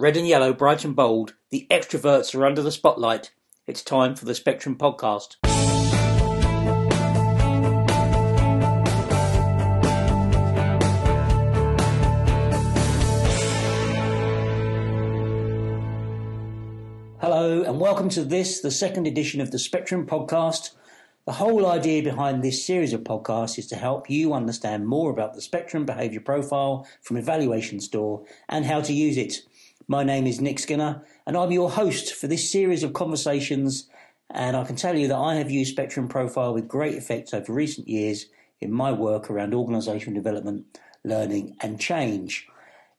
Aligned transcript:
Red 0.00 0.16
and 0.16 0.28
yellow, 0.28 0.52
bright 0.52 0.84
and 0.84 0.94
bold, 0.94 1.34
the 1.50 1.66
extroverts 1.72 2.32
are 2.32 2.46
under 2.46 2.62
the 2.62 2.70
spotlight. 2.70 3.32
It's 3.66 3.82
time 3.82 4.14
for 4.14 4.26
the 4.26 4.34
Spectrum 4.36 4.76
Podcast. 4.76 5.34
Hello, 17.20 17.64
and 17.64 17.80
welcome 17.80 18.08
to 18.10 18.22
this, 18.22 18.60
the 18.60 18.70
second 18.70 19.08
edition 19.08 19.40
of 19.40 19.50
the 19.50 19.58
Spectrum 19.58 20.06
Podcast. 20.06 20.76
The 21.26 21.32
whole 21.32 21.66
idea 21.66 22.04
behind 22.04 22.44
this 22.44 22.64
series 22.64 22.92
of 22.92 23.00
podcasts 23.00 23.58
is 23.58 23.66
to 23.66 23.76
help 23.76 24.08
you 24.08 24.32
understand 24.32 24.86
more 24.86 25.10
about 25.10 25.34
the 25.34 25.42
Spectrum 25.42 25.84
Behaviour 25.84 26.20
Profile 26.20 26.86
from 27.02 27.16
Evaluation 27.16 27.80
Store 27.80 28.24
and 28.48 28.64
how 28.64 28.80
to 28.80 28.92
use 28.92 29.16
it. 29.16 29.42
My 29.90 30.04
name 30.04 30.26
is 30.26 30.38
Nick 30.38 30.58
Skinner, 30.58 31.02
and 31.26 31.34
I'm 31.34 31.50
your 31.50 31.70
host 31.70 32.14
for 32.14 32.26
this 32.26 32.52
series 32.52 32.82
of 32.82 32.92
conversations. 32.92 33.88
And 34.28 34.54
I 34.54 34.64
can 34.64 34.76
tell 34.76 34.94
you 34.94 35.08
that 35.08 35.16
I 35.16 35.36
have 35.36 35.50
used 35.50 35.72
Spectrum 35.72 36.08
Profile 36.08 36.52
with 36.52 36.68
great 36.68 36.94
effect 36.94 37.32
over 37.32 37.54
recent 37.54 37.88
years 37.88 38.26
in 38.60 38.70
my 38.70 38.92
work 38.92 39.30
around 39.30 39.54
organisational 39.54 40.12
development, 40.12 40.78
learning, 41.04 41.56
and 41.62 41.80
change. 41.80 42.46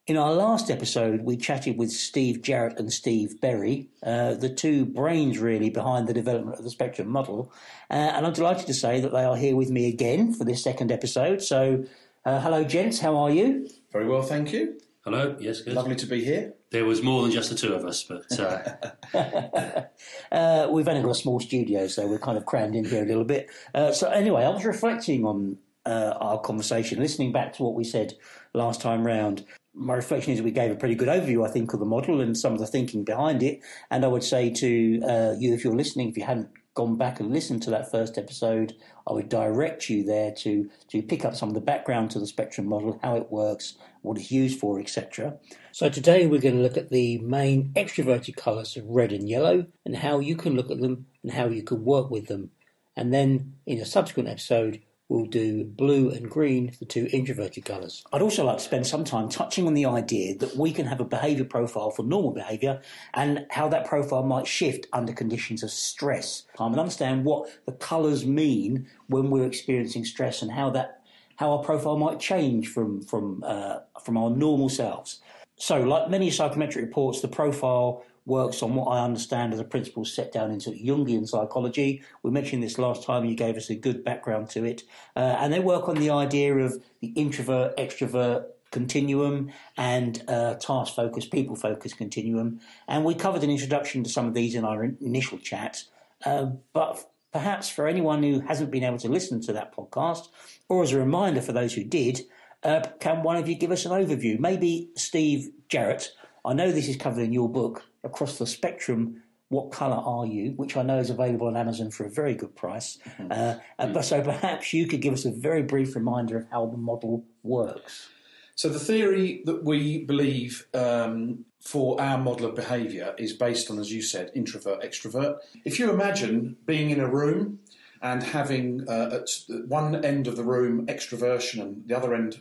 In 0.08 0.18
our 0.18 0.34
last 0.34 0.72
episode, 0.72 1.22
we 1.22 1.38
chatted 1.38 1.78
with 1.78 1.92
Steve 1.92 2.42
Jarrett 2.42 2.80
and 2.80 2.92
Steve 2.92 3.40
Berry, 3.40 3.88
uh, 4.02 4.34
the 4.34 4.50
two 4.50 4.84
brains 4.84 5.38
really 5.38 5.70
behind 5.70 6.08
the 6.08 6.14
development 6.16 6.58
of 6.58 6.64
the 6.64 6.72
Spectrum 6.72 7.08
model. 7.08 7.54
Uh, 7.92 7.94
and 8.16 8.26
I'm 8.26 8.34
delighted 8.34 8.66
to 8.66 8.74
say 8.74 9.00
that 9.00 9.12
they 9.12 9.24
are 9.26 9.38
here 9.38 9.56
with 9.56 9.70
me 9.70 9.90
again 9.90 10.34
for 10.34 10.44
this 10.44 10.64
second 10.64 10.92
episode. 10.92 11.44
So, 11.44 11.86
uh, 12.26 12.42
hello, 12.42 12.64
gents, 12.64 13.00
how 13.00 13.16
are 13.16 13.30
you? 13.30 13.70
Very 13.92 14.08
well, 14.08 14.24
thank 14.24 14.52
you. 14.52 14.80
Hello, 15.12 15.36
yes, 15.40 15.62
good. 15.62 15.74
Lovely 15.74 15.96
to 15.96 16.06
be 16.06 16.24
here. 16.24 16.54
There 16.70 16.86
was 16.86 17.02
more 17.02 17.24
than 17.24 17.32
just 17.32 17.50
the 17.50 17.56
two 17.56 17.74
of 17.74 17.84
us, 17.84 18.04
but 18.04 18.40
uh, 18.40 19.84
Uh, 20.32 20.68
we've 20.70 20.88
only 20.88 21.02
got 21.02 21.10
a 21.10 21.16
small 21.16 21.40
studio, 21.40 21.88
so 21.88 22.08
we're 22.08 22.20
kind 22.20 22.38
of 22.38 22.46
crammed 22.46 22.76
in 22.76 22.86
here 22.86 23.02
a 23.02 23.08
little 23.08 23.24
bit. 23.24 23.50
Uh, 23.74 23.92
so, 23.92 24.08
anyway, 24.12 24.44
I 24.44 24.50
was 24.50 24.64
reflecting 24.64 25.26
on 25.26 25.58
uh, 25.88 26.14
our 26.20 26.40
conversation, 26.40 27.00
listening 27.00 27.32
back 27.32 27.54
to 27.54 27.64
what 27.64 27.74
we 27.74 27.84
said 27.84 28.14
last 28.54 28.82
time 28.82 29.04
round. 29.04 29.48
My 29.74 29.96
reflection 29.96 30.32
is 30.32 30.44
we 30.44 30.52
gave 30.52 30.70
a 30.70 30.76
pretty 30.76 30.94
good 30.94 31.08
overview, 31.08 31.44
I 31.44 31.52
think, 31.52 31.74
of 31.74 31.80
the 31.80 31.88
model 31.88 32.22
and 32.22 32.38
some 32.38 32.54
of 32.54 32.60
the 32.60 32.68
thinking 32.68 33.04
behind 33.04 33.42
it. 33.42 33.62
And 33.90 34.06
I 34.06 34.10
would 34.10 34.24
say 34.24 34.52
to 34.52 35.02
uh, 35.02 35.36
you, 35.40 35.56
if 35.56 35.64
you're 35.64 35.76
listening, 35.76 36.10
if 36.10 36.18
you 36.18 36.24
hadn't 36.24 36.50
gone 36.80 36.96
back 36.96 37.20
and 37.20 37.34
listened 37.34 37.62
to 37.62 37.70
that 37.70 37.92
first 37.92 38.18
episode, 38.18 38.74
I 39.06 39.12
would 39.12 39.28
direct 39.28 39.90
you 39.90 40.02
there 40.06 40.32
to 40.44 40.70
to 40.88 41.02
pick 41.02 41.26
up 41.26 41.36
some 41.36 41.50
of 41.50 41.56
the 41.56 41.60
background 41.60 42.12
to 42.12 42.20
the 42.20 42.26
spectrum 42.26 42.68
model, 42.68 42.98
how 43.04 43.18
it 43.18 43.30
works, 43.30 43.76
what 44.02 44.18
it's 44.18 44.32
used 44.32 44.62
for, 44.62 44.80
etc. 44.80 45.38
So 45.74 45.90
today 45.90 46.26
we're 46.26 46.40
going 46.40 46.56
to 46.56 46.62
look 46.62 46.78
at 46.78 46.90
the 46.90 47.18
main 47.18 47.74
extroverted 47.76 48.38
colours 48.38 48.78
of 48.78 48.86
red 48.88 49.12
and 49.12 49.28
yellow, 49.28 49.66
and 49.86 49.98
how 49.98 50.20
you 50.20 50.38
can 50.38 50.56
look 50.56 50.72
at 50.72 50.80
them 50.80 51.08
and 51.22 51.34
how 51.34 51.48
you 51.48 51.64
can 51.64 51.84
work 51.84 52.10
with 52.10 52.28
them. 52.28 52.52
And 52.96 53.14
then 53.14 53.56
in 53.66 53.80
a 53.80 53.86
subsequent 53.86 54.30
episode, 54.30 54.82
we'll 55.10 55.26
do 55.26 55.66
blue 55.66 56.12
and 56.12 56.30
green, 56.30 56.72
the 56.80 56.86
two 56.86 57.10
introverted 57.12 57.66
colours. 57.66 58.04
I'd 58.14 58.22
also 58.22 58.46
like 58.46 58.60
to 58.60 58.64
spend 58.64 58.88
some 58.88 59.04
time 59.04 59.28
touching 59.28 59.68
on 59.68 59.74
the 59.74 59.86
idea 59.86 60.38
that 60.38 60.56
we 60.56 60.72
can 60.72 60.86
have 60.86 61.02
a 61.02 61.06
behaviour 61.06 61.44
profile 61.44 61.90
for 61.90 62.04
normal 62.04 62.32
behaviour 62.32 62.82
and 63.16 63.46
how 63.50 63.68
that 63.70 63.88
profile 63.88 64.24
might 64.24 64.48
shift 64.48 64.88
under 64.94 65.12
conditions 65.12 65.64
of 65.64 65.72
stress. 65.72 66.44
Um, 66.60 66.74
and 66.74 66.80
understand 66.80 67.26
what 67.26 67.50
the 67.66 67.72
colours 67.74 68.26
mean 68.26 68.88
when 69.08 69.32
we're 69.32 69.48
experiencing 69.48 70.06
stress 70.06 70.42
and 70.42 70.52
how 70.52 70.70
that 70.72 71.02
how 71.38 71.52
our 71.52 71.64
profile 71.64 71.98
might 71.98 72.20
change 72.20 72.68
from 72.68 73.02
from 73.02 73.44
uh, 73.46 73.80
from 74.04 74.18
our 74.18 74.30
normal 74.30 74.70
selves. 74.70 75.22
So, 75.56 75.82
like 75.82 76.10
many 76.10 76.32
psychometric 76.32 76.86
reports, 76.86 77.22
the 77.22 77.28
profile 77.28 78.06
works 78.30 78.64
on 78.64 78.76
what 78.76 78.86
I 78.86 79.04
understand 79.04 79.54
as 79.54 79.60
a 79.60 79.64
principle 79.64 80.06
set 80.06 80.32
down 80.32 80.52
into 80.52 80.72
Jungian 80.72 81.28
psychology. 81.28 82.02
We 82.24 82.32
mentioned 82.32 82.64
this 82.64 82.78
last 82.78 83.04
time, 83.04 83.26
you 83.26 83.36
gave 83.36 83.58
us 83.58 83.70
a 83.70 83.76
good 83.76 84.04
background 84.04 84.50
to 84.52 84.64
it. 84.64 84.84
Uh, 85.16 85.36
and 85.40 85.52
they 85.52 85.60
work 85.60 85.90
on 85.90 85.96
the 85.96 86.12
idea 86.12 86.56
of 86.56 86.82
the 87.02 87.08
introvert 87.08 87.76
extrovert 87.78 88.46
continuum 88.72 89.52
and 89.78 90.24
uh, 90.28 90.54
task 90.56 90.96
focused, 90.96 91.32
people 91.32 91.56
focused 91.56 91.98
continuum. 91.98 92.60
And 92.88 93.04
we 93.04 93.16
covered 93.16 93.44
an 93.44 93.50
introduction 93.50 94.04
to 94.04 94.10
some 94.10 94.28
of 94.28 94.34
these 94.34 94.56
in 94.56 94.64
our 94.64 94.84
in- 94.84 94.98
initial 95.02 95.40
chat. 95.40 95.84
Uh, 96.26 96.52
but 96.74 97.10
perhaps 97.34 97.70
for 97.70 97.88
anyone 97.88 98.24
who 98.24 98.40
hasn't 98.42 98.72
been 98.72 98.84
able 98.84 99.00
to 99.00 99.10
listen 99.10 99.42
to 99.42 99.54
that 99.54 99.76
podcast, 99.76 100.28
or 100.68 100.84
as 100.84 100.92
a 100.92 101.00
reminder 101.00 101.42
for 101.42 101.52
those 101.52 101.74
who 101.74 101.84
did, 101.84 102.22
uh, 102.64 102.82
can 103.00 103.24
one 103.24 103.38
of 103.38 103.48
you 103.48 103.56
give 103.56 103.72
us 103.72 103.86
an 103.86 103.92
overview? 103.92 104.40
Maybe 104.40 104.90
Steve 104.96 105.50
Jarrett. 105.70 106.12
I 106.50 106.54
know 106.54 106.72
this 106.72 106.90
is 106.90 106.96
covered 106.96 107.22
in 107.22 107.32
your 107.32 107.48
book, 107.48 107.84
Across 108.04 108.40
the 108.40 108.48
Spectrum. 108.48 109.22
What 109.50 109.72
colour 109.72 109.98
are 109.98 110.26
you? 110.26 110.54
Which 110.54 110.76
I 110.76 110.82
know 110.82 110.98
is 110.98 111.12
available 111.12 111.46
on 111.46 111.56
Amazon 111.56 111.92
for 111.92 112.06
a 112.06 112.10
very 112.10 112.34
good 112.34 112.56
price. 112.56 112.98
Uh, 113.30 113.58
uh, 113.78 113.94
but 113.94 114.04
so 114.04 114.24
perhaps 114.24 114.74
you 114.74 114.88
could 114.88 115.00
give 115.00 115.14
us 115.14 115.26
a 115.26 115.32
very 115.32 115.62
brief 115.62 115.96
reminder 115.96 116.38
of 116.38 116.48
how 116.50 116.66
the 116.66 116.78
model 116.78 117.24
works. 117.44 118.10
So, 118.56 118.68
the 118.68 118.80
theory 118.80 119.44
that 119.46 119.64
we 119.64 120.04
believe 120.06 120.68
um, 120.74 121.46
for 121.62 122.02
our 122.02 122.18
model 122.18 122.48
of 122.48 122.56
behaviour 122.56 123.14
is 123.20 123.34
based 123.34 123.70
on, 123.70 123.78
as 123.78 123.92
you 123.92 124.02
said, 124.02 124.32
introvert 124.34 124.82
extrovert. 124.82 125.38
If 125.66 125.78
you 125.78 125.92
imagine 125.92 126.58
being 126.66 126.90
in 126.90 127.00
a 127.00 127.08
room 127.08 127.60
and 128.02 128.24
having 128.24 128.90
uh, 128.90 129.22
at 129.22 129.30
one 129.68 130.04
end 130.04 130.26
of 130.26 130.36
the 130.36 130.44
room 130.44 130.88
extroversion 130.88 131.62
and 131.62 131.88
the 131.88 131.96
other 131.96 132.16
end 132.16 132.40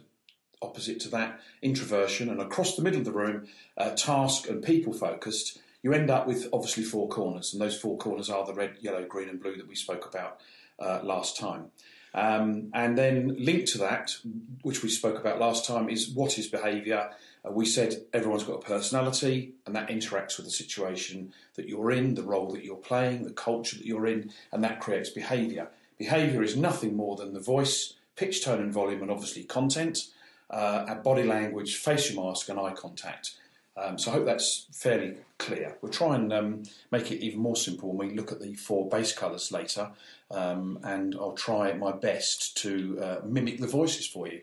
opposite 0.63 1.01
to 1.01 1.09
that 1.11 1.41
introversion, 1.63 2.29
and 2.29 2.41
across 2.41 2.77
the 2.77 2.83
middle 2.83 2.99
of 2.99 3.05
the 3.05 3.13
room 3.13 3.47
uh, 3.77 3.91
task 3.91 4.49
and 4.49 4.63
people 4.63 4.93
focused, 4.93 5.59
you 5.83 5.93
end 5.93 6.11
up 6.11 6.27
with 6.27 6.49
obviously 6.53 6.83
four 6.83 7.09
corners, 7.09 7.53
and 7.53 7.63
those 7.63 7.79
four 7.79 7.97
corners 7.97 8.29
are 8.31 8.45
the 8.45 8.55
red, 8.55 8.77
yellow, 8.81 9.05
green, 9.05 9.29
and 9.29 9.41
blue 9.41 9.57
that 9.57 9.69
we 9.69 9.75
spoke 9.75 10.07
about 10.07 10.41
uh, 10.79 11.01
last 11.03 11.39
time. 11.39 11.67
Um, 12.15 12.71
and 12.75 12.97
then 12.97 13.37
linked 13.39 13.69
to 13.69 13.79
that, 13.79 14.17
which 14.63 14.83
we 14.83 14.89
spoke 14.89 15.19
about 15.19 15.39
last 15.39 15.67
time, 15.67 15.89
is 15.89 16.09
what 16.09 16.39
is 16.39 16.47
behaviour? 16.47 17.11
Uh, 17.47 17.53
we 17.53 17.67
said 17.67 18.07
everyone's 18.13 18.45
got 18.45 18.55
a 18.55 18.67
personality, 18.67 19.53
and 19.67 19.77
that 19.77 19.89
interacts 19.89 20.37
with 20.37 20.47
the 20.47 20.53
situation 20.53 21.33
that 21.55 21.69
you're 21.69 21.93
in, 21.93 22.15
the 22.15 22.23
role 22.23 22.51
that 22.53 22.65
you're 22.65 22.77
playing, 22.77 23.25
the 23.25 23.31
culture 23.31 23.77
that 23.77 23.87
you're 23.87 24.07
in, 24.07 24.33
and 24.53 24.65
that 24.65 24.81
creates 24.81 25.11
behaviour. 25.11 25.69
Behaviour 25.99 26.43
is 26.43 26.57
nothing 26.57 26.97
more 26.97 27.17
than 27.17 27.35
the 27.35 27.41
voice, 27.41 27.95
pitch, 28.17 28.45
tone, 28.45 28.61
and 28.61 28.73
volume, 28.73 29.03
and 29.03 29.11
obviously 29.11 29.45
content, 29.45 30.09
uh, 30.51 30.85
our 30.89 30.97
body 30.97 31.25
language, 31.25 31.77
facial 31.77 32.25
mask, 32.25 32.49
and 32.49 32.59
eye 32.59 32.73
contact. 32.73 33.35
Um, 33.77 33.99
so 33.99 34.11
I 34.11 34.15
hope 34.15 34.27
that's 34.27 34.67
fairly 34.73 35.17
clear. 35.39 35.77
We'll 35.81 35.93
try 35.93 36.17
and 36.17 36.33
um, 36.33 36.63
make 36.91 37.13
it 37.13 37.23
even 37.23 37.39
more 37.39 37.57
simple 37.57 37.93
when 37.93 38.09
we 38.09 38.15
look 38.15 38.33
at 38.33 38.41
the 38.41 38.55
four 38.55 38.89
base 38.89 39.13
colours 39.13 39.53
later, 39.53 39.91
um, 40.31 40.81
and 40.83 41.15
I'll 41.15 41.33
try 41.33 41.73
my 41.75 41.93
best 41.93 42.57
to 42.59 42.99
uh, 43.01 43.21
mimic 43.25 43.61
the 43.61 43.67
voices 43.67 44.07
for 44.07 44.27
you. 44.27 44.41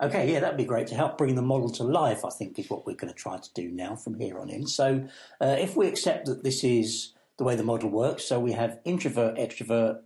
Okay, 0.00 0.30
yeah, 0.30 0.40
that'd 0.40 0.58
be 0.58 0.64
great 0.64 0.88
to 0.88 0.94
help 0.94 1.16
bring 1.16 1.36
the 1.36 1.42
model 1.42 1.70
to 1.70 1.84
life, 1.84 2.24
I 2.24 2.28
think, 2.28 2.58
is 2.58 2.68
what 2.68 2.86
we're 2.86 2.96
going 2.96 3.12
to 3.12 3.18
try 3.18 3.38
to 3.38 3.54
do 3.54 3.68
now 3.68 3.96
from 3.96 4.18
here 4.18 4.38
on 4.38 4.50
in. 4.50 4.66
So, 4.66 5.08
uh, 5.40 5.56
if 5.58 5.74
we 5.74 5.86
accept 5.86 6.26
that 6.26 6.42
this 6.42 6.64
is 6.64 7.12
the 7.38 7.44
way 7.44 7.56
the 7.56 7.62
model 7.62 7.88
works, 7.88 8.24
so 8.24 8.38
we 8.38 8.52
have 8.52 8.78
introvert, 8.84 9.38
extrovert, 9.38 10.00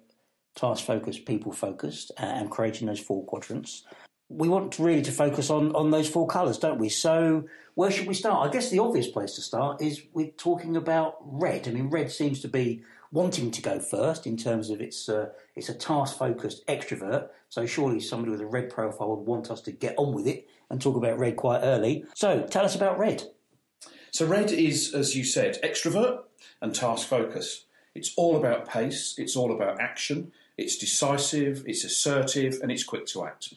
task 0.54 0.84
focused, 0.84 1.24
people 1.24 1.50
focused, 1.50 2.12
and 2.18 2.50
creating 2.50 2.86
those 2.86 3.00
four 3.00 3.24
quadrants. 3.24 3.84
We 4.30 4.48
want 4.48 4.78
really 4.78 5.02
to 5.02 5.12
focus 5.12 5.50
on, 5.50 5.74
on 5.74 5.90
those 5.90 6.08
four 6.08 6.26
colours, 6.26 6.56
don't 6.56 6.78
we? 6.78 6.88
So, 6.88 7.46
where 7.74 7.90
should 7.90 8.06
we 8.06 8.14
start? 8.14 8.48
I 8.48 8.52
guess 8.52 8.70
the 8.70 8.78
obvious 8.78 9.08
place 9.08 9.34
to 9.34 9.42
start 9.42 9.82
is 9.82 10.02
with 10.14 10.36
talking 10.36 10.76
about 10.76 11.16
red. 11.20 11.66
I 11.66 11.72
mean, 11.72 11.90
red 11.90 12.10
seems 12.10 12.40
to 12.40 12.48
be 12.48 12.82
wanting 13.12 13.50
to 13.50 13.62
go 13.62 13.80
first 13.80 14.26
in 14.26 14.36
terms 14.36 14.70
of 14.70 14.80
its 14.80 15.08
uh, 15.08 15.30
it's 15.56 15.68
a 15.68 15.74
task 15.74 16.16
focused 16.16 16.66
extrovert. 16.66 17.28
So 17.48 17.66
surely 17.66 18.00
somebody 18.00 18.30
with 18.30 18.40
a 18.40 18.46
red 18.46 18.70
profile 18.70 19.16
would 19.16 19.26
want 19.26 19.50
us 19.50 19.60
to 19.62 19.72
get 19.72 19.94
on 19.98 20.14
with 20.14 20.26
it 20.26 20.48
and 20.70 20.80
talk 20.80 20.96
about 20.96 21.18
red 21.18 21.36
quite 21.36 21.60
early. 21.62 22.04
So 22.14 22.46
tell 22.48 22.64
us 22.64 22.76
about 22.76 22.98
red. 22.98 23.24
So 24.12 24.26
red 24.26 24.50
is, 24.52 24.94
as 24.94 25.16
you 25.16 25.24
said, 25.24 25.58
extrovert 25.62 26.22
and 26.60 26.74
task 26.74 27.08
focus. 27.08 27.64
It's 27.94 28.12
all 28.16 28.36
about 28.36 28.68
pace. 28.68 29.14
It's 29.18 29.36
all 29.36 29.52
about 29.52 29.80
action. 29.80 30.32
It's 30.56 30.76
decisive. 30.76 31.64
It's 31.66 31.84
assertive, 31.84 32.58
and 32.62 32.70
it's 32.70 32.84
quick 32.84 33.06
to 33.06 33.24
act. 33.24 33.54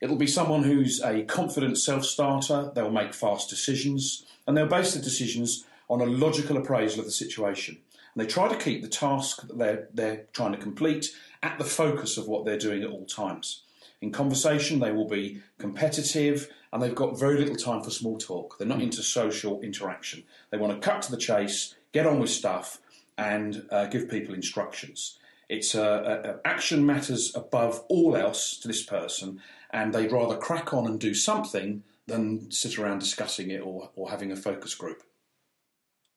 It'll 0.00 0.16
be 0.16 0.26
someone 0.26 0.62
who's 0.62 1.00
a 1.02 1.24
confident 1.24 1.78
self 1.78 2.04
starter. 2.04 2.72
They'll 2.74 2.90
make 2.90 3.14
fast 3.14 3.50
decisions, 3.50 4.24
and 4.46 4.56
they'll 4.56 4.66
base 4.66 4.94
the 4.94 5.00
decisions 5.00 5.64
on 5.88 6.00
a 6.00 6.06
logical 6.06 6.56
appraisal 6.56 7.00
of 7.00 7.06
the 7.06 7.12
situation. 7.12 7.78
And 8.14 8.22
they 8.22 8.26
try 8.26 8.48
to 8.48 8.56
keep 8.56 8.82
the 8.82 8.88
task 8.88 9.46
that 9.46 9.58
they're, 9.58 9.88
they're 9.92 10.26
trying 10.32 10.52
to 10.52 10.58
complete 10.58 11.10
at 11.42 11.58
the 11.58 11.64
focus 11.64 12.16
of 12.16 12.26
what 12.26 12.44
they're 12.44 12.58
doing 12.58 12.82
at 12.82 12.90
all 12.90 13.04
times. 13.04 13.62
In 14.00 14.12
conversation, 14.12 14.80
they 14.80 14.92
will 14.92 15.08
be 15.08 15.42
competitive 15.58 16.48
and 16.72 16.82
they've 16.82 16.94
got 16.94 17.18
very 17.18 17.38
little 17.38 17.56
time 17.56 17.82
for 17.82 17.90
small 17.90 18.16
talk. 18.16 18.56
They're 18.58 18.66
not 18.66 18.80
into 18.80 19.02
social 19.02 19.60
interaction. 19.60 20.24
They 20.50 20.58
want 20.58 20.80
to 20.80 20.88
cut 20.88 21.02
to 21.02 21.10
the 21.10 21.16
chase, 21.16 21.74
get 21.92 22.06
on 22.06 22.20
with 22.20 22.30
stuff, 22.30 22.78
and 23.18 23.66
uh, 23.70 23.86
give 23.86 24.08
people 24.08 24.34
instructions. 24.34 25.18
It's 25.48 25.74
uh, 25.74 25.82
uh, 25.82 26.36
action 26.44 26.86
matters 26.86 27.34
above 27.34 27.84
all 27.88 28.16
else 28.16 28.56
to 28.58 28.68
this 28.68 28.84
person, 28.84 29.42
and 29.72 29.92
they'd 29.92 30.12
rather 30.12 30.36
crack 30.36 30.74
on 30.74 30.86
and 30.86 30.98
do 30.98 31.14
something 31.14 31.82
than 32.06 32.50
sit 32.50 32.78
around 32.78 32.98
discussing 32.98 33.50
it 33.50 33.60
or, 33.60 33.90
or 33.94 34.10
having 34.10 34.32
a 34.32 34.36
focus 34.36 34.74
group. 34.74 35.02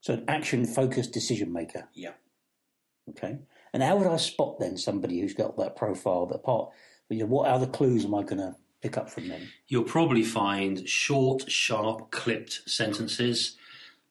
So 0.02 0.14
an 0.14 0.26
action 0.28 0.66
focused 0.66 1.14
decision 1.14 1.54
maker. 1.54 1.88
Yeah. 1.94 2.14
Okay. 3.10 3.38
And 3.74 3.82
how 3.82 3.96
would 3.98 4.08
I 4.08 4.18
spot 4.18 4.60
then 4.60 4.78
somebody 4.78 5.20
who's 5.20 5.34
got 5.34 5.58
that 5.58 5.76
profile? 5.76 6.26
But 6.26 6.44
part, 6.44 6.70
you 7.10 7.20
know, 7.20 7.26
what 7.26 7.50
other 7.50 7.68
clues 7.68 8.06
am 8.06 8.16
I 8.16 8.24
going 8.24 8.38
to 8.38 8.56
pick 8.82 8.98
up 8.98 9.10
from 9.10 9.30
them? 9.30 9.42
You'll 9.68 9.84
probably 9.84 10.24
find 10.24 10.88
short, 10.88 11.50
sharp, 11.50 12.12
clipped 12.12 12.70
sentences, 12.70 13.58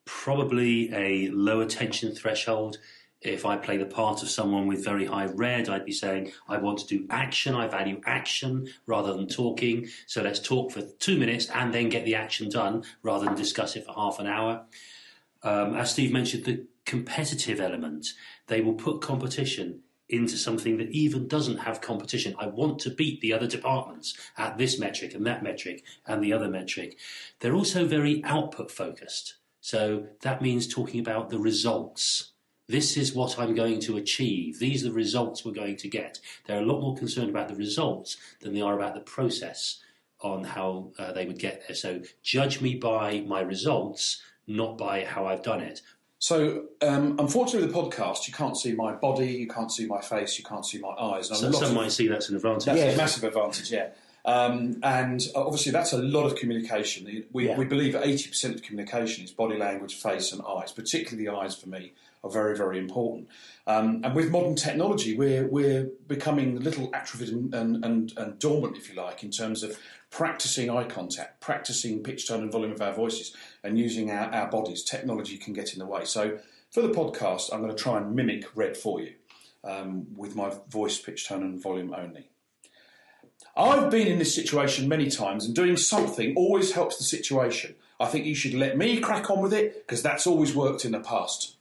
probably 0.05 0.93
a 0.93 1.29
low 1.31 1.61
attention 1.61 2.15
threshold. 2.15 2.79
If 3.25 3.47
I 3.47 3.57
play 3.57 3.77
the 3.77 3.87
part 3.87 4.23
of 4.23 4.29
someone 4.29 4.67
with 4.67 4.85
very 4.85 5.07
high 5.07 5.27
red, 5.27 5.69
I'd 5.69 5.85
be 5.85 5.93
saying, 5.93 6.33
I 6.49 6.59
want 6.59 6.79
to 6.81 6.87
do 6.87 7.07
action. 7.11 7.55
I 7.55 7.69
value 7.69 8.01
action 8.05 8.69
rather 8.87 9.13
than 9.13 9.29
talking. 9.29 9.89
So 10.07 10.23
let's 10.23 10.41
talk 10.41 10.73
for 10.73 10.83
two 10.99 11.19
minutes 11.19 11.49
and 11.51 11.73
then 11.73 11.89
get 11.89 12.05
the 12.05 12.17
action 12.17 12.49
done 12.49 12.85
rather 13.03 13.27
than 13.27 13.35
discuss 13.35 13.77
it 13.77 13.87
for 13.87 13.95
half 13.95 14.19
an 14.19 14.27
hour. 14.27 14.65
Um, 15.43 15.75
as 15.75 15.93
Steve 15.93 16.13
mentioned, 16.13 16.45
the 16.45 16.67
competitive 16.85 17.61
element, 17.61 18.09
they 18.49 18.61
will 18.61 18.75
put 18.75 19.01
competition 19.01 19.83
into 20.09 20.37
something 20.37 20.77
that 20.77 20.91
even 20.91 21.27
doesn't 21.27 21.59
have 21.59 21.81
competition. 21.81 22.35
I 22.39 22.47
want 22.47 22.79
to 22.81 22.91
beat 22.91 23.21
the 23.21 23.33
other 23.33 23.47
departments 23.47 24.15
at 24.37 24.59
this 24.59 24.79
metric 24.79 25.15
and 25.15 25.27
that 25.27 25.43
metric 25.43 25.85
and 26.07 26.23
the 26.23 26.33
other 26.33 26.49
metric. 26.49 26.99
They're 27.41 27.55
also 27.55 27.87
very 27.87 28.23
output 28.25 28.71
focused. 28.71 29.37
So 29.61 30.09
that 30.21 30.43
means 30.43 30.67
talking 30.67 31.01
about 31.01 31.31
the 31.31 31.39
results. 31.39 32.32
This 32.73 32.97
is 32.97 33.15
what 33.15 33.39
I'm 33.39 33.55
going 33.55 33.81
to 33.81 33.99
achieve. 33.99 34.59
These 34.59 34.83
are 34.83 34.89
the 34.89 34.95
results 34.95 35.45
we're 35.45 35.53
going 35.53 35.77
to 35.77 35.89
get. 35.89 36.19
They're 36.47 36.63
a 36.63 36.65
lot 36.65 36.81
more 36.81 36.97
concerned 36.97 37.29
about 37.29 37.49
the 37.49 37.55
results 37.55 38.17
than 38.41 38.55
they 38.55 38.63
are 38.63 38.75
about 38.75 38.95
the 38.95 39.03
process 39.03 39.81
on 40.23 40.43
how 40.43 40.91
uh, 40.99 41.13
they 41.13 41.27
would 41.27 41.39
get 41.39 41.65
there. 41.69 41.77
So 41.77 42.01
judge 42.23 42.63
me 42.63 42.75
by 42.77 43.21
my 43.27 43.43
results, 43.43 44.23
not 44.47 44.79
by 44.79 45.05
how 45.05 45.27
I've 45.27 45.43
done 45.43 45.61
it. 45.61 45.83
So, 46.19 46.65
um, 46.81 47.17
unfortunately, 47.19 47.67
with 47.67 47.75
the 47.75 47.79
podcast, 47.83 48.27
you 48.27 48.33
can't 48.33 48.57
see 48.57 48.73
my 48.73 48.93
body, 48.95 49.27
you 49.33 49.49
can't 49.49 49.71
see 49.71 49.85
my 49.85 50.01
face, 50.01 50.39
you 50.39 50.45
can't 50.45 50.65
see 50.65 50.79
my 50.79 50.93
eyes. 50.99 51.29
And 51.29 51.37
a 51.37 51.41
So 51.41 51.53
some 51.53 51.69
of- 51.71 51.75
might 51.75 51.93
see 51.93 52.09
that's 52.09 52.31
an 52.31 52.37
advantage. 52.37 52.65
That's 52.65 52.79
Yeah. 52.79 52.93
a 52.93 52.97
massive 52.97 53.25
advantage, 53.25 53.71
yeah. 53.71 53.89
Um, 54.25 54.79
and 54.83 55.21
uh, 55.35 55.45
obviously, 55.45 55.73
that's 55.73 55.93
a 55.93 55.99
lot 55.99 56.25
of 56.25 56.37
communication. 56.37 57.25
We, 57.33 57.49
Yeah. 57.49 57.59
we 57.59 57.67
believe 57.67 57.95
80% 57.97 58.55
of 58.55 58.63
communication 58.63 59.25
is 59.25 59.31
body 59.33 59.59
language, 59.59 59.95
face, 59.97 60.33
and 60.33 60.41
eyes. 60.49 60.73
Particularly 60.73 61.27
the 61.27 61.33
eyes, 61.35 61.55
for 61.55 61.69
me, 61.69 61.93
are 62.25 62.31
very, 62.31 62.57
very 62.57 62.79
important. 62.79 63.29
Um, 63.67 64.01
and 64.05 64.15
with 64.15 64.31
modern 64.31 64.55
technology, 64.55 65.17
we're, 65.17 65.47
we're 65.47 65.91
becoming 66.07 66.57
a 66.57 66.61
little 66.61 66.91
atrophied 66.95 67.31
and, 67.31 67.53
and, 67.85 68.13
and, 68.17 68.39
dormant, 68.39 68.77
if 68.77 68.89
you 68.89 68.95
like, 68.95 69.23
in 69.25 69.31
terms 69.31 69.63
of 69.63 69.79
practicing 70.11 70.71
eye 70.71 70.85
contact, 70.85 71.41
practicing 71.41 72.03
pitch, 72.03 72.29
tone, 72.29 72.43
and 72.43 72.53
volume 72.53 72.73
of 72.73 72.81
our 72.81 72.93
voices, 72.93 73.35
and 73.65 73.79
using 73.79 74.11
our, 74.11 74.33
our 74.33 74.49
bodies. 74.49 74.85
Technology 74.85 75.37
can 75.37 75.53
get 75.53 75.73
in 75.73 75.81
the 75.81 75.87
way. 75.87 76.05
So, 76.05 76.39
for 76.71 76.81
the 76.81 76.89
podcast, 76.89 77.53
I'm 77.53 77.61
going 77.61 77.75
to 77.75 77.83
try 77.83 77.99
and 77.99 78.15
mimic 78.15 78.45
Red 78.57 78.77
for 78.77 79.01
you 79.01 79.13
um, 79.65 80.07
with 80.17 80.35
my 80.35 80.53
voice, 80.69 80.99
pitch, 80.99 81.29
tone, 81.29 81.43
and 81.43 81.63
volume 81.63 81.95
only. 81.95 82.29
I've 83.57 83.91
been 83.91 84.07
in 84.07 84.19
this 84.19 84.35
situation 84.35 84.89
many 84.89 85.11
times, 85.11 85.45
and 85.45 85.55
doing 85.55 85.77
something 85.77 86.35
always 86.37 86.73
helps 86.73 86.97
the 86.97 87.05
situation. 87.05 87.75
I 88.01 88.07
think 88.07 88.25
you 88.25 88.35
should 88.35 88.55
let 88.55 88.79
me 88.79 89.01
crack 89.01 89.31
on 89.31 89.41
with 89.41 89.53
it 89.53 89.87
because 89.87 90.03
that's 90.03 90.27
always 90.27 90.55
worked 90.55 90.85
in 90.85 90.93
the 90.93 91.01
past. 91.01 91.57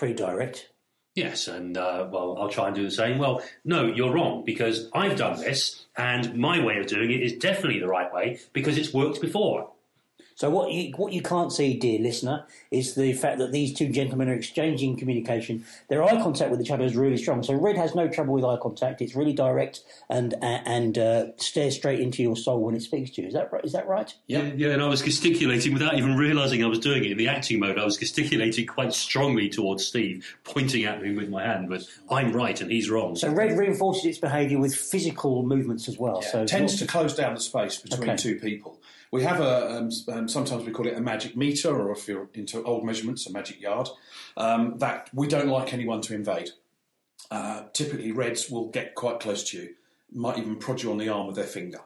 Pretty 0.00 0.14
direct. 0.14 0.70
Yes, 1.14 1.46
and 1.46 1.76
uh, 1.76 2.08
well, 2.10 2.38
I'll 2.40 2.48
try 2.48 2.68
and 2.68 2.74
do 2.74 2.84
the 2.84 2.90
same. 2.90 3.18
Well, 3.18 3.42
no, 3.66 3.84
you're 3.84 4.10
wrong 4.10 4.44
because 4.46 4.88
I've 4.94 5.18
done 5.18 5.38
this, 5.38 5.84
and 5.94 6.34
my 6.36 6.64
way 6.64 6.78
of 6.78 6.86
doing 6.86 7.10
it 7.10 7.20
is 7.20 7.34
definitely 7.34 7.80
the 7.80 7.86
right 7.86 8.10
way 8.10 8.38
because 8.54 8.78
it's 8.78 8.94
worked 8.94 9.20
before. 9.20 9.70
So 10.40 10.48
what 10.48 10.72
you 10.72 10.94
what 10.96 11.12
you 11.12 11.20
can't 11.20 11.52
see, 11.52 11.76
dear 11.76 12.00
listener, 12.00 12.46
is 12.70 12.94
the 12.94 13.12
fact 13.12 13.36
that 13.40 13.52
these 13.52 13.74
two 13.74 13.90
gentlemen 13.90 14.30
are 14.30 14.32
exchanging 14.32 14.96
communication. 14.96 15.66
Their 15.88 16.02
eye 16.02 16.18
contact 16.22 16.50
with 16.50 16.62
each 16.62 16.70
other 16.70 16.84
is 16.84 16.96
really 16.96 17.18
strong. 17.18 17.42
So 17.42 17.52
Red 17.52 17.76
has 17.76 17.94
no 17.94 18.08
trouble 18.08 18.32
with 18.32 18.44
eye 18.46 18.56
contact. 18.56 19.02
It's 19.02 19.14
really 19.14 19.34
direct 19.34 19.82
and 20.08 20.34
and 20.40 20.96
uh, 20.96 21.36
stares 21.36 21.76
straight 21.76 22.00
into 22.00 22.22
your 22.22 22.38
soul 22.38 22.62
when 22.62 22.74
it 22.74 22.80
speaks 22.80 23.10
to 23.10 23.20
you. 23.20 23.28
Is 23.28 23.34
that 23.34 23.52
right? 23.52 23.62
Is 23.62 23.72
that 23.72 23.86
right? 23.86 24.14
Yeah, 24.28 24.44
yeah, 24.56 24.68
and 24.68 24.82
I 24.82 24.86
was 24.86 25.02
gesticulating 25.02 25.74
without 25.74 25.98
even 25.98 26.16
realising 26.16 26.64
I 26.64 26.68
was 26.68 26.78
doing 26.78 27.04
it 27.04 27.10
in 27.10 27.18
the 27.18 27.28
acting 27.28 27.60
mode. 27.60 27.78
I 27.78 27.84
was 27.84 27.98
gesticulating 27.98 28.66
quite 28.66 28.94
strongly 28.94 29.50
towards 29.50 29.86
Steve, 29.86 30.38
pointing 30.44 30.86
at 30.86 31.02
him 31.02 31.16
with 31.16 31.28
my 31.28 31.44
hand, 31.44 31.68
but 31.68 31.82
I'm 32.10 32.32
right 32.32 32.58
and 32.58 32.72
he's 32.72 32.88
wrong. 32.88 33.14
So 33.14 33.30
Red 33.30 33.58
reinforces 33.58 34.06
its 34.06 34.18
behaviour 34.18 34.58
with 34.58 34.74
physical 34.74 35.42
movements 35.42 35.86
as 35.86 35.98
well. 35.98 36.22
So 36.22 36.44
it's 36.44 36.52
tends 36.52 36.78
to 36.78 36.86
close 36.86 37.14
down 37.14 37.34
the 37.34 37.40
space 37.40 37.76
between 37.76 38.08
Okay. 38.08 38.16
two 38.16 38.36
people. 38.36 38.79
We 39.12 39.22
have 39.24 39.40
a 39.40 39.76
um, 39.76 39.90
um, 40.08 40.28
sometimes 40.28 40.64
we 40.64 40.72
call 40.72 40.86
it 40.86 40.96
a 40.96 41.00
magic 41.00 41.36
meter, 41.36 41.70
or 41.70 41.90
if 41.92 42.06
you're 42.06 42.28
into 42.34 42.62
old 42.62 42.84
measurements, 42.84 43.26
a 43.26 43.32
magic 43.32 43.60
yard. 43.60 43.88
Um, 44.36 44.78
that 44.78 45.10
we 45.12 45.26
don't 45.26 45.48
like 45.48 45.72
anyone 45.72 46.00
to 46.02 46.14
invade. 46.14 46.50
Uh, 47.30 47.64
typically, 47.72 48.12
reds 48.12 48.50
will 48.50 48.68
get 48.68 48.94
quite 48.94 49.20
close 49.20 49.42
to 49.50 49.58
you, 49.58 49.74
might 50.12 50.38
even 50.38 50.56
prod 50.56 50.82
you 50.82 50.90
on 50.90 50.98
the 50.98 51.08
arm 51.08 51.26
with 51.26 51.36
their 51.36 51.44
finger. 51.44 51.80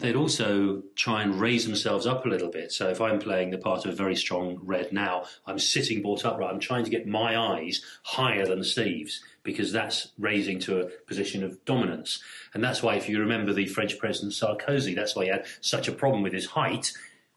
They'd 0.00 0.16
also 0.16 0.82
try 0.96 1.22
and 1.22 1.38
raise 1.38 1.66
themselves 1.66 2.06
up 2.06 2.24
a 2.24 2.28
little 2.28 2.48
bit. 2.48 2.72
So 2.72 2.88
if 2.88 3.02
I'm 3.02 3.18
playing 3.18 3.50
the 3.50 3.58
part 3.58 3.84
of 3.84 3.92
a 3.92 3.96
very 3.96 4.16
strong 4.16 4.58
red 4.62 4.92
now, 4.92 5.26
I'm 5.46 5.58
sitting 5.58 6.00
bolt 6.00 6.24
upright. 6.24 6.50
I'm 6.50 6.58
trying 6.58 6.84
to 6.84 6.90
get 6.90 7.06
my 7.06 7.36
eyes 7.36 7.84
higher 8.02 8.46
than 8.46 8.64
Steve's 8.64 9.22
because 9.42 9.72
that's 9.72 10.12
raising 10.18 10.58
to 10.60 10.80
a 10.80 10.86
position 11.06 11.42
of 11.42 11.64
dominance. 11.64 12.22
And 12.54 12.62
that's 12.62 12.82
why, 12.82 12.96
if 12.96 13.08
you 13.08 13.20
remember 13.20 13.52
the 13.52 13.66
French 13.66 13.98
President 13.98 14.32
Sarkozy, 14.32 14.94
that's 14.94 15.16
why 15.16 15.24
he 15.24 15.30
had 15.30 15.46
such 15.60 15.88
a 15.88 15.92
problem 15.92 16.22
with 16.22 16.32
his 16.32 16.46
height 16.46 16.92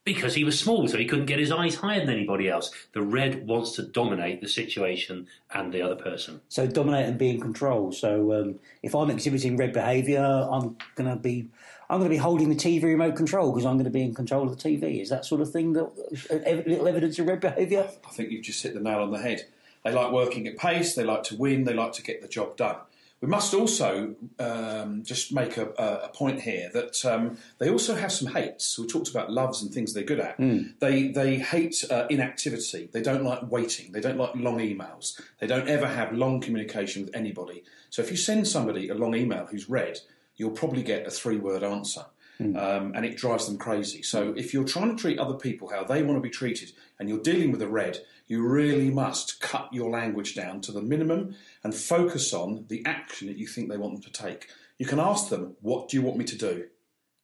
because 0.06 0.36
he 0.36 0.44
was 0.44 0.60
small, 0.60 0.88
so 0.88 0.98
he 0.98 1.06
couldn't 1.06 1.28
get 1.28 1.40
his 1.40 1.52
eyes 1.52 1.76
higher 1.76 2.00
than 2.02 2.10
anybody 2.10 2.50
else. 2.50 2.72
The 2.92 3.02
red 3.02 3.48
wants 3.48 3.72
to 3.74 3.84
dominate 3.84 4.42
the 4.42 4.50
situation 4.50 5.28
and 5.54 5.74
the 5.74 5.82
other 5.82 5.96
person. 5.96 6.42
so 6.50 6.68
dominate 6.68 7.08
and 7.08 7.18
be 7.18 7.30
in 7.30 7.40
control. 7.40 7.92
So 7.92 8.34
um, 8.34 8.60
if 8.82 8.96
I'm 8.96 9.10
exhibiting 9.10 9.56
red 9.56 9.72
behaviour, 9.72 10.22
I'm 10.22 10.76
going 10.96 11.10
to 11.10 11.16
be 11.16 11.50
I'm 11.90 12.00
going 12.00 12.10
to 12.10 12.16
be 12.16 12.18
holding 12.18 12.50
the 12.50 12.56
TV 12.56 12.84
remote 12.84 13.16
control 13.16 13.52
because 13.52 13.66
I'm 13.66 13.74
going 13.74 13.86
to 13.86 13.92
be 13.92 14.02
in 14.02 14.16
control 14.16 14.50
of 14.50 14.58
the 14.58 14.70
TV. 14.70 15.02
Is 15.02 15.10
that 15.10 15.26
sort 15.26 15.42
of 15.42 15.52
thing 15.52 15.74
that 15.74 15.84
uh, 15.84 16.70
little 16.70 16.88
evidence 16.88 17.20
of 17.20 17.28
red 17.28 17.40
behaviour? 17.40 17.88
I 18.06 18.10
think 18.10 18.32
you've 18.32 18.44
just 18.44 18.64
hit 18.64 18.74
the 18.74 18.80
nail 18.80 19.00
on 19.00 19.12
the 19.12 19.20
head. 19.20 19.46
They 19.84 19.92
like 19.92 20.12
working 20.12 20.48
at 20.48 20.58
pace, 20.58 20.96
they 20.96 21.04
like 21.04 21.24
to 21.24 21.36
win, 21.36 21.66
they 21.66 21.74
like 21.74 21.94
to 21.94 22.04
get 22.04 22.22
the 22.22 22.28
job 22.28 22.56
done. 22.58 22.78
We 23.24 23.30
must 23.30 23.54
also 23.54 24.16
um, 24.38 25.04
just 25.04 25.34
make 25.34 25.56
a, 25.56 25.70
a, 25.70 26.10
point 26.10 26.42
here 26.42 26.70
that 26.74 27.06
um, 27.06 27.38
they 27.58 27.70
also 27.70 27.96
have 27.96 28.12
some 28.12 28.34
hates. 28.34 28.78
We 28.78 28.86
talked 28.86 29.10
about 29.10 29.32
loves 29.32 29.62
and 29.62 29.74
things 29.74 29.94
they're 29.94 30.04
good 30.04 30.20
at. 30.20 30.38
They 30.80 31.08
they 31.08 31.38
hate 31.38 31.86
uh, 31.90 32.06
inactivity. 32.10 32.90
They 32.92 33.02
don't 33.02 33.24
like 33.24 33.50
waiting. 33.50 33.94
They 33.94 34.02
don't 34.02 34.18
like 34.18 34.36
long 34.36 34.60
emails. 34.60 35.22
They 35.40 35.48
don't 35.48 35.70
ever 35.70 35.88
have 35.88 36.12
long 36.12 36.42
communication 36.42 37.06
with 37.06 37.16
anybody. 37.16 37.64
So 37.90 38.02
if 38.02 38.12
you 38.12 38.18
send 38.18 38.46
somebody 38.46 38.90
a 38.90 38.94
long 38.94 39.16
email 39.16 39.46
who's 39.46 39.70
red, 39.70 40.00
you'll 40.36 40.52
probably 40.52 40.84
get 40.84 41.08
a 41.08 41.10
three 41.10 41.38
word 41.38 41.64
answer. 41.64 42.04
Um, 42.40 42.94
and 42.96 43.06
it 43.06 43.16
drives 43.16 43.48
them 43.48 43.58
crazy. 43.58 44.02
So, 44.02 44.34
if 44.36 44.54
you're 44.54 44.66
trying 44.66 44.96
to 44.96 45.02
treat 45.02 45.20
other 45.20 45.36
people 45.36 45.70
how 45.70 45.84
they 45.84 46.04
want 46.04 46.18
to 46.18 46.22
be 46.22 46.30
treated 46.30 46.72
and 47.00 47.08
you're 47.08 47.22
dealing 47.22 47.52
with 47.52 47.62
a 47.62 47.68
red, 47.68 48.00
you 48.28 48.46
really 48.46 48.90
must 48.90 49.40
cut 49.40 49.70
your 49.72 49.90
language 49.90 50.36
down 50.36 50.60
to 50.62 50.72
the 50.72 50.82
minimum 50.82 51.36
and 51.64 51.74
focus 51.74 52.34
on 52.34 52.66
the 52.68 52.84
action 52.86 53.28
that 53.28 53.38
you 53.38 53.48
think 53.48 53.70
they 53.70 53.78
want 53.78 53.94
them 53.94 54.04
to 54.04 54.12
take. 54.12 54.50
You 54.78 54.86
can 54.86 55.00
ask 55.00 55.30
them, 55.30 55.56
What 55.62 55.90
do 55.90 55.98
you 55.98 56.04
want 56.04 56.18
me 56.18 56.26
to 56.26 56.38
do? 56.38 56.66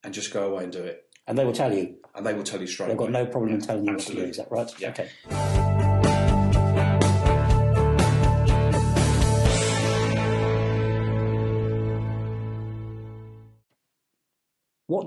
and 0.03 0.13
just 0.13 0.31
go 0.31 0.51
away 0.51 0.63
and 0.63 0.73
do 0.73 0.83
it. 0.83 1.05
And 1.27 1.37
they 1.37 1.45
will 1.45 1.53
tell 1.53 1.73
you. 1.73 1.97
And 2.15 2.25
they 2.25 2.33
will 2.33 2.43
tell 2.43 2.59
you 2.59 2.67
straight 2.67 2.87
They've 2.87 2.97
got 2.97 3.11
no 3.11 3.25
problem 3.25 3.53
in 3.53 3.61
telling 3.61 3.85
you 3.85 3.93
what 3.93 4.01
to 4.01 4.15
do. 4.15 4.23
Is 4.23 4.37
that 4.37 4.51
right? 4.51 4.71
Yeah. 4.79 4.89
Okay. 4.89 5.09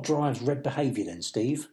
Drives 0.02 0.42
red 0.42 0.62
behaviour 0.62 1.04
then, 1.04 1.22
Steve? 1.22 1.68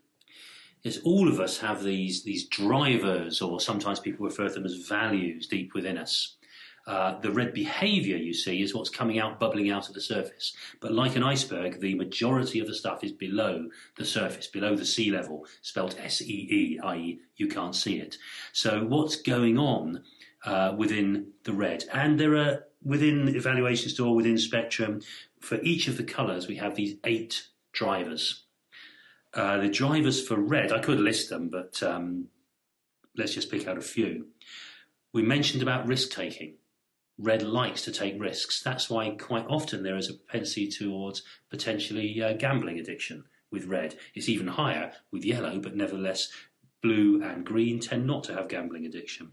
is 0.83 1.01
all 1.03 1.27
of 1.27 1.39
us 1.39 1.59
have 1.59 1.83
these 1.83 2.24
these 2.24 2.45
drivers, 2.48 3.41
or 3.41 3.59
sometimes 3.59 4.00
people 4.00 4.25
refer 4.25 4.48
to 4.48 4.55
them 4.55 4.65
as 4.65 4.75
values, 4.75 5.48
deep 5.48 5.74
within 5.74 5.98
us. 5.98 6.36
Uh, 6.88 7.19
the 7.19 7.31
red 7.31 7.53
behaviour 7.53 8.17
you 8.17 8.33
see 8.33 8.63
is 8.63 8.74
what's 8.74 8.89
coming 8.89 9.19
out, 9.19 9.39
bubbling 9.39 9.69
out 9.69 9.88
of 9.89 9.93
the 9.93 10.01
surface. 10.01 10.55
But 10.79 10.93
like 10.93 11.15
an 11.15 11.24
iceberg, 11.24 11.79
the 11.81 11.93
majority 11.93 12.59
of 12.59 12.67
the 12.67 12.74
stuff 12.74 13.03
is 13.03 13.12
below 13.12 13.69
the 13.98 14.05
surface, 14.05 14.48
below 14.48 14.75
the 14.75 14.86
sea 14.86 15.12
level, 15.12 15.45
spelt 15.62 16.00
S 16.00 16.21
E 16.21 16.48
E, 16.50 16.79
i.e., 16.83 17.19
you 17.36 17.48
can't 17.48 17.75
see 17.75 18.00
it. 18.00 18.17
So 18.53 18.86
what's 18.86 19.17
going 19.17 19.59
on 19.59 20.03
uh, 20.45 20.74
within 20.77 21.33
the 21.43 21.53
red? 21.53 21.83
And 21.93 22.19
there 22.19 22.36
are 22.38 22.63
within 22.81 23.36
evaluation 23.36 23.89
store, 23.89 24.15
within 24.15 24.38
spectrum, 24.38 25.01
for 25.41 25.59
each 25.62 25.88
of 25.88 25.98
the 25.98 26.03
colours, 26.03 26.48
we 26.48 26.55
have 26.55 26.75
these 26.75 26.95
eight 27.03 27.50
drivers. 27.79 28.43
Uh, 29.33 29.57
the 29.57 29.69
drivers 29.69 30.27
for 30.27 30.36
red, 30.36 30.74
I 30.74 30.79
could 30.79 31.00
list 31.00 31.29
them, 31.29 31.50
but 31.50 31.81
um, 31.81 32.27
let's 33.15 33.33
just 33.33 33.50
pick 33.50 33.67
out 33.67 33.77
a 33.77 33.81
few. 33.81 34.27
We 35.13 35.21
mentioned 35.21 35.63
about 35.63 35.88
risk 35.88 36.12
taking. 36.12 36.55
Red 37.17 37.41
likes 37.41 37.83
to 37.83 37.91
take 37.91 38.21
risks. 38.21 38.62
That's 38.62 38.89
why 38.89 39.09
quite 39.12 39.45
often 39.48 39.83
there 39.83 39.98
is 39.98 40.09
a 40.09 40.13
propensity 40.13 40.67
towards 40.67 41.24
potentially 41.50 42.21
uh, 42.21 42.33
gambling 42.33 42.79
addiction 42.79 43.24
with 43.50 43.65
red. 43.65 43.95
It's 44.13 44.29
even 44.29 44.48
higher 44.48 44.91
with 45.12 45.24
yellow, 45.24 45.59
but 45.59 45.75
nevertheless, 45.75 46.29
blue 46.81 47.24
and 47.24 47.45
green 47.45 47.79
tend 47.79 48.05
not 48.05 48.25
to 48.25 48.33
have 48.33 48.50
gambling 48.50 48.86
addiction. 48.86 49.31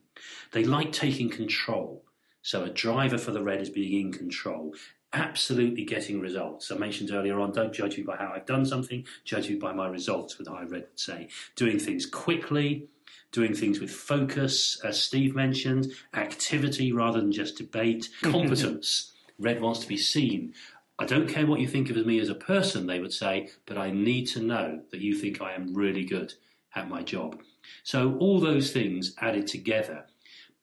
They 0.53 0.65
like 0.65 0.93
taking 0.93 1.31
control. 1.31 2.05
So 2.43 2.63
a 2.63 2.71
driver 2.71 3.19
for 3.19 3.33
the 3.33 3.43
red 3.43 3.61
is 3.61 3.71
being 3.71 4.07
in 4.07 4.13
control, 4.13 4.75
absolutely 5.13 5.85
getting 5.85 6.21
results. 6.21 6.71
I 6.71 6.77
mentioned 6.77 7.11
earlier 7.11 7.41
on, 7.41 7.53
don't 7.53 7.73
judge 7.73 7.97
me 7.97 8.03
by 8.03 8.17
how 8.17 8.33
I've 8.35 8.47
done 8.47 8.67
something, 8.67 9.05
judge 9.25 9.49
me 9.49 9.57
by 9.57 9.73
my 9.73 9.87
results, 9.89 10.39
with 10.39 10.49
I 10.49 10.63
red 10.63 10.71
would 10.71 10.87
say. 10.95 11.29
Doing 11.55 11.79
things 11.79 12.07
quickly, 12.07 12.89
doing 13.33 13.55
things 13.55 13.81
with 13.81 13.91
focus, 13.91 14.81
as 14.85 15.01
Steve 15.01 15.35
mentioned, 15.35 15.93
activity 16.15 16.93
rather 16.93 17.21
than 17.21 17.33
just 17.33 17.59
debate, 17.59 18.09
competence. 18.23 19.13
red 19.39 19.61
wants 19.61 19.81
to 19.81 19.89
be 19.89 19.97
seen. 19.97 20.55
I 20.99 21.05
don't 21.05 21.29
care 21.29 21.47
what 21.47 21.61
you 21.61 21.69
think 21.69 21.91
of 21.91 22.07
me 22.07 22.19
as 22.21 22.31
a 22.31 22.35
person, 22.35 22.87
they 22.87 23.01
would 23.01 23.13
say, 23.13 23.51
but 23.67 23.77
I 23.77 23.91
need 23.91 24.27
to 24.29 24.41
know 24.41 24.81
that 24.91 25.01
you 25.01 25.15
think 25.15 25.43
I 25.43 25.53
am 25.53 25.75
really 25.75 26.05
good 26.05 26.35
at 26.75 26.89
my 26.89 27.03
job. 27.03 27.43
So 27.83 28.17
all 28.17 28.41
those 28.41 28.73
things 28.73 29.15
added 29.21 29.47
together. 29.47 30.07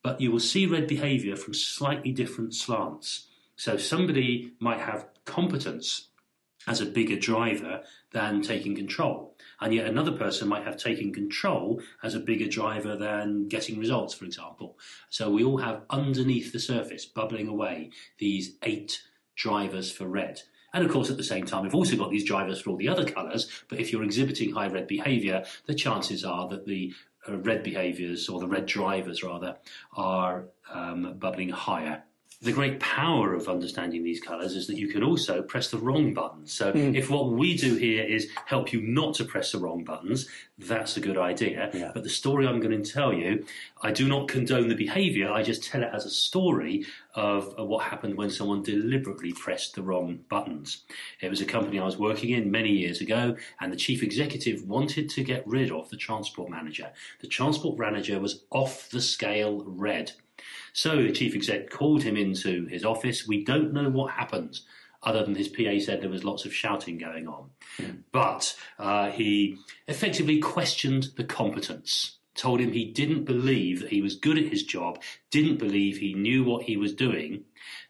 But 0.02 0.20
you 0.20 0.32
will 0.32 0.40
see 0.40 0.66
red 0.66 0.88
behaviour 0.88 1.36
from 1.36 1.54
slightly 1.54 2.12
different 2.12 2.54
slants. 2.54 3.28
So 3.56 3.78
somebody 3.78 4.54
might 4.60 4.80
have 4.80 5.08
competence 5.26 6.08
as 6.68 6.82
a 6.82 6.86
bigger 6.86 7.18
driver 7.18 7.82
than 8.12 8.42
taking 8.42 8.76
control. 8.76 9.36
And 9.60 9.74
yet 9.74 9.86
another 9.86 10.12
person 10.12 10.48
might 10.48 10.64
have 10.64 10.78
taken 10.78 11.14
control 11.14 11.82
as 12.02 12.16
a 12.16 12.20
bigger 12.20 12.48
driver 12.48 12.96
than 12.96 13.48
getting 13.48 13.80
results, 13.80 14.14
for 14.14 14.26
example. 14.26 14.78
So 15.10 15.30
we 15.30 15.44
all 15.44 15.58
have 15.58 15.84
underneath 15.90 16.54
the 16.54 16.60
surface, 16.60 17.06
bubbling 17.06 17.48
away, 17.48 17.92
these 18.18 18.56
eight 18.64 19.02
drivers 19.36 19.92
for 19.92 20.08
red. 20.08 20.42
And 20.74 20.86
of 20.86 20.92
course, 20.92 21.10
at 21.10 21.18
the 21.18 21.24
same 21.24 21.46
time, 21.46 21.64
we've 21.64 21.76
also 21.76 21.96
got 21.96 22.10
these 22.10 22.26
drivers 22.26 22.62
for 22.62 22.72
all 22.72 22.78
the 22.78 22.90
other 22.90 23.06
colours. 23.06 23.50
But 23.70 23.80
if 23.80 23.92
you're 23.92 24.04
exhibiting 24.04 24.54
high 24.54 24.68
red 24.68 24.88
behaviour, 24.88 25.44
the 25.68 25.76
chances 25.76 26.24
are 26.24 26.48
that 26.50 26.66
the 26.66 26.94
uh, 27.28 27.38
red 27.38 27.64
behaviours, 27.64 28.28
or 28.28 28.40
the 28.40 28.48
red 28.48 28.66
drivers 28.66 29.24
rather, 29.24 29.58
are 29.96 30.46
um, 30.72 31.16
bubbling 31.20 31.50
higher 31.50 32.04
the 32.42 32.52
great 32.52 32.80
power 32.80 33.34
of 33.34 33.48
understanding 33.48 34.04
these 34.04 34.20
colours 34.20 34.56
is 34.56 34.68
that 34.68 34.78
you 34.78 34.88
can 34.88 35.04
also 35.04 35.42
press 35.42 35.72
the 35.72 35.78
wrong 35.78 36.14
buttons. 36.14 36.52
So 36.54 36.74
mm. 36.74 36.96
if 36.96 37.10
what 37.10 37.32
we 37.32 37.56
do 37.56 37.76
here 37.76 38.04
is 38.04 38.30
help 38.46 38.74
you 38.74 38.82
not 38.82 39.16
to 39.16 39.26
press 39.26 39.52
the 39.52 39.60
wrong 39.60 39.84
buttons, 39.84 40.28
that's 40.58 40.98
a 40.98 41.00
good 41.00 41.18
idea. 41.18 41.70
Yeah. 41.74 41.92
But 41.94 42.04
the 42.04 42.10
story 42.10 42.48
I'm 42.48 42.60
going 42.60 42.84
to 42.84 42.92
tell 42.92 43.14
you, 43.14 43.46
I 43.82 43.92
do 43.92 44.08
not 44.08 44.28
condone 44.28 44.68
the 44.68 44.76
behaviour. 44.76 45.32
I 45.32 45.44
just 45.44 45.64
tell 45.64 45.84
it 45.84 45.90
as 45.94 46.06
a 46.06 46.10
story 46.10 46.86
of, 47.16 47.54
of 47.56 47.68
what 47.68 47.86
happened 47.86 48.16
when 48.18 48.30
someone 48.30 48.64
deliberately 48.64 49.34
pressed 49.34 49.76
the 49.76 49.82
wrong 49.82 50.20
buttons. 50.30 50.84
It 51.22 51.30
was 51.30 51.42
a 51.42 51.46
company 51.46 51.80
I 51.80 51.86
was 51.86 51.98
working 51.98 52.32
in 52.32 52.52
many 52.52 52.72
years 52.72 53.02
ago, 53.02 53.36
and 53.60 53.72
the 53.72 53.78
chief 53.78 54.04
executive 54.04 54.64
wanted 54.64 55.10
to 55.12 55.24
get 55.24 55.48
rid 55.48 55.72
of 55.72 55.90
the 55.90 55.98
transport 55.98 56.50
manager. 56.50 56.92
The 57.22 57.28
transport 57.28 57.80
manager 57.80 58.20
was 58.20 58.44
off 58.52 58.90
the 58.90 59.02
scale 59.02 59.64
red. 59.66 60.12
So 60.74 61.04
the 61.04 61.12
chief 61.12 61.36
exec 61.36 61.70
called 61.70 62.04
him 62.04 62.18
into 62.18 62.66
his 62.68 62.84
office. 62.86 63.28
We 63.28 63.44
don't 63.44 63.74
know 63.74 63.90
what 63.90 64.12
happened, 64.12 64.60
other 65.02 65.24
than 65.24 65.36
his 65.36 65.48
PA 65.48 65.80
said 65.80 66.02
there 66.02 66.10
was 66.10 66.24
lots 66.24 66.46
of 66.46 66.54
shouting 66.54 66.98
going 66.98 67.28
on. 67.28 67.50
Mm. 67.78 68.00
But 68.12 68.56
uh, 68.80 69.12
he 69.12 69.58
effectively 69.88 70.40
questioned 70.40 71.10
the 71.16 71.24
competence. 71.24 72.18
Told 72.36 72.60
him 72.60 72.72
he 72.72 72.86
didn't 72.86 73.26
believe 73.26 73.82
that 73.82 73.92
he 73.92 74.02
was 74.02 74.16
good 74.16 74.40
at 74.40 74.48
his 74.48 74.64
job, 74.64 75.00
didn't 75.30 75.58
believe 75.60 75.98
he 75.98 76.16
knew 76.16 76.44
what 76.44 76.64
he 76.64 76.78
was 76.78 76.94
doing. 76.94 77.44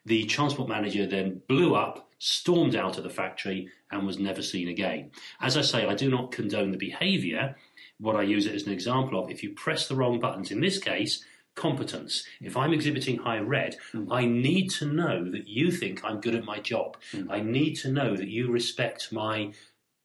The 0.06 0.26
transport 0.26 0.68
manager 0.68 1.06
then 1.06 1.42
blew 1.48 1.76
up, 1.76 2.10
stormed 2.20 2.76
out 2.76 2.98
of 2.98 3.06
the 3.06 3.10
factory, 3.10 3.70
and 3.90 4.06
was 4.06 4.20
never 4.20 4.42
seen 4.42 4.68
again. 4.68 5.12
As 5.40 5.56
I 5.56 5.62
say, 5.62 5.86
I 5.86 5.96
do 5.96 6.10
not 6.10 6.32
condone 6.32 6.72
the 6.72 6.78
behaviour. 6.78 7.56
What 8.00 8.18
I 8.18 8.24
use 8.24 8.46
it 8.46 8.56
as 8.56 8.66
an 8.66 8.74
example 8.74 9.18
of, 9.18 9.32
if 9.32 9.44
you 9.44 9.54
press 9.54 9.88
the 9.88 9.96
wrong 9.96 10.20
buttons, 10.20 10.52
in 10.52 10.60
this 10.60 10.78
case, 10.78 11.24
competence. 11.56 12.26
If 12.42 12.58
I'm 12.58 12.74
exhibiting 12.74 13.18
high 13.18 13.40
red, 13.40 13.78
mm. 13.94 14.08
I 14.12 14.26
need 14.26 14.70
to 14.72 14.86
know 14.86 15.30
that 15.32 15.48
you 15.48 15.72
think 15.72 16.04
I'm 16.04 16.20
good 16.20 16.36
at 16.36 16.46
my 16.46 16.60
job. 16.60 16.98
Mm. 17.12 17.28
I 17.30 17.42
need 17.42 17.76
to 17.76 17.92
know 17.92 18.16
that 18.16 18.28
you 18.28 18.52
respect 18.52 19.12
my 19.12 19.54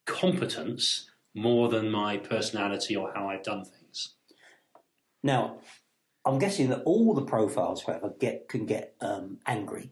competence 0.05 1.09
more 1.33 1.69
than 1.69 1.89
my 1.91 2.17
personality 2.17 2.95
or 2.95 3.11
how 3.13 3.29
I've 3.29 3.43
done 3.43 3.65
things. 3.65 4.15
Now, 5.23 5.59
I'm 6.25 6.39
guessing 6.39 6.69
that 6.69 6.83
all 6.83 7.13
the 7.13 7.23
profiles, 7.23 7.83
however, 7.83 8.13
get 8.19 8.47
can 8.49 8.65
get 8.65 8.95
um, 9.01 9.39
angry, 9.45 9.91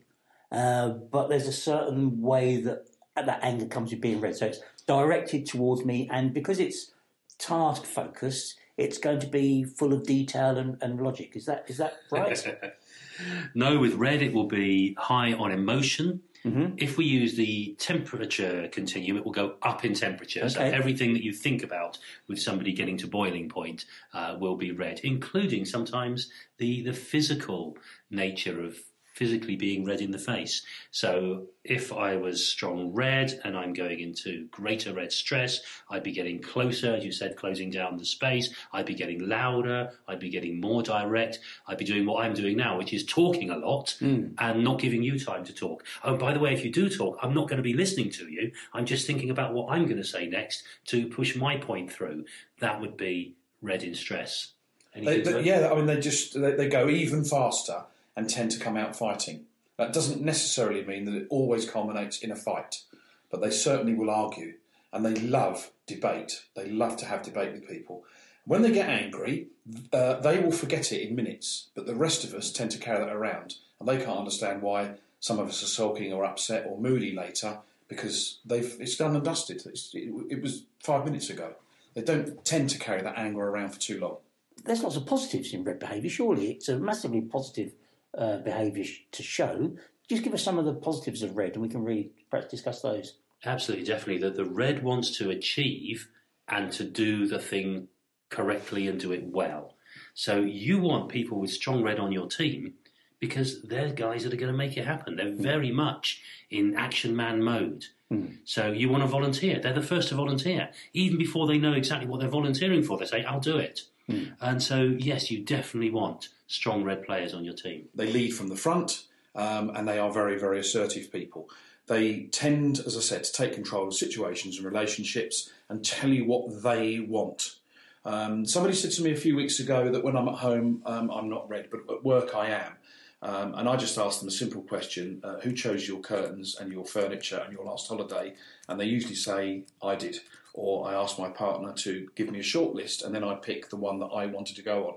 uh, 0.51 0.89
but 0.89 1.29
there's 1.29 1.47
a 1.47 1.53
certain 1.53 2.21
way 2.21 2.57
that 2.61 2.85
that 3.15 3.39
anger 3.41 3.65
comes 3.65 3.91
with 3.91 4.01
being 4.01 4.21
red. 4.21 4.35
So 4.35 4.45
it's 4.45 4.59
directed 4.85 5.45
towards 5.45 5.85
me, 5.85 6.07
and 6.11 6.33
because 6.33 6.59
it's 6.59 6.91
task 7.39 7.85
focused, 7.85 8.55
it's 8.77 8.97
going 8.97 9.19
to 9.19 9.27
be 9.27 9.63
full 9.63 9.91
of 9.91 10.03
detail 10.03 10.57
and, 10.57 10.77
and 10.81 11.01
logic. 11.01 11.35
Is 11.35 11.45
that 11.45 11.65
is 11.67 11.77
that 11.77 11.97
right? 12.11 12.73
no, 13.55 13.79
with 13.79 13.95
red 13.95 14.21
it 14.21 14.33
will 14.33 14.47
be 14.47 14.95
high 14.97 15.33
on 15.33 15.51
emotion. 15.51 16.21
Mm-hmm. 16.45 16.75
If 16.77 16.97
we 16.97 17.05
use 17.05 17.35
the 17.35 17.75
temperature 17.79 18.69
continuum, 18.71 19.17
it 19.17 19.25
will 19.25 19.31
go 19.33 19.55
up 19.63 19.83
in 19.83 19.93
temperature. 19.93 20.41
Okay. 20.41 20.49
So 20.49 20.61
everything 20.61 21.13
that 21.13 21.23
you 21.23 21.33
think 21.33 21.63
about 21.63 21.97
with 22.27 22.39
somebody 22.39 22.71
getting 22.73 22.95
to 22.97 23.07
boiling 23.07 23.49
point 23.49 23.85
uh, 24.13 24.37
will 24.39 24.55
be 24.55 24.71
red, 24.71 25.01
including 25.03 25.65
sometimes 25.65 26.29
the 26.57 26.83
the 26.83 26.93
physical 26.93 27.77
nature 28.11 28.63
of 28.63 28.77
physically 29.17 29.55
being 29.55 29.83
red 29.83 29.99
in 29.99 30.11
the 30.11 30.19
face. 30.19 30.61
So 30.91 31.47
if 31.63 31.91
I 31.91 32.15
was 32.17 32.47
strong 32.47 32.93
red 32.93 33.41
and 33.43 33.57
I'm 33.57 33.73
going 33.73 33.99
into 33.99 34.47
greater 34.51 34.93
red 34.93 35.11
stress, 35.11 35.59
I'd 35.89 36.03
be 36.03 36.11
getting 36.11 36.39
closer, 36.39 36.93
as 36.93 37.03
you 37.03 37.11
said, 37.11 37.35
closing 37.35 37.71
down 37.71 37.97
the 37.97 38.05
space. 38.05 38.53
I'd 38.73 38.85
be 38.85 38.93
getting 38.93 39.27
louder. 39.27 39.89
I'd 40.07 40.19
be 40.19 40.29
getting 40.29 40.61
more 40.61 40.83
direct. 40.83 41.39
I'd 41.67 41.79
be 41.79 41.85
doing 41.85 42.05
what 42.05 42.23
I'm 42.23 42.35
doing 42.35 42.57
now, 42.57 42.77
which 42.77 42.93
is 42.93 43.05
talking 43.05 43.49
a 43.49 43.57
lot 43.57 43.95
mm. 43.99 44.33
and 44.37 44.63
not 44.63 44.79
giving 44.79 45.01
you 45.01 45.19
time 45.19 45.43
to 45.45 45.53
talk. 45.53 45.83
Oh, 46.03 46.15
by 46.15 46.31
the 46.31 46.39
way, 46.39 46.53
if 46.53 46.63
you 46.63 46.71
do 46.71 46.87
talk, 46.87 47.17
I'm 47.23 47.33
not 47.33 47.49
going 47.49 47.57
to 47.57 47.63
be 47.63 47.73
listening 47.73 48.11
to 48.11 48.27
you. 48.27 48.51
I'm 48.73 48.85
just 48.85 49.07
thinking 49.07 49.31
about 49.31 49.51
what 49.51 49.71
I'm 49.71 49.85
going 49.85 49.97
to 49.97 50.03
say 50.03 50.27
next 50.27 50.61
to 50.87 51.07
push 51.07 51.35
my 51.35 51.57
point 51.57 51.91
through. 51.91 52.25
That 52.59 52.79
would 52.79 52.95
be 52.95 53.35
red 53.63 53.81
in 53.81 53.95
stress. 53.95 54.53
They, 54.95 55.21
they, 55.21 55.41
yeah, 55.41 55.69
I 55.71 55.75
mean, 55.75 55.85
they 55.85 55.99
just 55.99 56.39
they, 56.39 56.53
they 56.53 56.69
go 56.69 56.89
even 56.89 57.23
faster 57.23 57.83
and 58.17 58.27
tend 58.29 58.51
to 58.51 58.59
come 58.59 58.75
out 58.75 58.95
fighting. 58.95 59.45
That 59.77 59.93
doesn't 59.93 60.21
necessarily 60.21 60.83
mean 60.83 61.05
that 61.05 61.13
it 61.13 61.27
always 61.29 61.69
culminates 61.69 62.19
in 62.19 62.31
a 62.31 62.35
fight, 62.35 62.81
but 63.29 63.41
they 63.41 63.51
certainly 63.51 63.93
will 63.93 64.09
argue 64.09 64.55
and 64.91 65.05
they 65.05 65.13
love 65.13 65.71
debate. 65.85 66.43
They 66.55 66.67
love 66.67 66.97
to 66.97 67.05
have 67.05 67.21
debate 67.21 67.53
with 67.53 67.69
people. 67.69 68.03
When 68.45 68.63
they 68.63 68.71
get 68.71 68.89
angry, 68.89 69.47
uh, 69.93 70.15
they 70.15 70.39
will 70.39 70.51
forget 70.51 70.91
it 70.91 71.07
in 71.07 71.15
minutes, 71.15 71.67
but 71.75 71.85
the 71.85 71.95
rest 71.95 72.23
of 72.23 72.33
us 72.33 72.51
tend 72.51 72.71
to 72.71 72.79
carry 72.79 72.99
that 72.99 73.15
around 73.15 73.55
and 73.79 73.87
they 73.87 73.97
can't 73.97 74.17
understand 74.17 74.63
why 74.63 74.95
some 75.19 75.37
of 75.37 75.47
us 75.47 75.61
are 75.61 75.67
sulking 75.67 76.11
or 76.11 76.25
upset 76.25 76.65
or 76.67 76.79
moody 76.79 77.15
later 77.15 77.59
because 77.87 78.39
they've 78.45 78.75
it's 78.79 78.97
done 78.97 79.15
and 79.15 79.23
dusted. 79.23 79.63
It, 79.65 80.11
it 80.29 80.41
was 80.41 80.63
five 80.79 81.05
minutes 81.05 81.29
ago. 81.29 81.53
They 81.93 82.01
don't 82.01 82.43
tend 82.43 82.71
to 82.71 82.79
carry 82.79 83.01
that 83.01 83.17
anger 83.17 83.47
around 83.47 83.69
for 83.69 83.79
too 83.79 83.99
long. 83.99 84.17
There's 84.65 84.81
lots 84.81 84.95
of 84.95 85.05
positives 85.05 85.53
in 85.53 85.63
red 85.63 85.79
behaviour. 85.79 86.09
Surely 86.09 86.51
it's 86.51 86.69
a 86.69 86.77
massively 86.79 87.21
positive 87.21 87.73
uh, 88.17 88.37
behaviour 88.37 88.85
to 89.11 89.23
show. 89.23 89.75
Just 90.09 90.23
give 90.23 90.33
us 90.33 90.43
some 90.43 90.57
of 90.57 90.65
the 90.65 90.73
positives 90.73 91.21
of 91.21 91.35
red, 91.35 91.53
and 91.53 91.61
we 91.61 91.69
can 91.69 91.83
really 91.83 92.11
perhaps 92.29 92.49
discuss 92.49 92.81
those. 92.81 93.17
Absolutely, 93.45 93.85
definitely. 93.85 94.21
That 94.21 94.35
the 94.35 94.45
red 94.45 94.83
wants 94.83 95.17
to 95.17 95.29
achieve 95.29 96.09
and 96.47 96.71
to 96.73 96.83
do 96.83 97.27
the 97.27 97.39
thing 97.39 97.87
correctly 98.29 98.87
and 98.87 98.99
do 98.99 99.11
it 99.11 99.25
well. 99.25 99.75
So 100.13 100.39
you 100.41 100.79
want 100.79 101.09
people 101.09 101.39
with 101.39 101.51
strong 101.51 101.83
red 101.83 101.99
on 101.99 102.11
your 102.11 102.27
team 102.27 102.73
because 103.19 103.61
they're 103.63 103.91
guys 103.91 104.23
that 104.23 104.33
are 104.33 104.37
going 104.37 104.51
to 104.51 104.57
make 104.57 104.77
it 104.77 104.85
happen. 104.85 105.15
They're 105.15 105.27
mm. 105.27 105.39
very 105.39 105.71
much 105.71 106.21
in 106.49 106.75
action 106.75 107.15
man 107.15 107.43
mode. 107.43 107.85
Mm. 108.11 108.37
So 108.45 108.71
you 108.71 108.89
want 108.89 109.03
to 109.03 109.07
volunteer. 109.07 109.59
They're 109.59 109.73
the 109.73 109.81
first 109.81 110.09
to 110.09 110.15
volunteer. 110.15 110.69
Even 110.93 111.17
before 111.17 111.47
they 111.47 111.57
know 111.57 111.73
exactly 111.73 112.07
what 112.07 112.19
they're 112.19 112.29
volunteering 112.29 112.83
for, 112.83 112.97
they 112.97 113.05
say, 113.05 113.23
I'll 113.23 113.39
do 113.39 113.57
it. 113.57 113.81
Mm. 114.09 114.33
And 114.41 114.63
so, 114.63 114.83
yes, 114.83 115.29
you 115.31 115.43
definitely 115.43 115.91
want 115.91 116.29
strong 116.47 116.83
red 116.83 117.03
players 117.05 117.33
on 117.33 117.43
your 117.43 117.53
team. 117.53 117.89
They 117.93 118.11
lead 118.11 118.31
from 118.31 118.47
the 118.47 118.55
front 118.55 119.03
um, 119.35 119.71
and 119.75 119.87
they 119.87 119.99
are 119.99 120.11
very, 120.11 120.39
very 120.39 120.59
assertive 120.59 121.11
people. 121.11 121.49
They 121.87 122.23
tend, 122.31 122.79
as 122.79 122.97
I 122.97 122.99
said, 122.99 123.23
to 123.23 123.31
take 123.31 123.53
control 123.53 123.87
of 123.87 123.93
situations 123.93 124.57
and 124.57 124.65
relationships 124.65 125.49
and 125.69 125.85
tell 125.85 126.09
you 126.09 126.25
what 126.25 126.63
they 126.63 126.99
want. 126.99 127.55
Um, 128.03 128.45
somebody 128.45 128.73
said 128.73 128.91
to 128.91 129.03
me 129.03 129.11
a 129.11 129.17
few 129.17 129.35
weeks 129.35 129.59
ago 129.59 129.89
that 129.91 130.03
when 130.03 130.15
I'm 130.15 130.27
at 130.27 130.35
home, 130.35 130.81
um, 130.85 131.09
I'm 131.11 131.29
not 131.29 131.49
red, 131.49 131.69
but 131.69 131.81
at 131.89 132.03
work 132.03 132.35
I 132.35 132.49
am. 132.49 132.73
Um, 133.21 133.55
and 133.55 133.67
I 133.67 133.75
just 133.75 133.97
asked 133.97 134.19
them 134.19 134.27
a 134.27 134.31
simple 134.31 134.61
question 134.61 135.21
uh, 135.23 135.39
Who 135.39 135.51
chose 135.51 135.87
your 135.87 135.99
curtains 135.99 136.55
and 136.59 136.71
your 136.71 136.85
furniture 136.85 137.41
and 137.43 137.51
your 137.51 137.65
last 137.65 137.87
holiday? 137.87 138.35
And 138.69 138.79
they 138.79 138.85
usually 138.85 139.15
say, 139.15 139.63
I 139.81 139.95
did. 139.95 140.19
Or 140.57 140.89
I 140.89 140.95
asked 140.95 141.19
my 141.19 141.29
partner 141.29 141.71
to 141.71 142.09
give 142.15 142.31
me 142.31 142.39
a 142.39 142.43
short 142.43 142.73
list 142.73 143.03
and 143.03 143.13
then 143.13 143.23
I 143.23 143.35
pick 143.35 143.69
the 143.69 143.75
one 143.75 143.99
that 143.99 144.07
I 144.07 144.25
wanted 144.25 144.55
to 144.55 144.63
go 144.63 144.87
on. 144.87 144.95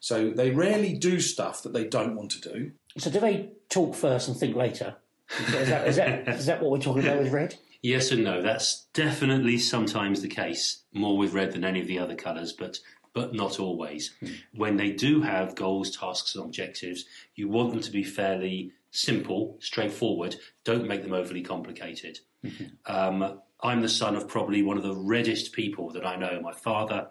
So 0.00 0.30
they 0.30 0.50
rarely 0.50 0.94
do 0.94 1.20
stuff 1.20 1.62
that 1.62 1.74
they 1.74 1.84
don't 1.84 2.16
want 2.16 2.30
to 2.30 2.40
do. 2.40 2.72
So 2.96 3.10
do 3.10 3.20
they 3.20 3.50
talk 3.68 3.94
first 3.94 4.28
and 4.28 4.36
think 4.36 4.56
later? 4.56 4.96
Is 5.38 5.68
that, 5.68 5.86
is 5.86 5.96
that, 5.96 6.28
is 6.28 6.46
that 6.46 6.62
what 6.62 6.70
we're 6.70 6.78
talking 6.78 7.04
about 7.04 7.18
with 7.18 7.30
red? 7.30 7.56
Yes 7.82 8.10
and 8.10 8.24
no. 8.24 8.40
That's 8.40 8.86
definitely 8.94 9.58
sometimes 9.58 10.22
the 10.22 10.28
case, 10.28 10.82
more 10.94 11.18
with 11.18 11.34
red 11.34 11.52
than 11.52 11.64
any 11.64 11.80
of 11.82 11.86
the 11.86 11.98
other 11.98 12.14
colours, 12.14 12.52
but 12.52 12.78
but 13.14 13.34
not 13.34 13.60
always. 13.60 14.14
When 14.54 14.78
they 14.78 14.90
do 14.90 15.20
have 15.20 15.54
goals, 15.54 15.94
tasks, 15.94 16.34
and 16.34 16.44
objectives, 16.46 17.04
you 17.34 17.46
want 17.46 17.72
them 17.72 17.82
to 17.82 17.90
be 17.90 18.02
fairly 18.02 18.72
simple, 18.90 19.58
straightforward. 19.60 20.36
Don't 20.64 20.88
make 20.88 21.02
them 21.02 21.12
overly 21.12 21.42
complicated. 21.42 22.20
Um, 22.86 23.40
I'm 23.62 23.80
the 23.80 23.88
son 23.88 24.16
of 24.16 24.28
probably 24.28 24.62
one 24.62 24.76
of 24.76 24.82
the 24.82 24.96
reddest 24.96 25.52
people 25.52 25.90
that 25.92 26.06
I 26.06 26.16
know. 26.16 26.40
My 26.40 26.52
father, 26.52 27.08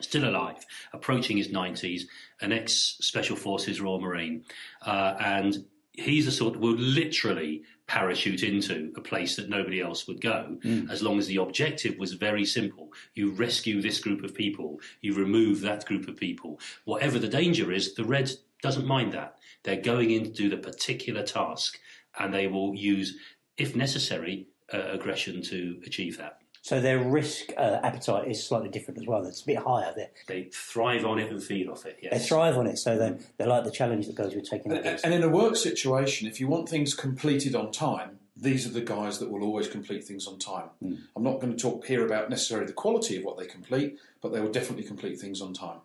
still 0.00 0.28
alive, 0.28 0.64
approaching 0.92 1.36
his 1.36 1.48
90s, 1.48 2.02
an 2.40 2.52
ex 2.52 2.96
Special 3.00 3.36
Forces 3.36 3.80
Royal 3.80 4.00
Marine. 4.00 4.44
Uh, 4.82 5.14
and 5.20 5.64
he's 5.92 6.26
the 6.26 6.32
sort 6.32 6.54
that 6.54 6.60
would 6.60 6.80
literally 6.80 7.62
parachute 7.86 8.42
into 8.42 8.92
a 8.96 9.00
place 9.00 9.36
that 9.36 9.48
nobody 9.48 9.80
else 9.80 10.06
would 10.06 10.20
go 10.20 10.58
as 10.90 11.02
long 11.02 11.18
as 11.18 11.26
the 11.26 11.36
objective 11.36 11.96
was 11.98 12.14
very 12.14 12.44
simple. 12.44 12.92
You 13.14 13.30
rescue 13.30 13.80
this 13.80 14.00
group 14.00 14.24
of 14.24 14.34
people, 14.34 14.80
you 15.02 15.14
remove 15.14 15.60
that 15.60 15.84
group 15.84 16.08
of 16.08 16.16
people. 16.16 16.58
Whatever 16.84 17.18
the 17.18 17.28
danger 17.28 17.70
is, 17.70 17.94
the 17.94 18.04
Red 18.04 18.30
doesn't 18.62 18.86
mind 18.86 19.12
that. 19.12 19.36
They're 19.62 19.76
going 19.80 20.10
in 20.10 20.24
to 20.24 20.30
do 20.30 20.48
the 20.48 20.56
particular 20.56 21.22
task 21.22 21.78
and 22.18 22.32
they 22.32 22.46
will 22.46 22.74
use, 22.74 23.16
if 23.56 23.76
necessary, 23.76 24.48
uh, 24.72 24.78
aggression 24.92 25.42
to 25.42 25.80
achieve 25.86 26.16
that. 26.18 26.38
So 26.62 26.80
their 26.80 26.98
risk 26.98 27.50
uh, 27.58 27.80
appetite 27.82 28.26
is 28.26 28.42
slightly 28.42 28.70
different 28.70 28.98
as 28.98 29.06
well. 29.06 29.26
It's 29.26 29.42
a 29.42 29.46
bit 29.46 29.58
higher. 29.58 29.92
They 29.94 30.08
They 30.26 30.42
thrive 30.50 31.04
on 31.04 31.18
it 31.18 31.30
and 31.30 31.42
feed 31.42 31.68
off 31.68 31.84
it, 31.84 31.98
they 32.10 32.18
thrive 32.18 32.56
on 32.56 32.66
it, 32.66 32.78
so 32.78 32.96
they 32.96 33.18
they 33.36 33.44
like 33.44 33.64
the 33.64 33.70
challenge 33.70 34.06
that 34.06 34.16
goes 34.16 34.34
with 34.34 34.48
taking 34.48 34.72
that 34.72 34.82
risk. 34.82 35.04
And 35.04 35.12
in 35.12 35.22
a 35.22 35.28
work 35.28 35.56
situation, 35.56 36.26
if 36.26 36.40
you 36.40 36.48
want 36.48 36.68
things 36.70 36.94
completed 36.94 37.54
on 37.54 37.70
time, 37.70 38.18
these 38.34 38.66
are 38.66 38.70
the 38.70 38.80
guys 38.80 39.18
that 39.18 39.30
will 39.30 39.42
always 39.44 39.68
complete 39.68 40.04
things 40.04 40.26
on 40.26 40.38
time. 40.38 40.70
I'm 41.14 41.22
not 41.22 41.38
going 41.40 41.54
to 41.54 41.58
talk 41.62 41.84
here 41.86 42.04
about 42.06 42.30
necessarily 42.30 42.66
the 42.66 42.72
quality 42.72 43.18
of 43.18 43.24
what 43.24 43.36
they 43.36 43.46
complete, 43.46 43.98
but 44.22 44.32
they 44.32 44.40
will 44.40 44.50
definitely 44.50 44.84
complete 44.84 45.20
things 45.20 45.42
on 45.42 45.52
time. 45.52 45.80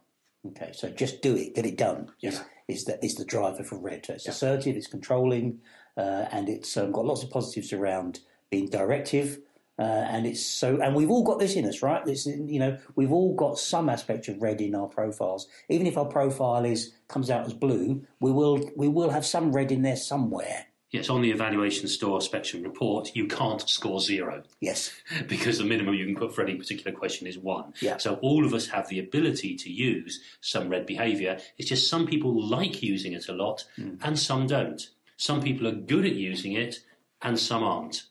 Okay, 0.48 0.72
so 0.74 0.90
just 0.90 1.22
do 1.22 1.36
it, 1.36 1.56
get 1.56 1.66
it 1.66 1.78
done. 1.78 2.10
Is, 2.22 2.36
Yeah. 2.36 2.44
is 2.70 2.86
the 2.86 3.04
is 3.06 3.16
the 3.16 3.26
driver 3.26 3.66
for 3.66 3.78
red. 3.78 4.06
So 4.06 4.14
it's 4.14 4.28
assertive, 4.30 4.78
it's 4.78 4.88
controlling, 4.88 5.60
uh, 5.98 6.28
and 6.32 6.48
it's 6.48 6.78
um, 6.78 6.94
got 6.94 7.04
lots 7.06 7.22
of 7.22 7.30
positives 7.30 7.74
around 7.74 8.22
being 8.50 8.70
directive. 8.70 9.40
Uh, 9.78 10.06
and 10.10 10.28
it's 10.28 10.46
so, 10.46 10.82
and 10.82 10.94
we've 10.94 11.10
all 11.10 11.24
got 11.24 11.40
this 11.40 11.56
in 11.56 11.66
us, 11.66 11.82
right? 11.82 12.04
This, 12.04 12.26
you 12.26 12.60
know, 12.60 12.78
we've 12.96 13.14
all 13.14 13.34
got 13.34 13.58
some 13.58 13.88
aspect 13.88 14.28
of 14.28 14.42
red 14.42 14.60
in 14.60 14.76
our 14.76 14.88
profiles. 14.88 15.48
Even 15.70 15.88
if 15.88 15.98
our 15.98 16.06
profile 16.06 16.66
is 16.66 16.92
comes 17.08 17.30
out 17.30 17.46
as 17.46 17.54
blue, 17.54 18.06
we 18.20 18.32
will 18.32 18.70
we 18.76 18.90
will 18.90 19.10
have 19.10 19.26
some 19.26 19.54
red 19.54 19.72
in 19.72 19.82
there 19.82 19.96
somewhere. 19.96 20.66
Yes, 20.92 21.10
on 21.10 21.22
the 21.22 21.30
evaluation 21.30 21.88
store 21.88 22.20
spectrum 22.20 22.64
report, 22.64 23.16
you 23.16 23.28
can't 23.28 23.62
score 23.70 24.02
zero. 24.02 24.44
Yes, 24.60 24.92
because 25.28 25.60
the 25.60 25.64
minimum 25.64 25.94
you 25.94 26.06
can 26.06 26.16
put 26.16 26.36
for 26.36 26.42
any 26.42 26.56
particular 26.56 26.92
question 26.92 27.26
is 27.26 27.38
one. 27.38 27.74
Yeah. 27.80 27.98
So 27.98 28.16
all 28.16 28.44
of 28.46 28.54
us 28.54 28.68
have 28.68 28.90
the 28.90 29.00
ability 29.00 29.56
to 29.56 29.72
use 29.72 30.20
some 30.42 30.68
red 30.68 30.86
behaviour. 30.88 31.38
It's 31.58 31.70
just 31.70 31.90
some 31.90 32.06
people 32.06 32.44
like 32.44 32.84
using 32.84 33.14
it 33.14 33.30
a 33.30 33.34
lot 33.34 33.66
and 33.78 34.18
some 34.20 34.48
don't. 34.48 34.90
Some 35.16 35.42
people 35.42 35.68
are 35.68 35.74
good 35.74 36.06
at 36.06 36.16
using 36.16 36.54
it 36.54 36.80
and 37.22 37.40
some 37.40 37.64
aren't. 37.64 38.04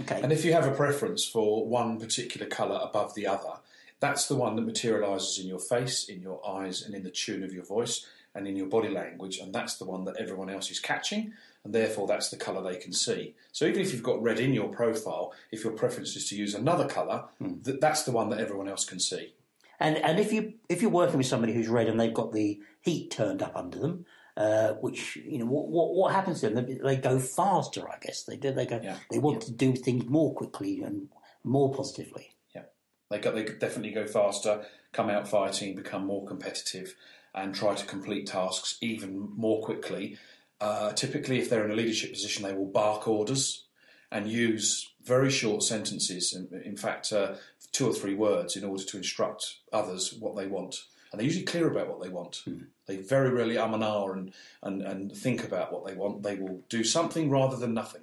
Okay. 0.00 0.20
And 0.22 0.32
if 0.32 0.44
you 0.44 0.52
have 0.52 0.66
a 0.66 0.74
preference 0.74 1.24
for 1.24 1.66
one 1.66 1.98
particular 1.98 2.46
colour 2.46 2.80
above 2.82 3.14
the 3.14 3.26
other, 3.26 3.60
that's 4.00 4.26
the 4.26 4.36
one 4.36 4.56
that 4.56 4.62
materialises 4.62 5.38
in 5.38 5.46
your 5.46 5.58
face, 5.58 6.08
in 6.08 6.20
your 6.20 6.46
eyes, 6.46 6.82
and 6.82 6.94
in 6.94 7.02
the 7.02 7.10
tune 7.10 7.42
of 7.42 7.52
your 7.52 7.64
voice 7.64 8.06
and 8.34 8.46
in 8.46 8.54
your 8.54 8.66
body 8.66 8.90
language. 8.90 9.38
And 9.38 9.52
that's 9.54 9.76
the 9.76 9.86
one 9.86 10.04
that 10.04 10.16
everyone 10.18 10.50
else 10.50 10.70
is 10.70 10.78
catching, 10.78 11.32
and 11.64 11.74
therefore 11.74 12.06
that's 12.06 12.28
the 12.28 12.36
colour 12.36 12.62
they 12.62 12.78
can 12.78 12.92
see. 12.92 13.34
So 13.52 13.64
even 13.64 13.80
if 13.80 13.92
you've 13.92 14.02
got 14.02 14.22
red 14.22 14.38
in 14.38 14.52
your 14.52 14.68
profile, 14.68 15.32
if 15.50 15.64
your 15.64 15.72
preference 15.72 16.14
is 16.14 16.28
to 16.28 16.36
use 16.36 16.54
another 16.54 16.86
colour, 16.86 17.24
hmm. 17.38 17.62
th- 17.64 17.80
that's 17.80 18.02
the 18.02 18.12
one 18.12 18.28
that 18.28 18.40
everyone 18.40 18.68
else 18.68 18.84
can 18.84 19.00
see. 19.00 19.32
And 19.80 19.96
and 19.98 20.18
if 20.18 20.32
you 20.32 20.54
if 20.68 20.82
you're 20.82 20.90
working 20.90 21.18
with 21.18 21.26
somebody 21.26 21.52
who's 21.52 21.68
red 21.68 21.88
and 21.88 21.98
they've 21.98 22.12
got 22.12 22.32
the 22.32 22.60
heat 22.80 23.10
turned 23.10 23.42
up 23.42 23.56
under 23.56 23.78
them, 23.78 24.06
uh, 24.36 24.74
which 24.74 25.16
you 25.16 25.38
know 25.38 25.46
what, 25.46 25.68
what 25.68 25.94
what 25.94 26.12
happens 26.12 26.40
to 26.40 26.50
them? 26.50 26.66
They, 26.66 26.74
they 26.74 26.96
go 26.96 27.18
faster, 27.18 27.88
I 27.88 27.96
guess. 28.00 28.24
They 28.24 28.36
do. 28.36 28.52
They 28.52 28.66
go. 28.66 28.80
Yeah. 28.82 28.98
They 29.10 29.18
want 29.18 29.42
to 29.42 29.52
do 29.52 29.74
things 29.74 30.06
more 30.06 30.34
quickly 30.34 30.82
and 30.82 31.08
more 31.42 31.74
positively. 31.74 32.34
Yeah, 32.54 32.64
they 33.10 33.18
go, 33.18 33.32
they 33.32 33.44
definitely 33.44 33.92
go 33.92 34.06
faster, 34.06 34.64
come 34.92 35.08
out 35.08 35.28
fighting, 35.28 35.74
become 35.74 36.06
more 36.06 36.26
competitive, 36.26 36.94
and 37.34 37.54
try 37.54 37.74
to 37.74 37.86
complete 37.86 38.26
tasks 38.26 38.78
even 38.80 39.30
more 39.36 39.62
quickly. 39.62 40.18
Uh, 40.60 40.92
typically, 40.92 41.38
if 41.38 41.48
they're 41.48 41.64
in 41.64 41.70
a 41.70 41.74
leadership 41.74 42.12
position, 42.12 42.42
they 42.42 42.54
will 42.54 42.66
bark 42.66 43.06
orders 43.06 43.64
and 44.10 44.30
use 44.30 44.92
very 45.04 45.30
short 45.30 45.62
sentences. 45.62 46.34
In, 46.34 46.62
in 46.64 46.76
fact, 46.76 47.12
uh, 47.12 47.34
two 47.72 47.88
or 47.88 47.92
three 47.92 48.14
words 48.14 48.56
in 48.56 48.64
order 48.64 48.82
to 48.84 48.96
instruct 48.96 49.56
others 49.72 50.14
what 50.18 50.36
they 50.36 50.46
want. 50.46 50.76
And 51.10 51.18
they're 51.18 51.26
usually 51.26 51.44
clear 51.44 51.70
about 51.70 51.88
what 51.88 52.02
they 52.02 52.08
want. 52.08 52.44
They 52.86 52.96
very 52.96 53.30
rarely 53.30 53.58
um 53.58 53.74
and 53.74 53.84
ah 53.84 54.06
and, 54.10 54.32
and, 54.62 54.82
and 54.82 55.16
think 55.16 55.44
about 55.44 55.72
what 55.72 55.86
they 55.86 55.94
want. 55.94 56.22
They 56.22 56.36
will 56.36 56.60
do 56.68 56.84
something 56.84 57.30
rather 57.30 57.56
than 57.56 57.74
nothing. 57.74 58.02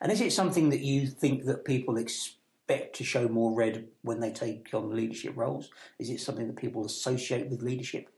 And 0.00 0.12
is 0.12 0.20
it 0.20 0.32
something 0.32 0.70
that 0.70 0.80
you 0.80 1.06
think 1.06 1.44
that 1.44 1.64
people 1.64 1.96
expect 1.96 2.96
to 2.96 3.04
show 3.04 3.28
more 3.28 3.52
red 3.52 3.86
when 4.02 4.20
they 4.20 4.30
take 4.30 4.68
on 4.72 4.94
leadership 4.94 5.36
roles? 5.36 5.70
Is 5.98 6.10
it 6.10 6.20
something 6.20 6.46
that 6.46 6.56
people 6.56 6.84
associate 6.84 7.48
with 7.48 7.62
leadership? 7.62 8.08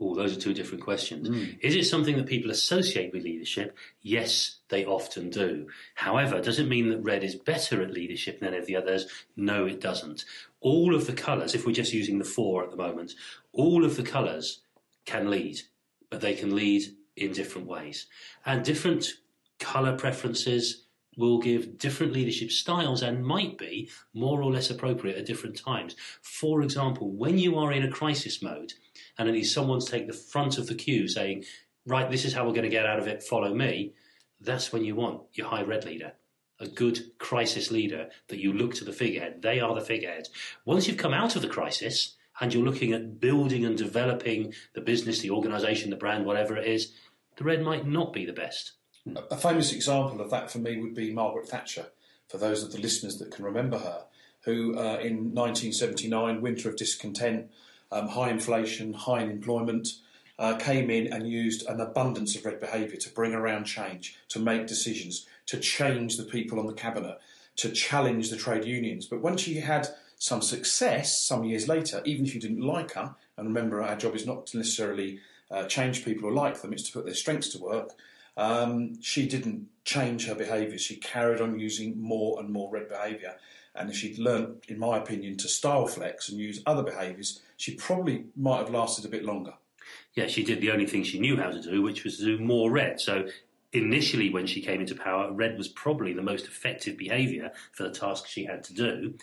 Oh, 0.00 0.14
those 0.14 0.36
are 0.36 0.40
two 0.40 0.54
different 0.54 0.84
questions. 0.84 1.26
Hmm. 1.28 1.56
Is 1.60 1.74
it 1.74 1.84
something 1.84 2.16
that 2.16 2.26
people 2.26 2.50
associate 2.50 3.12
with 3.12 3.24
leadership? 3.24 3.76
Yes, 4.00 4.58
they 4.68 4.84
often 4.84 5.28
do. 5.28 5.66
However, 5.94 6.40
does 6.40 6.60
it 6.60 6.68
mean 6.68 6.88
that 6.90 7.02
red 7.02 7.24
is 7.24 7.34
better 7.34 7.82
at 7.82 7.90
leadership 7.90 8.38
than 8.38 8.48
any 8.48 8.58
of 8.58 8.66
the 8.66 8.76
others? 8.76 9.06
No, 9.36 9.66
it 9.66 9.80
doesn't. 9.80 10.24
All 10.60 10.94
of 10.94 11.06
the 11.06 11.12
colours, 11.12 11.54
if 11.54 11.66
we're 11.66 11.72
just 11.72 11.92
using 11.92 12.18
the 12.18 12.24
four 12.24 12.62
at 12.62 12.70
the 12.70 12.76
moment, 12.76 13.14
all 13.52 13.84
of 13.84 13.96
the 13.96 14.04
colours 14.04 14.60
can 15.04 15.30
lead, 15.30 15.62
but 16.10 16.20
they 16.20 16.34
can 16.34 16.54
lead 16.54 16.84
in 17.16 17.32
different 17.32 17.66
ways. 17.66 18.06
And 18.46 18.64
different 18.64 19.14
colour 19.58 19.96
preferences 19.96 20.84
will 21.16 21.38
give 21.38 21.78
different 21.78 22.12
leadership 22.12 22.52
styles 22.52 23.02
and 23.02 23.26
might 23.26 23.58
be 23.58 23.90
more 24.14 24.40
or 24.40 24.52
less 24.52 24.70
appropriate 24.70 25.18
at 25.18 25.26
different 25.26 25.56
times. 25.56 25.96
For 26.22 26.62
example, 26.62 27.10
when 27.10 27.38
you 27.38 27.58
are 27.58 27.72
in 27.72 27.82
a 27.82 27.90
crisis 27.90 28.40
mode 28.40 28.72
and 29.18 29.28
it 29.28 29.32
needs 29.32 29.52
someone 29.52 29.80
to 29.80 29.86
take 29.86 30.06
the 30.06 30.12
front 30.12 30.58
of 30.58 30.66
the 30.66 30.74
queue 30.74 31.08
saying, 31.08 31.44
right, 31.86 32.10
this 32.10 32.24
is 32.24 32.32
how 32.32 32.46
we're 32.46 32.52
going 32.52 32.62
to 32.62 32.68
get 32.68 32.86
out 32.86 32.98
of 32.98 33.08
it, 33.08 33.22
follow 33.22 33.52
me, 33.52 33.94
that's 34.40 34.72
when 34.72 34.84
you 34.84 34.94
want 34.94 35.22
your 35.32 35.48
high 35.48 35.62
red 35.62 35.84
leader. 35.84 36.12
A 36.60 36.66
good 36.66 37.18
crisis 37.18 37.70
leader 37.70 38.08
that 38.28 38.38
you 38.38 38.52
look 38.52 38.74
to 38.74 38.84
the 38.84 38.92
figurehead. 38.92 39.42
They 39.42 39.60
are 39.60 39.74
the 39.74 39.80
figurehead. 39.80 40.28
Once 40.64 40.86
you've 40.86 40.96
come 40.96 41.14
out 41.14 41.36
of 41.36 41.42
the 41.42 41.48
crisis 41.48 42.16
and 42.40 42.52
you're 42.52 42.64
looking 42.64 42.92
at 42.92 43.20
building 43.20 43.64
and 43.64 43.76
developing 43.76 44.54
the 44.74 44.80
business, 44.80 45.20
the 45.20 45.30
organisation, 45.30 45.90
the 45.90 45.96
brand, 45.96 46.24
whatever 46.24 46.56
it 46.56 46.66
is, 46.66 46.92
the 47.36 47.44
red 47.44 47.62
might 47.62 47.86
not 47.86 48.12
be 48.12 48.24
the 48.24 48.32
best. 48.32 48.72
A 49.30 49.36
famous 49.36 49.72
example 49.72 50.20
of 50.20 50.30
that 50.30 50.50
for 50.50 50.58
me 50.58 50.80
would 50.80 50.94
be 50.94 51.12
Margaret 51.12 51.48
Thatcher, 51.48 51.86
for 52.28 52.38
those 52.38 52.62
of 52.62 52.72
the 52.72 52.78
listeners 52.78 53.18
that 53.18 53.30
can 53.30 53.44
remember 53.44 53.78
her, 53.78 54.04
who 54.42 54.76
uh, 54.76 54.98
in 54.98 55.34
1979, 55.34 56.42
winter 56.42 56.68
of 56.68 56.76
discontent, 56.76 57.50
um, 57.90 58.08
high 58.08 58.30
inflation, 58.30 58.92
high 58.92 59.20
unemployment, 59.20 59.88
uh, 60.38 60.54
came 60.56 60.90
in 60.90 61.12
and 61.12 61.28
used 61.28 61.66
an 61.66 61.80
abundance 61.80 62.36
of 62.36 62.44
red 62.44 62.60
behaviour 62.60 62.96
to 62.96 63.10
bring 63.10 63.34
around 63.34 63.64
change, 63.64 64.16
to 64.28 64.38
make 64.38 64.66
decisions, 64.66 65.26
to 65.46 65.58
change 65.58 66.16
the 66.16 66.24
people 66.24 66.60
on 66.60 66.66
the 66.66 66.72
cabinet, 66.72 67.18
to 67.56 67.70
challenge 67.72 68.30
the 68.30 68.36
trade 68.36 68.64
unions. 68.64 69.06
But 69.06 69.20
when 69.20 69.36
she 69.36 69.54
had 69.54 69.88
some 70.18 70.42
success 70.42 71.20
some 71.24 71.44
years 71.44 71.68
later, 71.68 72.02
even 72.04 72.24
if 72.24 72.34
you 72.34 72.40
didn't 72.40 72.60
like 72.60 72.92
her, 72.92 73.14
and 73.36 73.48
remember 73.48 73.82
our 73.82 73.96
job 73.96 74.14
is 74.14 74.26
not 74.26 74.46
to 74.48 74.58
necessarily 74.58 75.20
uh, 75.50 75.64
change 75.64 76.04
people 76.04 76.28
or 76.28 76.32
like 76.32 76.60
them, 76.60 76.72
it's 76.72 76.84
to 76.84 76.92
put 76.92 77.04
their 77.04 77.14
strengths 77.14 77.48
to 77.50 77.58
work. 77.58 77.90
Um, 78.36 79.00
she 79.02 79.26
didn't 79.26 79.66
change 79.84 80.26
her 80.26 80.34
behaviour. 80.34 80.78
She 80.78 80.96
carried 80.96 81.40
on 81.40 81.58
using 81.58 82.00
more 82.00 82.38
and 82.38 82.50
more 82.50 82.70
red 82.70 82.88
behaviour. 82.88 83.36
And 83.74 83.90
if 83.90 83.96
she'd 83.96 84.18
learnt, 84.18 84.64
in 84.68 84.78
my 84.78 84.98
opinion, 84.98 85.36
to 85.38 85.48
style 85.48 85.86
flex 85.86 86.28
and 86.28 86.38
use 86.38 86.62
other 86.66 86.82
behaviours, 86.82 87.40
she 87.56 87.74
probably 87.74 88.26
might 88.36 88.58
have 88.58 88.70
lasted 88.70 89.04
a 89.04 89.08
bit 89.08 89.24
longer. 89.24 89.54
Yeah, 90.14 90.26
she 90.26 90.42
did 90.42 90.60
the 90.60 90.70
only 90.70 90.86
thing 90.86 91.04
she 91.04 91.20
knew 91.20 91.36
how 91.36 91.50
to 91.50 91.62
do, 91.62 91.82
which 91.82 92.04
was 92.04 92.18
to 92.18 92.24
do 92.24 92.44
more 92.44 92.70
red. 92.70 93.00
So 93.00 93.28
initially, 93.72 94.30
when 94.30 94.46
she 94.46 94.62
came 94.62 94.80
into 94.80 94.94
power, 94.94 95.30
red 95.32 95.56
was 95.56 95.68
probably 95.68 96.12
the 96.12 96.22
most 96.22 96.46
effective 96.46 96.96
behaviour 96.96 97.52
for 97.72 97.84
the 97.84 97.90
task 97.90 98.26
she 98.26 98.44
had 98.44 98.64
to 98.64 98.74
do. 98.74 99.14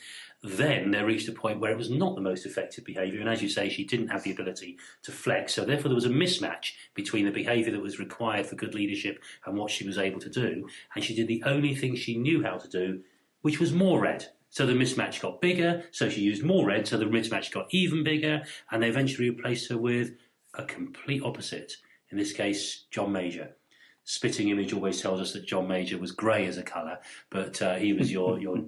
Then 0.44 0.92
there 0.92 1.06
reached 1.06 1.28
a 1.28 1.32
point 1.32 1.60
where 1.60 1.72
it 1.72 1.78
was 1.78 1.90
not 1.90 2.16
the 2.16 2.22
most 2.22 2.46
effective 2.46 2.86
behaviour, 2.86 3.20
and 3.20 3.30
as 3.30 3.42
you 3.42 3.50
say, 3.50 3.68
she 3.70 3.84
didn't 3.84 4.10
have 4.10 4.24
the 4.24 4.32
ability 4.32 4.78
to 5.04 5.12
flex. 5.12 5.56
So 5.56 5.66
therefore, 5.66 5.90
there 5.90 5.96
was 5.96 6.06
a 6.06 6.10
mismatch 6.10 6.74
between 6.94 7.26
the 7.26 7.32
behaviour 7.32 7.72
that 7.72 7.82
was 7.82 8.00
required 8.00 8.46
for 8.46 8.56
good 8.56 8.76
leadership 8.76 9.22
and 9.46 9.58
what 9.58 9.72
she 9.72 9.88
was 9.88 9.98
able 9.98 10.20
to 10.20 10.30
do. 10.30 10.68
And 10.94 11.04
she 11.04 11.16
did 11.16 11.28
the 11.28 11.44
only 11.46 11.76
thing 11.76 11.96
she 11.96 12.18
knew 12.18 12.44
how 12.44 12.58
to 12.58 12.70
do, 12.70 13.02
which 13.42 13.60
was 13.60 13.74
more 13.74 14.00
red. 14.00 14.28
So 14.56 14.66
the 14.66 14.72
mismatch 14.72 15.20
got 15.20 15.42
bigger, 15.42 15.84
so 15.92 16.08
she 16.08 16.22
used 16.22 16.42
more 16.42 16.66
red, 16.66 16.88
so 16.88 16.96
the 16.96 17.04
mismatch 17.04 17.52
got 17.52 17.68
even 17.72 18.06
bigger, 18.06 18.42
and 18.72 18.82
they 18.82 18.88
eventually 18.88 19.30
replaced 19.30 19.70
her 19.70 19.78
with 19.78 20.14
a 20.54 20.64
complete 20.64 21.22
opposite. 21.24 21.74
In 22.10 22.18
this 22.18 22.32
case, 22.32 22.86
John 22.90 23.12
Major. 23.12 23.58
Spitting 24.06 24.48
Image 24.48 24.72
always 24.72 25.02
tells 25.02 25.20
us 25.20 25.34
that 25.34 25.46
John 25.46 25.68
Major 25.68 25.98
was 25.98 26.14
grey 26.14 26.46
as 26.46 26.58
a 26.58 26.64
colour, 26.64 27.00
but 27.30 27.62
uh, 27.62 27.76
he 27.76 27.92
was 27.92 28.10
your, 28.10 28.40
your 28.40 28.64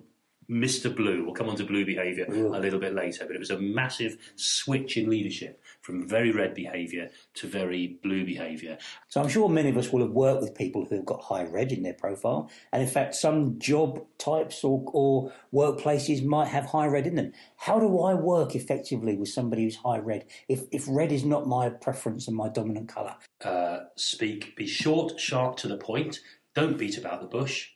Mr. 0.52 0.94
Blue. 0.94 1.24
We'll 1.24 1.34
come 1.34 1.48
on 1.48 1.56
to 1.56 1.64
blue 1.64 1.86
behaviour 1.86 2.26
a 2.26 2.60
little 2.60 2.82
bit 2.82 2.94
later, 2.94 3.26
but 3.26 3.38
it 3.38 3.40
was 3.40 3.52
a 3.52 3.60
massive 3.60 4.18
switch 4.36 4.98
in 4.98 5.10
leadership 5.10 5.62
from 5.88 6.06
very 6.06 6.32
red 6.32 6.54
behaviour 6.54 7.10
to 7.34 7.48
very 7.48 7.98
blue 8.04 8.26
behaviour. 8.26 8.78
So 9.08 9.22
I'm 9.22 9.30
sure 9.30 9.48
many 9.48 9.70
of 9.70 9.78
us 9.78 9.94
will 9.94 10.02
have 10.02 10.12
worked 10.12 10.42
with 10.42 10.54
people 10.54 10.84
who've 10.84 11.06
got 11.06 11.24
high 11.24 11.46
red 11.46 11.72
in 11.72 11.82
their 11.82 11.94
profile, 11.94 12.52
and 12.74 12.82
in 12.84 12.90
fact, 12.90 13.16
some 13.16 13.58
job 13.58 14.06
types 14.18 14.66
or, 14.66 14.84
or 14.88 15.32
workplaces 15.54 16.26
might 16.26 16.50
have 16.50 16.66
high 16.66 16.88
red 16.88 17.08
in 17.08 17.16
them. 17.16 17.32
How 17.56 17.80
do 17.80 18.02
I 18.02 18.16
work 18.16 18.54
effectively 18.54 19.16
with 19.16 19.30
somebody 19.30 19.64
who's 19.64 19.78
high 19.78 20.00
red 20.00 20.26
if, 20.50 20.64
if 20.74 20.84
red 20.90 21.14
is 21.14 21.24
not 21.24 21.48
my 21.48 21.70
preference 21.70 22.28
and 22.28 22.36
my 22.36 22.50
dominant 22.50 22.90
colour? 22.90 23.16
Uh, 23.42 23.80
speak, 23.96 24.58
be 24.58 24.68
short, 24.68 25.18
sharp, 25.18 25.56
to 25.58 25.70
the 25.70 25.78
point. 25.78 26.20
Don't 26.54 26.78
beat 26.78 26.98
about 26.98 27.22
the 27.22 27.28
bush. 27.28 27.70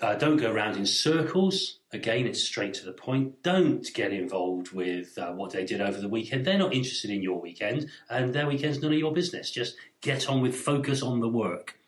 Uh, 0.00 0.14
don't 0.14 0.36
go 0.36 0.50
around 0.52 0.76
in 0.76 0.86
circles. 0.86 1.80
Again, 1.92 2.26
it's 2.26 2.42
straight 2.42 2.74
to 2.74 2.84
the 2.84 2.92
point. 2.92 3.42
Don't 3.42 3.86
get 3.94 4.12
involved 4.12 4.72
with 4.72 5.16
uh, 5.18 5.32
what 5.32 5.52
they 5.52 5.64
did 5.64 5.80
over 5.80 6.00
the 6.00 6.08
weekend. 6.08 6.44
They're 6.44 6.58
not 6.58 6.74
interested 6.74 7.10
in 7.10 7.22
your 7.22 7.40
weekend, 7.40 7.88
and 8.10 8.34
their 8.34 8.46
weekend's 8.46 8.80
none 8.80 8.92
of 8.92 8.98
your 8.98 9.12
business. 9.12 9.50
Just 9.50 9.76
get 10.00 10.28
on 10.28 10.40
with 10.40 10.54
focus 10.54 11.02
on 11.02 11.20
the 11.20 11.28
work. 11.28 11.78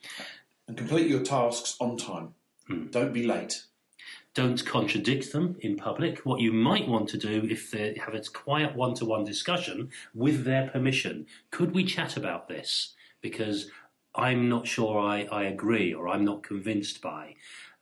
And 0.66 0.76
complete 0.76 1.06
your 1.06 1.22
tasks 1.22 1.76
on 1.80 1.96
time. 1.96 2.34
Don't 2.90 3.12
be 3.12 3.26
late. 3.26 3.64
Don't 4.32 4.64
contradict 4.64 5.32
them 5.32 5.56
in 5.60 5.76
public. 5.76 6.20
What 6.20 6.40
you 6.40 6.52
might 6.52 6.86
want 6.86 7.08
to 7.10 7.18
do 7.18 7.46
if 7.50 7.72
they 7.72 8.00
have 8.04 8.14
a 8.14 8.22
quiet 8.22 8.76
one 8.76 8.94
to 8.94 9.04
one 9.04 9.24
discussion 9.24 9.90
with 10.14 10.44
their 10.44 10.68
permission 10.68 11.26
could 11.50 11.74
we 11.74 11.84
chat 11.84 12.16
about 12.16 12.46
this? 12.46 12.94
Because 13.20 13.70
I'm 14.14 14.48
not 14.48 14.68
sure 14.68 15.00
I, 15.00 15.26
I 15.32 15.44
agree 15.44 15.92
or 15.92 16.08
I'm 16.08 16.24
not 16.24 16.44
convinced 16.44 17.00
by. 17.00 17.34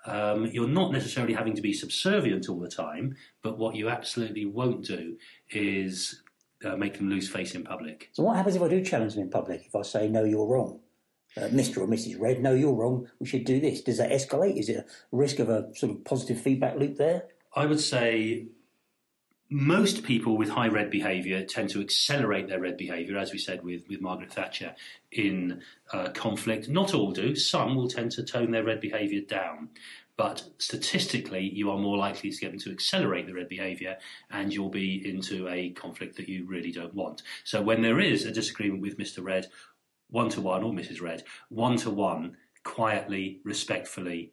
Um, 0.09 0.47
you're 0.47 0.69
not 0.69 0.91
necessarily 0.93 1.35
having 1.35 1.55
to 1.55 1.63
be 1.63 1.73
subservient 1.73 2.49
all 2.49 2.59
the 2.59 2.69
time, 2.69 3.17
but 3.43 3.59
what 3.59 3.75
you 3.75 3.91
absolutely 3.91 4.47
won't 4.47 4.85
do 4.85 5.17
is 5.51 6.23
uh, 6.65 6.77
make 6.77 6.97
them 6.97 7.11
lose 7.11 7.29
face 7.29 7.55
in 7.55 7.63
public. 7.63 8.09
So 8.13 8.23
what 8.23 8.37
happens 8.37 8.57
if 8.57 8.63
I 8.63 8.69
do 8.69 8.83
challenge 8.83 9.15
them 9.15 9.25
in 9.25 9.31
public? 9.31 9.67
If 9.67 9.77
I 9.77 9.83
say, 9.83 10.09
no, 10.09 10.25
you're 10.25 10.47
wrong? 10.47 10.81
Uh, 11.37 11.43
Mr. 11.49 11.79
or 11.79 11.87
Mrs. 11.87 12.19
Red, 12.19 12.43
no, 12.43 12.55
you're 12.55 12.73
wrong. 12.73 13.07
We 13.21 13.27
should 13.27 13.45
do 13.45 13.61
this. 13.61 13.83
Does 13.83 13.99
that 13.99 14.11
escalate? 14.11 14.59
Is 14.59 14.69
it 14.69 14.79
a 14.79 14.85
risk 15.13 15.39
of 15.39 15.51
a 15.51 15.73
sort 15.75 15.93
of 15.93 16.05
positive 16.05 16.41
feedback 16.41 16.77
loop 16.77 16.97
there? 16.97 17.25
I 17.55 17.67
would 17.67 17.81
say 17.81 18.47
most 19.51 20.03
people 20.03 20.37
with 20.37 20.51
high 20.51 20.69
red 20.69 20.91
behaviour 20.91 21.43
tend 21.43 21.71
to 21.71 21.81
accelerate 21.81 22.49
their 22.49 22.61
red 22.61 22.77
behaviour, 22.77 23.17
as 23.17 23.33
we 23.33 23.39
said 23.39 23.65
with, 23.65 23.89
with 23.89 24.01
Margaret 24.01 24.33
Thatcher 24.33 24.75
in 25.13 25.63
uh, 25.93 26.11
conflict. 26.11 26.69
Not 26.69 26.95
all 26.95 27.13
do. 27.13 27.35
Some 27.35 27.75
will 27.75 27.89
tend 27.89 28.11
to 28.13 28.23
tone 28.23 28.51
their 28.51 28.65
red 28.65 28.81
behaviour 28.81 29.23
down. 29.23 29.71
But 30.19 30.43
statistically, 30.59 31.49
you 31.55 31.71
are 31.71 31.79
more 31.79 31.97
likely 31.97 32.31
to 32.31 32.41
get 32.41 32.51
them 32.51 32.61
to 32.61 32.73
accelerate 32.73 33.27
the 33.27 33.35
red 33.35 33.49
behaviour 33.49 33.97
and 34.31 34.53
you'll 34.53 34.69
be 34.69 35.09
into 35.09 35.49
a 35.49 35.71
conflict 35.71 36.17
that 36.17 36.29
you 36.29 36.45
really 36.45 36.73
don't 36.73 36.95
want. 36.95 37.23
So 37.45 37.63
when 37.63 37.83
there 37.83 38.01
is 38.01 38.25
a 38.25 38.33
disagreement 38.33 38.83
with 38.83 38.99
Mr. 38.99 39.23
Red, 39.23 39.47
one 40.11 40.29
to 40.31 40.41
one, 40.41 40.65
or 40.65 40.73
Mrs. 40.73 41.01
Red, 41.01 41.23
one 41.51 41.77
to 41.79 41.91
one, 41.91 42.37
quietly, 42.65 43.41
respectfully, 43.45 44.33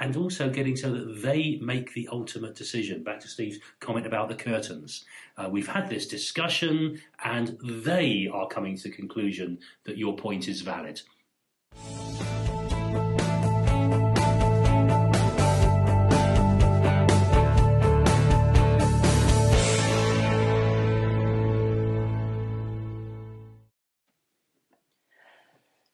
and 0.00 0.16
also 0.16 0.48
getting 0.48 0.76
so 0.76 0.90
that 0.92 1.22
they 1.22 1.58
make 1.60 1.92
the 1.92 2.08
ultimate 2.12 2.54
decision. 2.54 3.02
Back 3.02 3.20
to 3.20 3.28
Steve's 3.28 3.58
comment 3.80 4.06
about 4.06 4.28
the 4.28 4.34
curtains. 4.34 5.04
Uh, 5.36 5.48
we've 5.50 5.68
had 5.68 5.88
this 5.88 6.06
discussion, 6.06 7.00
and 7.24 7.58
they 7.62 8.28
are 8.32 8.46
coming 8.46 8.76
to 8.76 8.84
the 8.84 8.90
conclusion 8.90 9.58
that 9.84 9.98
your 9.98 10.16
point 10.16 10.48
is 10.48 10.60
valid. 10.60 11.00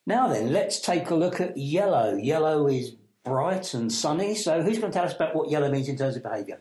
Now 0.07 0.29
then, 0.29 0.53
let's 0.53 0.81
take 0.81 1.09
a 1.09 1.15
look 1.15 1.41
at 1.41 1.57
yellow. 1.57 2.15
Yellow 2.17 2.67
is 2.67 2.97
bright 3.25 3.75
and 3.75 3.91
sunny. 3.91 4.35
So 4.35 4.63
who's 4.63 4.79
going 4.79 4.93
to 4.93 4.97
tell 4.97 5.07
us 5.07 5.15
about 5.15 5.35
what 5.35 5.51
yellow 5.51 5.71
means 5.71 5.89
in 5.89 5.97
terms 5.97 6.17
of 6.17 6.23
behaviour? 6.23 6.61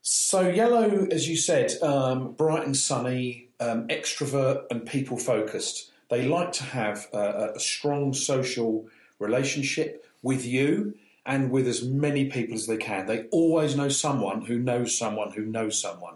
So, 0.00 0.48
yellow, 0.48 1.06
as 1.10 1.28
you 1.28 1.36
said, 1.36 1.72
um, 1.82 2.32
bright 2.32 2.64
and 2.64 2.76
sunny, 2.76 3.48
um, 3.60 3.88
extrovert 3.88 4.62
and 4.70 4.86
people 4.86 5.18
focused. 5.18 5.90
They 6.08 6.26
like 6.26 6.52
to 6.52 6.64
have 6.64 7.08
a, 7.12 7.52
a 7.56 7.60
strong 7.60 8.14
social 8.14 8.86
relationship 9.18 10.06
with 10.22 10.46
you 10.46 10.94
and 11.26 11.50
with 11.50 11.68
as 11.68 11.84
many 11.84 12.26
people 12.30 12.54
as 12.54 12.66
they 12.66 12.78
can. 12.78 13.06
They 13.06 13.24
always 13.24 13.76
know 13.76 13.90
someone 13.90 14.42
who 14.42 14.58
knows 14.58 14.96
someone 14.96 15.32
who 15.32 15.44
knows 15.44 15.78
someone. 15.78 16.14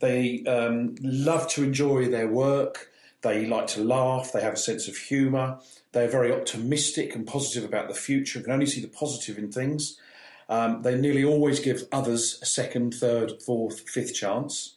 They 0.00 0.44
um, 0.44 0.94
love 1.00 1.48
to 1.48 1.64
enjoy 1.64 2.08
their 2.08 2.28
work. 2.28 2.90
They 3.22 3.46
like 3.46 3.66
to 3.68 3.82
laugh. 3.82 4.30
They 4.32 4.42
have 4.42 4.54
a 4.54 4.58
sense 4.58 4.86
of 4.86 4.96
humour. 4.96 5.58
They're 5.98 6.08
very 6.08 6.32
optimistic 6.32 7.16
and 7.16 7.26
positive 7.26 7.64
about 7.64 7.88
the 7.88 7.94
future. 7.94 8.38
And 8.38 8.44
can 8.44 8.54
only 8.54 8.66
see 8.66 8.80
the 8.80 8.86
positive 8.86 9.36
in 9.36 9.50
things. 9.50 9.98
Um, 10.48 10.82
they 10.82 10.96
nearly 10.96 11.24
always 11.24 11.58
give 11.58 11.88
others 11.90 12.38
a 12.40 12.46
second, 12.46 12.94
third, 12.94 13.42
fourth, 13.42 13.80
fifth 13.80 14.14
chance. 14.14 14.76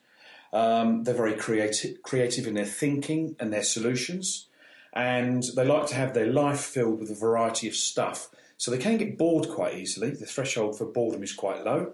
Um, 0.52 1.04
they're 1.04 1.14
very 1.14 1.36
creative, 1.36 2.02
creative 2.02 2.48
in 2.48 2.56
their 2.56 2.66
thinking 2.66 3.36
and 3.40 3.54
their 3.54 3.62
solutions, 3.62 4.48
and 4.94 5.44
they 5.56 5.64
like 5.64 5.86
to 5.88 5.96
have 5.96 6.16
their 6.16 6.26
life 6.26 6.60
filled 6.60 7.00
with 7.00 7.12
a 7.12 7.16
variety 7.16 7.68
of 7.68 7.76
stuff. 7.76 8.30
So 8.58 8.72
they 8.72 8.80
can 8.80 8.98
get 8.98 9.18
bored 9.18 9.48
quite 9.48 9.76
easily. 9.76 10.10
The 10.10 10.26
threshold 10.26 10.76
for 10.76 10.86
boredom 10.86 11.22
is 11.22 11.34
quite 11.34 11.64
low. 11.64 11.94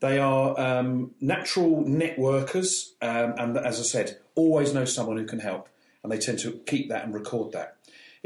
They 0.00 0.18
are 0.18 0.58
um, 0.60 1.12
natural 1.20 1.84
networkers, 1.84 2.94
um, 3.00 3.34
and 3.38 3.56
as 3.56 3.78
I 3.78 3.84
said, 3.84 4.18
always 4.34 4.74
know 4.74 4.84
someone 4.84 5.18
who 5.18 5.24
can 5.24 5.38
help, 5.38 5.68
and 6.02 6.10
they 6.10 6.18
tend 6.18 6.40
to 6.40 6.60
keep 6.66 6.88
that 6.88 7.04
and 7.04 7.14
record 7.14 7.52
that. 7.52 7.75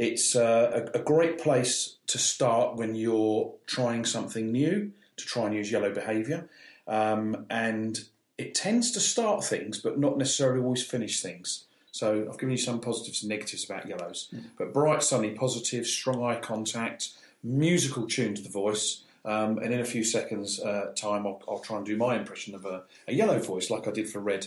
It's 0.00 0.34
uh, 0.34 0.88
a, 0.94 0.98
a, 0.98 1.02
great 1.02 1.38
place 1.38 1.96
to 2.06 2.16
start 2.16 2.76
when 2.76 2.94
you're 2.94 3.52
trying 3.66 4.06
something 4.06 4.50
new 4.50 4.92
to 5.18 5.24
try 5.26 5.44
and 5.44 5.54
use 5.54 5.70
yellow 5.70 5.92
behaviour. 5.92 6.48
Um, 6.88 7.44
and 7.50 8.02
it 8.38 8.54
tends 8.54 8.92
to 8.92 9.00
start 9.00 9.44
things, 9.44 9.78
but 9.78 9.98
not 9.98 10.16
necessarily 10.16 10.62
always 10.62 10.82
finish 10.82 11.20
things. 11.20 11.66
So 11.90 12.26
I've 12.30 12.38
given 12.38 12.52
you 12.52 12.56
some 12.56 12.80
positives 12.80 13.22
and 13.22 13.28
negatives 13.28 13.66
about 13.66 13.86
yellows. 13.86 14.30
Mm. 14.34 14.44
But 14.56 14.72
bright, 14.72 15.02
sunny, 15.02 15.32
positive, 15.32 15.86
strong 15.86 16.24
eye 16.24 16.40
contact, 16.40 17.10
musical 17.44 18.06
tune 18.06 18.34
to 18.36 18.42
the 18.42 18.48
voice. 18.48 19.02
Um, 19.26 19.58
and 19.58 19.74
in 19.74 19.80
a 19.80 19.84
few 19.84 20.02
seconds' 20.02 20.60
uh, 20.60 20.92
time, 20.96 21.26
I'll, 21.26 21.42
I'll, 21.46 21.58
try 21.58 21.76
and 21.76 21.84
do 21.84 21.98
my 21.98 22.16
impression 22.16 22.54
of 22.54 22.64
a, 22.64 22.84
a 23.06 23.12
yellow 23.12 23.38
voice, 23.38 23.68
like 23.68 23.86
I 23.86 23.90
did 23.90 24.08
for 24.08 24.20
red 24.20 24.46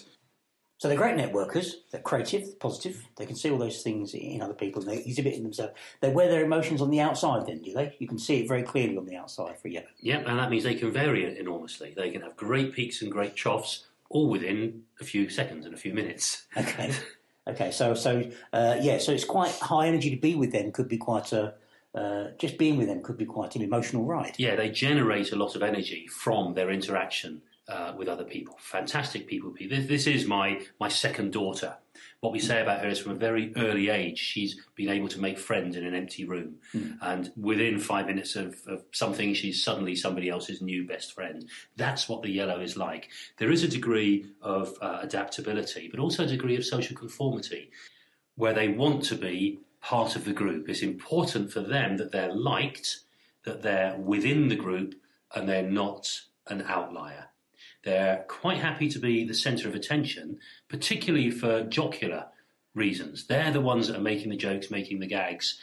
so 0.84 0.90
they're 0.90 0.98
great 0.98 1.16
networkers. 1.16 1.76
They're 1.92 2.02
creative, 2.02 2.60
positive. 2.60 3.08
They 3.16 3.26
can 3.26 3.38
see 3.38 3.50
all 3.50 3.58
those 3.58 3.82
things 3.84 4.14
in 4.14 4.42
other 4.42 4.54
people. 4.54 4.82
And 4.82 4.92
they 4.92 4.98
exhibit 4.98 5.36
in 5.36 5.44
themselves. 5.44 5.72
They 6.02 6.10
wear 6.10 6.28
their 6.28 6.44
emotions 6.44 6.82
on 6.82 6.90
the 6.90 7.00
outside. 7.00 7.48
Then 7.48 7.62
do 7.62 7.72
they? 7.72 7.96
You 8.00 8.08
can 8.10 8.20
see 8.20 8.42
it 8.42 8.50
very 8.50 8.64
clearly 8.64 8.98
on 8.98 9.06
the 9.06 9.16
outside 9.16 9.58
for 9.58 9.70
yellow. 9.70 9.88
Yeah, 10.02 10.18
and 10.18 10.38
that 10.38 10.50
means 10.50 10.66
they 10.66 10.76
can 10.76 10.92
vary 10.92 11.24
it 11.24 11.38
enormously. 11.38 11.94
They 11.96 12.10
can 12.10 12.22
have 12.22 12.36
great 12.36 12.74
peaks 12.74 13.02
and 13.02 13.10
great 13.10 13.38
troughs, 13.38 13.86
all 14.10 14.28
within 14.28 14.84
a 15.00 15.06
few 15.06 15.30
seconds 15.30 15.66
and 15.66 15.74
a 15.74 15.78
few 15.78 15.94
minutes. 15.94 16.48
Okay. 16.58 16.92
okay. 17.48 17.72
So 17.72 17.94
so 17.94 18.30
uh, 18.52 18.76
yeah. 18.82 18.98
So 18.98 19.14
it's 19.14 19.24
quite 19.24 19.54
high 19.54 19.88
energy 19.88 20.10
to 20.10 20.20
be 20.20 20.36
with 20.36 20.52
them. 20.52 20.74
Could 20.74 20.90
be 20.90 20.98
quite 20.98 21.32
a 21.32 21.54
uh, 21.96 22.32
just 22.38 22.58
being 22.58 22.76
with 22.76 22.88
them 22.88 23.02
could 23.02 23.18
be 23.18 23.26
quite 23.26 23.56
an 23.56 23.62
emotional 23.62 24.04
ride. 24.04 24.34
Yeah, 24.38 24.58
they 24.58 24.70
generate 24.70 25.32
a 25.32 25.38
lot 25.38 25.56
of 25.56 25.64
energy 25.64 26.08
from 26.08 26.56
their 26.56 26.72
interaction 26.72 27.42
uh, 27.68 27.94
with 27.98 28.08
other 28.08 28.24
people. 28.24 28.56
Fantastic 28.60 29.28
people. 29.28 29.54
This, 29.60 29.88
this 29.88 30.08
is 30.08 30.26
my, 30.26 30.62
my 30.80 30.90
second 30.90 31.32
daughter. 31.32 31.78
What 32.20 32.34
we 32.34 32.40
say 32.40 32.62
about 32.62 32.82
her 32.82 32.90
is 32.90 33.00
from 33.00 33.14
a 33.14 33.16
very 33.16 33.54
early 33.56 33.90
age, 33.90 34.18
she's 34.18 34.60
been 34.76 34.90
able 34.90 35.08
to 35.10 35.22
make 35.22 35.38
friends 35.38 35.76
in 35.76 35.86
an 35.86 35.94
empty 35.94 36.26
room. 36.26 36.56
Mm. 36.74 36.98
And 37.02 37.32
within 37.38 37.80
five 37.80 38.08
minutes 38.08 38.36
of, 38.36 38.56
of, 38.68 38.84
something, 38.92 39.34
she's 39.34 39.64
suddenly 39.64 39.96
somebody 39.96 40.30
else's 40.30 40.62
new 40.62 40.86
best 40.86 41.14
friend. 41.14 41.48
That's 41.78 42.10
what 42.10 42.22
the 42.22 42.32
yellow 42.32 42.60
is 42.60 42.76
like. 42.76 43.10
There 43.38 43.52
is 43.52 43.64
a 43.64 43.68
degree 43.68 44.26
of 44.42 44.76
uh, 44.82 45.00
adaptability, 45.02 45.88
but 45.90 46.00
also 46.00 46.24
a 46.24 46.28
degree 46.28 46.58
of 46.58 46.66
social 46.66 46.98
conformity 46.98 47.72
where 48.36 48.54
they 48.54 48.70
want 48.70 49.04
to 49.06 49.16
be 49.16 49.60
part 49.82 50.16
of 50.16 50.26
the 50.26 50.34
group. 50.34 50.68
It's 50.68 50.82
important 50.82 51.52
for 51.52 51.62
them 51.62 51.98
that 51.98 52.12
they're 52.12 52.34
liked, 52.34 53.00
that 53.44 53.62
they're 53.62 53.96
within 53.98 54.48
the 54.48 54.56
group, 54.56 54.96
and 55.36 55.48
they're 55.48 55.70
not 55.70 56.10
an 56.48 56.64
outlier. 56.68 57.30
They're 57.84 58.26
quite 58.28 58.58
happy 58.58 58.90
to 58.90 59.00
be 59.00 59.26
the 59.26 59.34
centre 59.34 59.68
of 59.68 59.76
attention, 59.76 60.40
particularly 60.70 61.32
for 61.32 61.64
jocular 61.64 62.28
reasons. 62.74 63.28
They're 63.28 63.52
the 63.52 63.62
ones 63.62 63.88
that 63.88 63.98
are 63.98 64.02
making 64.02 64.30
the 64.30 64.38
jokes, 64.38 64.72
making 64.72 65.00
the 65.00 65.08
gags, 65.08 65.60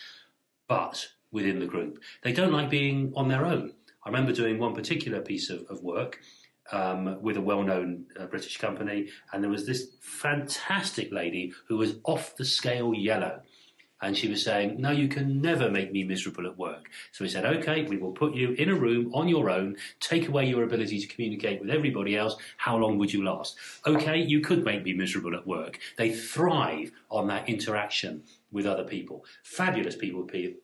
but 0.69 1.09
within 1.33 1.61
the 1.61 1.67
group. 1.67 2.01
They 2.23 2.33
don't 2.33 2.53
like 2.53 2.71
being 2.71 3.13
on 3.17 3.29
their 3.29 3.45
own. 3.45 3.73
I 4.05 4.09
remember 4.09 4.33
doing 4.33 4.59
one 4.59 4.75
particular 4.75 5.21
piece 5.21 5.51
of, 5.51 5.65
of 5.69 5.83
work 5.83 6.21
um, 6.73 7.21
with 7.23 7.37
a 7.37 7.41
well-known 7.41 8.07
uh, 8.19 8.27
British 8.27 8.59
company, 8.59 9.09
and 9.33 9.43
there 9.43 9.51
was 9.51 9.67
this 9.67 9.89
fantastic 10.01 11.13
lady 11.13 11.53
who 11.69 11.77
was 11.77 11.97
off 12.05 12.37
the 12.37 12.45
scale 12.45 12.95
yellow. 12.95 13.43
And 14.03 14.17
she 14.17 14.29
was 14.29 14.43
saying, 14.43 14.81
No, 14.81 14.91
you 14.91 15.09
can 15.09 15.41
never 15.41 15.71
make 15.71 15.93
me 15.93 16.05
miserable 16.05 16.47
at 16.47 16.57
work. 16.57 16.91
So 17.13 17.25
we 17.25 17.29
said, 17.29 17.45
Okay, 17.45 17.83
we 17.83 17.99
will 17.99 18.13
put 18.13 18.35
you 18.35 18.53
in 18.53 18.71
a 18.71 18.75
room 18.75 19.13
on 19.15 19.29
your 19.29 19.51
own, 19.51 19.77
take 20.01 20.29
away 20.29 20.47
your 20.47 20.65
ability 20.65 21.01
to 21.01 21.07
communicate 21.07 21.61
with 21.61 21.71
everybody 21.71 22.17
else. 22.17 22.37
How 22.57 22.77
long 22.77 22.99
would 22.99 23.13
you 23.13 23.25
last? 23.25 23.57
Okay, 23.87 24.19
you 24.19 24.41
could 24.41 24.65
make 24.65 24.85
me 24.85 24.93
miserable 24.95 25.35
at 25.35 25.47
work. 25.47 25.79
They 25.97 26.11
thrive 26.11 26.93
on 27.11 27.29
that 27.29 27.49
interaction 27.49 28.23
with 28.51 28.67
other 28.67 28.85
people. 28.85 29.25
Fabulous 29.43 29.97
people, 29.97 30.23
pe- 30.25 30.55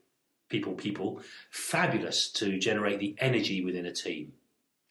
people, 0.49 0.75
people. 0.75 1.20
Fabulous 1.51 2.31
to 2.33 2.59
generate 2.59 3.01
the 3.01 3.14
energy 3.18 3.64
within 3.64 3.87
a 3.87 3.92
team. 3.92 4.33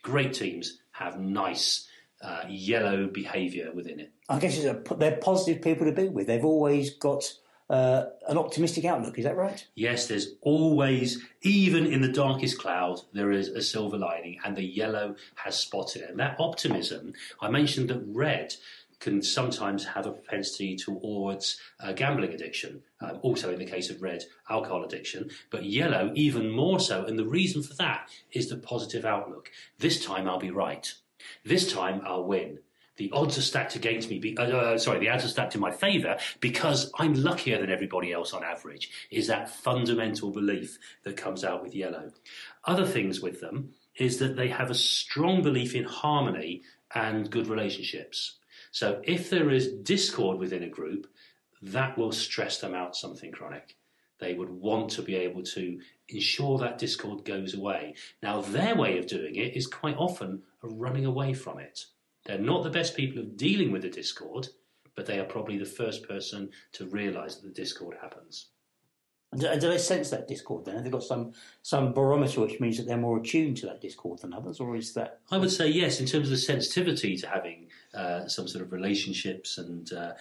Great 0.04 0.34
teams 0.34 0.80
have 0.92 1.20
nice 1.20 1.88
uh, 2.22 2.44
yellow 2.48 3.08
behaviour 3.08 3.72
within 3.74 4.00
it. 4.00 4.12
I 4.30 4.40
guess 4.40 4.64
a, 4.64 4.82
they're 4.98 5.18
positive 5.18 5.62
people 5.62 5.86
to 5.86 5.92
be 5.92 6.08
with. 6.08 6.28
They've 6.28 6.46
always 6.46 6.92
got 6.92 7.24
uh, 7.70 8.06
an 8.28 8.38
optimistic 8.38 8.86
outlook. 8.86 9.18
Is 9.18 9.26
that 9.26 9.36
right? 9.36 9.66
Yes, 9.76 10.08
there's 10.08 10.36
always, 10.42 11.24
even 11.42 11.86
in 11.86 12.02
the 12.02 12.12
darkest 12.12 12.60
cloud, 12.60 13.02
there 13.14 13.32
is 13.32 13.50
a 13.50 13.62
silver 13.62 13.98
lining, 13.98 14.40
and 14.44 14.56
the 14.56 14.64
yellow 14.64 15.16
has 15.36 15.58
spotted 15.58 16.04
it. 16.04 16.10
And 16.10 16.20
that 16.20 16.36
optimism, 16.40 17.14
I 17.42 17.50
mentioned 17.50 17.90
that 17.90 18.04
red 18.06 18.56
can 19.00 19.22
sometimes 19.22 19.86
have 19.86 20.06
a 20.06 20.12
propensity 20.12 20.76
towards 20.76 21.60
uh, 21.80 21.92
gambling 21.94 22.34
addiction, 22.34 22.82
um, 23.02 23.20
also 23.22 23.52
in 23.52 23.60
the 23.60 23.66
case 23.66 23.90
of 23.90 24.02
red, 24.02 24.24
alcohol 24.50 24.84
addiction, 24.84 25.30
but 25.50 25.66
yellow 25.66 26.12
even 26.16 26.50
more 26.50 26.80
so. 26.80 27.06
And 27.06 27.20
the 27.20 27.26
reason 27.26 27.62
for 27.62 27.74
that 27.76 28.10
is 28.32 28.50
the 28.50 28.58
positive 28.58 29.06
outlook. 29.06 29.52
This 29.80 30.04
time 30.04 30.30
I'll 30.30 30.40
be 30.40 30.52
right. 30.52 30.92
This 31.44 31.72
time 31.72 32.02
I'll 32.06 32.24
win. 32.24 32.60
The 32.98 33.12
odds 33.12 33.38
are 33.38 33.42
stacked 33.42 33.76
against 33.76 34.10
me. 34.10 34.20
Be, 34.20 34.38
uh, 34.38 34.44
uh, 34.44 34.78
sorry, 34.78 35.00
the 35.00 35.10
odds 35.10 35.26
are 35.26 35.30
stacked 35.30 35.56
in 35.56 35.62
my 35.62 35.72
favour 35.72 36.18
because 36.40 36.92
I'm 36.98 37.14
luckier 37.14 37.60
than 37.60 37.70
everybody 37.70 38.14
else 38.14 38.34
on 38.34 38.44
average. 38.44 38.90
Is 39.12 39.28
that 39.28 39.50
fundamental 39.50 40.32
belief 40.32 40.80
that 41.04 41.18
comes 41.18 41.44
out 41.44 41.62
with 41.62 41.76
yellow? 41.76 42.12
Other 42.64 42.86
things 42.86 43.22
with 43.22 43.42
them 43.42 43.74
is 43.98 44.20
that 44.20 44.36
they 44.36 44.48
have 44.48 44.70
a 44.70 44.76
strong 44.76 45.42
belief 45.42 45.76
in 45.76 45.84
harmony 45.84 46.64
and 46.94 47.30
good 47.30 47.48
relationships. 47.48 48.38
So 48.72 49.02
if 49.04 49.30
there 49.30 49.50
is 49.50 49.68
discord 49.68 50.38
within 50.38 50.64
a 50.64 50.70
group, 50.70 51.08
that 51.62 51.98
will 51.98 52.12
stress 52.12 52.60
them 52.60 52.74
out 52.74 52.96
something 52.96 53.32
chronic. 53.32 53.76
They 54.20 54.34
would 54.34 54.50
want 54.50 54.90
to 54.92 55.02
be 55.02 55.16
able 55.16 55.44
to 55.44 55.80
ensure 56.10 56.58
that 56.60 56.78
discord 56.78 57.26
goes 57.26 57.54
away. 57.54 57.96
Now, 58.24 58.42
their 58.42 58.76
way 58.76 58.98
of 58.98 59.08
doing 59.08 59.36
it 59.36 59.56
is 59.56 59.68
quite 59.68 59.98
often 59.98 60.44
running 60.62 61.06
away 61.06 61.34
from 61.34 61.60
it. 61.60 61.86
They're 62.26 62.40
not 62.40 62.64
the 62.64 62.70
best 62.70 62.96
people 62.96 63.22
of 63.22 63.38
dealing 63.38 63.72
with 63.72 63.84
the 63.84 63.90
discord, 63.90 64.50
but 64.96 65.06
they 65.06 65.20
are 65.20 65.26
probably 65.26 65.58
the 65.58 65.66
first 65.66 66.08
person 66.08 66.50
to 66.74 66.86
realise 66.86 67.36
that 67.36 67.48
the 67.48 67.62
discord 67.62 67.98
happens. 68.02 68.48
And 69.32 69.42
do, 69.42 69.60
do 69.60 69.70
they 69.70 69.78
sense 69.78 70.10
that 70.10 70.28
discord 70.28 70.66
then? 70.66 70.76
Have 70.76 70.84
they 70.84 70.90
got 70.90 71.04
some, 71.04 71.34
some 71.62 71.94
barometer 71.94 72.42
which 72.42 72.60
means 72.60 72.78
that 72.78 72.88
they're 72.88 72.98
more 72.98 73.18
attuned 73.18 73.58
to 73.58 73.66
that 73.68 73.82
discord 73.82 74.20
than 74.20 74.34
others, 74.34 74.60
or 74.60 74.76
is 74.76 74.94
that. 74.94 75.20
I 75.32 75.38
would 75.38 75.52
say 75.52 75.68
yes, 75.68 76.00
in 76.00 76.06
terms 76.06 76.28
of 76.28 76.32
the 76.32 76.38
sensitivity 76.38 77.18
to 77.18 77.28
having 77.28 77.68
uh, 77.94 78.28
some 78.28 78.48
sort 78.48 78.64
of 78.64 78.72
relationships 78.72 79.58
and 79.58 79.92
uh, 79.94 80.14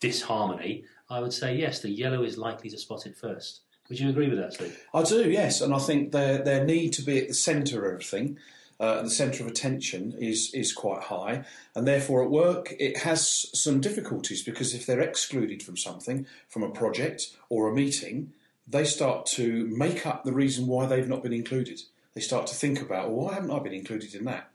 disharmony, 0.00 0.84
I 1.08 1.20
would 1.20 1.32
say 1.32 1.56
yes, 1.56 1.80
the 1.80 1.90
yellow 1.90 2.22
is 2.22 2.36
likely 2.36 2.68
to 2.70 2.78
spot 2.78 3.06
it 3.06 3.16
first. 3.16 3.60
Would 3.88 4.00
you 4.00 4.10
agree 4.10 4.28
with 4.28 4.38
that, 4.38 4.54
Steve? 4.54 4.84
I 4.92 5.04
do, 5.04 5.30
yes, 5.30 5.60
and 5.60 5.72
I 5.72 5.78
think 5.78 6.10
their 6.10 6.42
their 6.42 6.64
need 6.64 6.92
to 6.94 7.02
be 7.02 7.20
at 7.20 7.28
the 7.28 7.34
centre 7.34 7.86
of 7.86 7.92
everything, 7.92 8.36
uh, 8.78 9.02
the 9.02 9.10
centre 9.10 9.42
of 9.42 9.48
attention, 9.48 10.14
is 10.18 10.52
is 10.52 10.72
quite 10.72 11.04
high, 11.04 11.44
and 11.74 11.86
therefore 11.86 12.22
at 12.22 12.30
work 12.30 12.74
it 12.78 12.98
has 12.98 13.46
some 13.54 13.80
difficulties 13.80 14.42
because 14.42 14.74
if 14.74 14.86
they're 14.86 15.00
excluded 15.00 15.62
from 15.62 15.76
something, 15.76 16.26
from 16.48 16.62
a 16.62 16.70
project 16.70 17.34
or 17.48 17.68
a 17.68 17.74
meeting, 17.74 18.32
they 18.66 18.84
start 18.84 19.26
to 19.26 19.66
make 19.68 20.06
up 20.06 20.24
the 20.24 20.32
reason 20.32 20.66
why 20.66 20.86
they've 20.86 21.08
not 21.08 21.22
been 21.22 21.32
included. 21.32 21.80
They 22.14 22.20
start 22.20 22.46
to 22.48 22.54
think 22.54 22.80
about, 22.80 23.10
well, 23.10 23.26
why 23.26 23.34
haven't 23.34 23.50
I 23.50 23.58
been 23.60 23.74
included 23.74 24.14
in 24.14 24.24
that? 24.24 24.50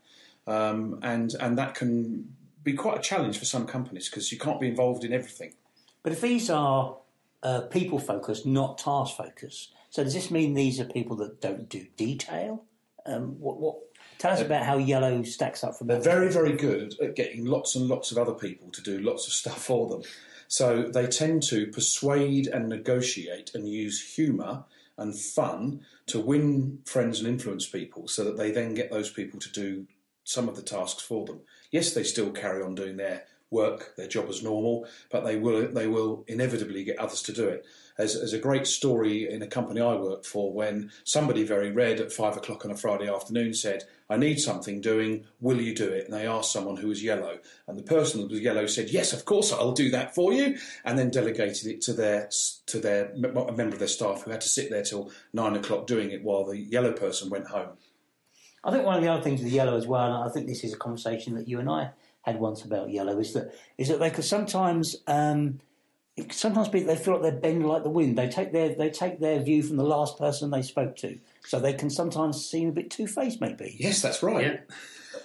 Um, 0.46 0.98
and 1.02 1.34
and 1.40 1.58
that 1.58 1.74
can 1.74 2.34
be 2.62 2.74
quite 2.74 2.98
a 2.98 3.02
challenge 3.02 3.38
for 3.38 3.44
some 3.44 3.66
companies 3.66 4.08
because 4.08 4.30
you 4.30 4.38
can't 4.38 4.60
be 4.60 4.68
involved 4.68 5.04
in 5.04 5.12
everything. 5.12 5.54
But 6.02 6.12
if 6.12 6.20
these 6.20 6.50
are 6.50 6.96
uh, 7.42 7.62
people 7.62 7.98
focused, 7.98 8.46
not 8.46 8.78
task 8.78 9.16
focused, 9.16 9.72
so 9.90 10.02
does 10.02 10.14
this 10.14 10.30
mean 10.30 10.54
these 10.54 10.80
are 10.80 10.84
people 10.84 11.16
that 11.16 11.40
don't 11.40 11.68
do 11.68 11.86
detail? 11.96 12.64
Um, 13.04 13.40
what, 13.40 13.58
what, 13.58 13.76
tell 14.22 14.32
us 14.32 14.40
uh, 14.40 14.46
about 14.46 14.64
how 14.64 14.78
yellow 14.78 15.22
stacks 15.24 15.64
up 15.64 15.76
from 15.76 15.88
They're 15.88 16.00
very, 16.00 16.30
very 16.30 16.52
good 16.52 16.94
at 17.00 17.16
getting 17.16 17.44
lots 17.44 17.74
and 17.74 17.88
lots 17.88 18.12
of 18.12 18.18
other 18.18 18.34
people 18.34 18.70
to 18.70 18.80
do 18.80 19.00
lots 19.00 19.26
of 19.26 19.32
stuff 19.42 19.64
for 19.64 19.88
them. 19.88 20.02
So 20.48 20.82
they 20.82 21.06
tend 21.06 21.42
to 21.44 21.66
persuade 21.66 22.46
and 22.46 22.68
negotiate 22.68 23.50
and 23.54 23.68
use 23.68 24.14
humour 24.14 24.64
and 24.98 25.18
fun 25.18 25.80
to 26.06 26.20
win 26.20 26.78
friends 26.84 27.18
and 27.18 27.26
influence 27.26 27.66
people 27.66 28.06
so 28.06 28.22
that 28.24 28.36
they 28.36 28.50
then 28.50 28.74
get 28.74 28.90
those 28.90 29.10
people 29.10 29.40
to 29.40 29.50
do 29.50 29.86
some 30.24 30.48
of 30.48 30.54
the 30.54 30.62
tasks 30.62 31.02
for 31.02 31.26
them. 31.26 31.40
Yes, 31.70 31.94
they 31.94 32.04
still 32.04 32.30
carry 32.30 32.62
on 32.62 32.74
doing 32.74 32.96
their 32.96 33.24
work, 33.50 33.94
their 33.96 34.06
job 34.06 34.28
as 34.28 34.42
normal, 34.42 34.86
but 35.10 35.24
they 35.24 35.36
will 35.36 35.66
they 35.68 35.86
will 35.86 36.24
inevitably 36.28 36.84
get 36.84 36.98
others 36.98 37.22
to 37.22 37.32
do 37.32 37.48
it. 37.48 37.66
There's, 38.10 38.32
a 38.32 38.38
great 38.38 38.66
story 38.66 39.30
in 39.30 39.42
a 39.42 39.46
company 39.46 39.80
I 39.80 39.94
worked 39.94 40.26
for 40.26 40.52
when 40.52 40.90
somebody 41.04 41.44
very 41.44 41.70
red 41.70 42.00
at 42.00 42.12
five 42.12 42.36
o'clock 42.36 42.64
on 42.64 42.72
a 42.72 42.76
Friday 42.76 43.08
afternoon 43.08 43.54
said, 43.54 43.84
I 44.10 44.16
need 44.16 44.40
something 44.40 44.80
doing, 44.80 45.24
will 45.40 45.60
you 45.60 45.72
do 45.72 45.88
it? 45.88 46.06
And 46.06 46.12
they 46.12 46.26
asked 46.26 46.52
someone 46.52 46.76
who 46.76 46.88
was 46.88 47.02
yellow. 47.02 47.38
And 47.68 47.78
the 47.78 47.84
person 47.84 48.22
who 48.22 48.26
was 48.26 48.40
yellow 48.40 48.66
said, 48.66 48.90
Yes, 48.90 49.12
of 49.12 49.24
course 49.24 49.52
I'll 49.52 49.70
do 49.70 49.88
that 49.90 50.16
for 50.16 50.32
you, 50.32 50.58
and 50.84 50.98
then 50.98 51.10
delegated 51.10 51.68
it 51.68 51.80
to 51.82 51.92
their 51.92 52.28
to 52.66 52.80
their 52.80 53.12
a 53.12 53.52
member 53.52 53.74
of 53.74 53.78
their 53.78 53.86
staff 53.86 54.22
who 54.22 54.32
had 54.32 54.40
to 54.40 54.48
sit 54.48 54.68
there 54.68 54.82
till 54.82 55.12
nine 55.32 55.54
o'clock 55.54 55.86
doing 55.86 56.10
it 56.10 56.24
while 56.24 56.44
the 56.44 56.58
yellow 56.58 56.92
person 56.92 57.30
went 57.30 57.46
home. 57.46 57.76
I 58.64 58.72
think 58.72 58.84
one 58.84 58.96
of 58.96 59.02
the 59.02 59.12
other 59.12 59.22
things 59.22 59.42
with 59.42 59.52
yellow 59.52 59.76
as 59.76 59.86
well, 59.86 60.12
and 60.12 60.28
I 60.28 60.32
think 60.32 60.48
this 60.48 60.64
is 60.64 60.72
a 60.72 60.78
conversation 60.78 61.36
that 61.36 61.46
you 61.46 61.60
and 61.60 61.70
I 61.70 61.90
had 62.22 62.40
once 62.40 62.64
about 62.64 62.90
yellow, 62.90 63.18
is 63.20 63.32
that 63.34 63.54
is 63.78 63.88
that 63.88 64.00
they 64.00 64.10
could 64.10 64.24
sometimes 64.24 64.96
um, 65.06 65.60
sometimes 66.30 66.68
be 66.68 66.80
they 66.80 66.96
feel 66.96 67.14
like 67.14 67.22
they 67.22 67.38
bend 67.40 67.66
like 67.66 67.82
the 67.82 67.90
wind. 67.90 68.16
They 68.18 68.28
take 68.28 68.52
their 68.52 68.74
they 68.74 68.90
take 68.90 69.20
their 69.20 69.40
view 69.40 69.62
from 69.62 69.76
the 69.76 69.84
last 69.84 70.18
person 70.18 70.50
they 70.50 70.62
spoke 70.62 70.96
to, 70.96 71.18
so 71.44 71.58
they 71.58 71.72
can 71.72 71.90
sometimes 71.90 72.44
seem 72.44 72.68
a 72.68 72.72
bit 72.72 72.90
two 72.90 73.06
faced, 73.06 73.40
maybe. 73.40 73.76
Yes, 73.78 74.02
that's 74.02 74.22
right. 74.22 74.60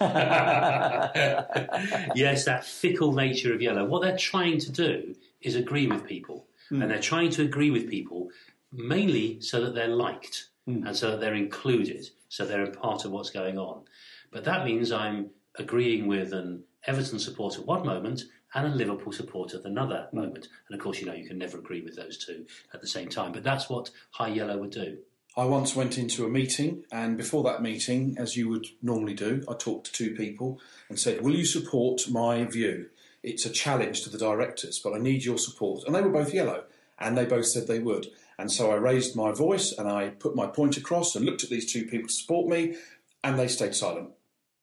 yes, 2.14 2.44
that 2.44 2.64
fickle 2.64 3.12
nature 3.12 3.54
of 3.54 3.62
yellow. 3.62 3.84
What 3.84 4.02
they're 4.02 4.16
trying 4.16 4.58
to 4.60 4.72
do 4.72 5.14
is 5.40 5.54
agree 5.56 5.86
with 5.86 6.06
people, 6.06 6.46
Hmm. 6.68 6.82
and 6.82 6.90
they're 6.90 7.00
trying 7.00 7.30
to 7.30 7.42
agree 7.42 7.70
with 7.70 7.88
people 7.88 8.28
mainly 8.72 9.40
so 9.40 9.62
that 9.64 9.74
they're 9.74 9.88
liked 9.88 10.48
Hmm. 10.66 10.86
and 10.86 10.94
so 10.96 11.12
that 11.12 11.20
they're 11.20 11.34
included, 11.34 12.08
so 12.28 12.44
they're 12.44 12.64
a 12.64 12.70
part 12.70 13.04
of 13.04 13.10
what's 13.10 13.30
going 13.30 13.58
on. 13.58 13.82
But 14.30 14.44
that 14.44 14.66
means 14.66 14.92
I'm 14.92 15.30
agreeing 15.58 16.06
with 16.06 16.32
an 16.34 16.62
Everton 16.86 17.18
supporter 17.18 17.62
one 17.62 17.84
moment 17.86 18.24
and 18.54 18.66
a 18.66 18.70
Liverpool 18.70 19.12
supporter 19.12 19.58
at 19.58 19.64
another 19.64 20.08
moment. 20.12 20.48
And 20.68 20.78
of 20.78 20.82
course, 20.82 21.00
you 21.00 21.06
know, 21.06 21.14
you 21.14 21.26
can 21.26 21.38
never 21.38 21.58
agree 21.58 21.82
with 21.82 21.96
those 21.96 22.18
two 22.18 22.46
at 22.72 22.80
the 22.80 22.86
same 22.86 23.08
time. 23.08 23.32
But 23.32 23.44
that's 23.44 23.68
what 23.68 23.90
High 24.12 24.28
Yellow 24.28 24.58
would 24.58 24.70
do. 24.70 24.98
I 25.36 25.44
once 25.44 25.76
went 25.76 25.98
into 25.98 26.24
a 26.24 26.28
meeting, 26.28 26.84
and 26.90 27.16
before 27.16 27.44
that 27.44 27.62
meeting, 27.62 28.16
as 28.18 28.36
you 28.36 28.48
would 28.48 28.66
normally 28.82 29.14
do, 29.14 29.44
I 29.48 29.54
talked 29.54 29.86
to 29.86 29.92
two 29.92 30.14
people 30.16 30.60
and 30.88 30.98
said, 30.98 31.20
Will 31.20 31.36
you 31.36 31.44
support 31.44 32.10
my 32.10 32.44
view? 32.44 32.88
It's 33.22 33.46
a 33.46 33.50
challenge 33.50 34.02
to 34.02 34.10
the 34.10 34.18
directors, 34.18 34.80
but 34.82 34.94
I 34.94 34.98
need 34.98 35.24
your 35.24 35.38
support. 35.38 35.84
And 35.84 35.94
they 35.94 36.00
were 36.00 36.08
both 36.08 36.34
yellow, 36.34 36.64
and 36.98 37.16
they 37.16 37.24
both 37.24 37.46
said 37.46 37.68
they 37.68 37.78
would. 37.78 38.08
And 38.36 38.50
so 38.50 38.72
I 38.72 38.76
raised 38.76 39.16
my 39.16 39.32
voice 39.32 39.72
and 39.72 39.88
I 39.88 40.10
put 40.10 40.36
my 40.36 40.46
point 40.46 40.76
across 40.76 41.14
and 41.14 41.24
looked 41.24 41.42
at 41.42 41.50
these 41.50 41.70
two 41.70 41.84
people 41.84 42.08
to 42.08 42.14
support 42.14 42.48
me, 42.48 42.76
and 43.22 43.38
they 43.38 43.48
stayed 43.48 43.74
silent 43.74 44.10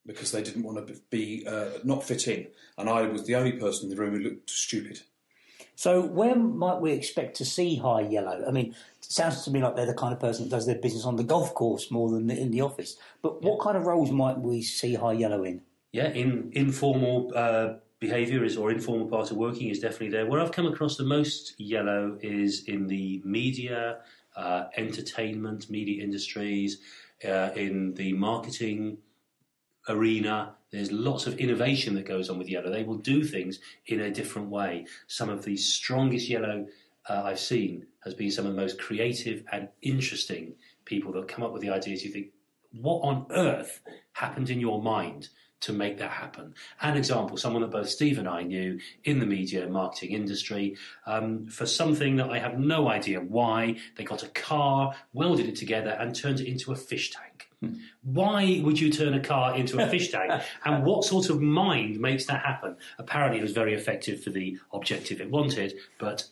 because 0.05 0.31
they 0.31 0.43
didn't 0.43 0.63
want 0.63 0.87
to 0.87 0.95
be 1.09 1.45
uh, 1.47 1.69
not 1.83 2.03
fit 2.03 2.27
in. 2.27 2.47
And 2.77 2.89
I 2.89 3.03
was 3.03 3.25
the 3.25 3.35
only 3.35 3.53
person 3.53 3.89
in 3.89 3.95
the 3.95 4.01
room 4.01 4.15
who 4.15 4.19
looked 4.19 4.49
stupid. 4.49 5.01
So 5.75 6.05
where 6.05 6.35
might 6.35 6.79
we 6.79 6.93
expect 6.93 7.35
to 7.37 7.45
see 7.45 7.75
high 7.75 8.01
yellow? 8.01 8.45
I 8.47 8.51
mean, 8.51 8.67
it 8.67 8.75
sounds 8.99 9.43
to 9.43 9.51
me 9.51 9.61
like 9.61 9.75
they're 9.75 9.85
the 9.85 9.93
kind 9.93 10.13
of 10.13 10.19
person 10.19 10.45
that 10.45 10.55
does 10.55 10.65
their 10.65 10.75
business 10.75 11.05
on 11.05 11.17
the 11.17 11.23
golf 11.23 11.53
course 11.53 11.91
more 11.91 12.09
than 12.09 12.29
in 12.31 12.51
the 12.51 12.61
office. 12.61 12.95
But 13.21 13.41
what 13.41 13.59
kind 13.59 13.75
of 13.75 13.85
roles 13.85 14.11
might 14.11 14.39
we 14.39 14.61
see 14.61 14.95
high 14.95 15.13
yellow 15.13 15.43
in? 15.43 15.61
Yeah, 15.91 16.09
in 16.09 16.49
informal 16.53 17.31
uh, 17.35 17.73
behaviour 17.99 18.43
is 18.43 18.57
or 18.57 18.71
informal 18.71 19.07
part 19.07 19.31
of 19.31 19.37
working 19.37 19.69
is 19.69 19.79
definitely 19.79 20.09
there. 20.09 20.25
Where 20.25 20.39
I've 20.39 20.51
come 20.51 20.67
across 20.67 20.95
the 20.95 21.03
most 21.03 21.55
yellow 21.57 22.17
is 22.21 22.63
in 22.67 22.87
the 22.87 23.21
media, 23.25 23.99
uh, 24.35 24.65
entertainment, 24.77 25.69
media 25.69 26.03
industries, 26.03 26.79
uh, 27.25 27.49
in 27.55 27.93
the 27.95 28.13
marketing 28.13 28.97
arena. 29.87 30.55
There's 30.71 30.91
lots 30.91 31.27
of 31.27 31.37
innovation 31.37 31.95
that 31.95 32.05
goes 32.05 32.29
on 32.29 32.37
with 32.37 32.49
yellow. 32.49 32.69
They 32.69 32.83
will 32.83 32.97
do 32.97 33.23
things 33.23 33.59
in 33.87 34.01
a 34.01 34.11
different 34.11 34.49
way. 34.49 34.85
Some 35.07 35.29
of 35.29 35.43
the 35.43 35.57
strongest 35.57 36.29
yellow 36.29 36.67
uh, 37.09 37.23
I've 37.23 37.39
seen 37.39 37.85
has 38.03 38.13
been 38.13 38.31
some 38.31 38.45
of 38.45 38.55
the 38.55 38.61
most 38.61 38.79
creative 38.79 39.43
and 39.51 39.69
interesting 39.81 40.55
people 40.85 41.11
that 41.13 41.27
come 41.27 41.43
up 41.43 41.53
with 41.53 41.61
the 41.61 41.69
ideas. 41.69 42.03
You 42.03 42.11
think, 42.11 42.27
what 42.81 43.01
on 43.01 43.25
earth 43.31 43.81
happened 44.13 44.49
in 44.49 44.59
your 44.59 44.81
mind 44.81 45.29
to 45.61 45.73
make 45.73 45.97
that 45.97 46.11
happen. 46.11 46.53
An 46.81 46.97
example, 46.97 47.37
someone 47.37 47.61
that 47.61 47.71
both 47.71 47.89
Steve 47.89 48.19
and 48.19 48.27
I 48.27 48.43
knew 48.43 48.79
in 49.03 49.19
the 49.19 49.25
media 49.25 49.63
and 49.63 49.73
marketing 49.73 50.11
industry, 50.11 50.77
um, 51.07 51.47
for 51.47 51.65
something 51.65 52.17
that 52.17 52.29
I 52.29 52.37
have 52.39 52.59
no 52.59 52.89
idea 52.89 53.19
why, 53.19 53.77
they 53.95 54.03
got 54.03 54.23
a 54.23 54.27
car, 54.29 54.93
welded 55.13 55.47
it 55.47 55.55
together, 55.55 55.91
and 55.91 56.13
turned 56.13 56.39
it 56.39 56.47
into 56.47 56.71
a 56.71 56.75
fish 56.75 57.11
tank. 57.11 57.34
Why 58.03 58.61
would 58.63 58.79
you 58.79 58.91
turn 58.91 59.13
a 59.13 59.19
car 59.19 59.55
into 59.55 59.83
a 59.83 59.87
fish 59.87 60.11
tank? 60.11 60.31
And 60.65 60.83
what 60.83 61.03
sort 61.03 61.29
of 61.29 61.41
mind 61.41 61.99
makes 61.99 62.25
that 62.25 62.41
happen? 62.41 62.77
Apparently, 62.97 63.39
it 63.39 63.43
was 63.43 63.51
very 63.51 63.73
effective 63.73 64.23
for 64.23 64.29
the 64.29 64.57
objective 64.73 65.21
it 65.21 65.29
wanted, 65.29 65.75
but 65.99 66.25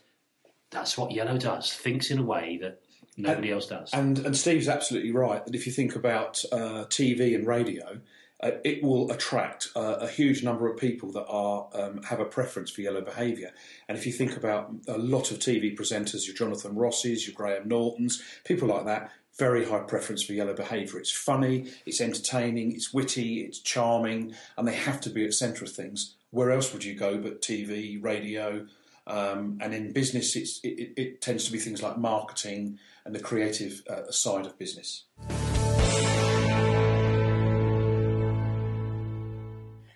that's 0.71 0.97
what 0.97 1.11
yellow 1.11 1.37
does. 1.37 1.73
Thinks 1.73 2.09
in 2.11 2.19
a 2.19 2.23
way 2.23 2.57
that 2.61 2.81
nobody 3.17 3.51
else 3.51 3.67
does. 3.67 3.91
And, 3.93 4.19
and 4.19 4.35
Steve's 4.35 4.67
absolutely 4.67 5.11
right 5.11 5.45
that 5.45 5.55
if 5.55 5.65
you 5.65 5.71
think 5.71 5.95
about 5.95 6.43
uh, 6.51 6.85
TV 6.89 7.35
and 7.35 7.45
radio, 7.45 7.99
uh, 8.41 8.51
it 8.65 8.83
will 8.83 9.09
attract 9.11 9.69
uh, 9.75 9.97
a 10.01 10.07
huge 10.07 10.43
number 10.43 10.69
of 10.69 10.77
people 10.77 11.11
that 11.13 11.25
are 11.27 11.69
um, 11.73 12.03
have 12.03 12.19
a 12.19 12.25
preference 12.25 12.71
for 12.71 12.81
yellow 12.81 13.01
behaviour. 13.01 13.51
And 13.87 13.97
if 13.97 14.05
you 14.05 14.11
think 14.11 14.35
about 14.35 14.73
a 14.87 14.97
lot 14.97 15.31
of 15.31 15.39
TV 15.39 15.77
presenters, 15.77 16.25
your 16.27 16.35
Jonathan 16.35 16.75
Rosses, 16.75 17.25
your 17.25 17.35
Graham 17.35 17.69
Nortons, 17.69 18.21
people 18.43 18.67
like 18.67 18.85
that, 18.85 19.11
very 19.37 19.65
high 19.65 19.79
preference 19.79 20.23
for 20.23 20.33
yellow 20.33 20.53
behaviour. 20.53 20.99
It's 20.99 21.11
funny, 21.11 21.71
it's 21.85 22.01
entertaining, 22.01 22.71
it's 22.73 22.93
witty, 22.93 23.41
it's 23.41 23.59
charming, 23.59 24.33
and 24.57 24.67
they 24.67 24.75
have 24.75 25.01
to 25.01 25.09
be 25.09 25.23
at 25.23 25.29
the 25.29 25.33
centre 25.33 25.65
of 25.65 25.71
things. 25.71 26.15
Where 26.29 26.51
else 26.51 26.73
would 26.73 26.83
you 26.83 26.95
go 26.95 27.17
but 27.17 27.41
TV, 27.41 28.01
radio? 28.03 28.67
Um, 29.05 29.57
and 29.61 29.73
in 29.73 29.91
business, 29.91 30.35
it, 30.35 30.49
it, 30.63 30.93
it, 30.95 31.21
tends 31.21 31.45
to 31.45 31.51
be 31.51 31.57
things 31.57 31.83
like 31.83 31.97
marketing 31.97 32.79
and 33.05 33.13
the 33.13 33.19
creative 33.19 33.83
uh, 33.89 34.09
side 34.11 34.45
of 34.45 34.57
business. 34.57 35.03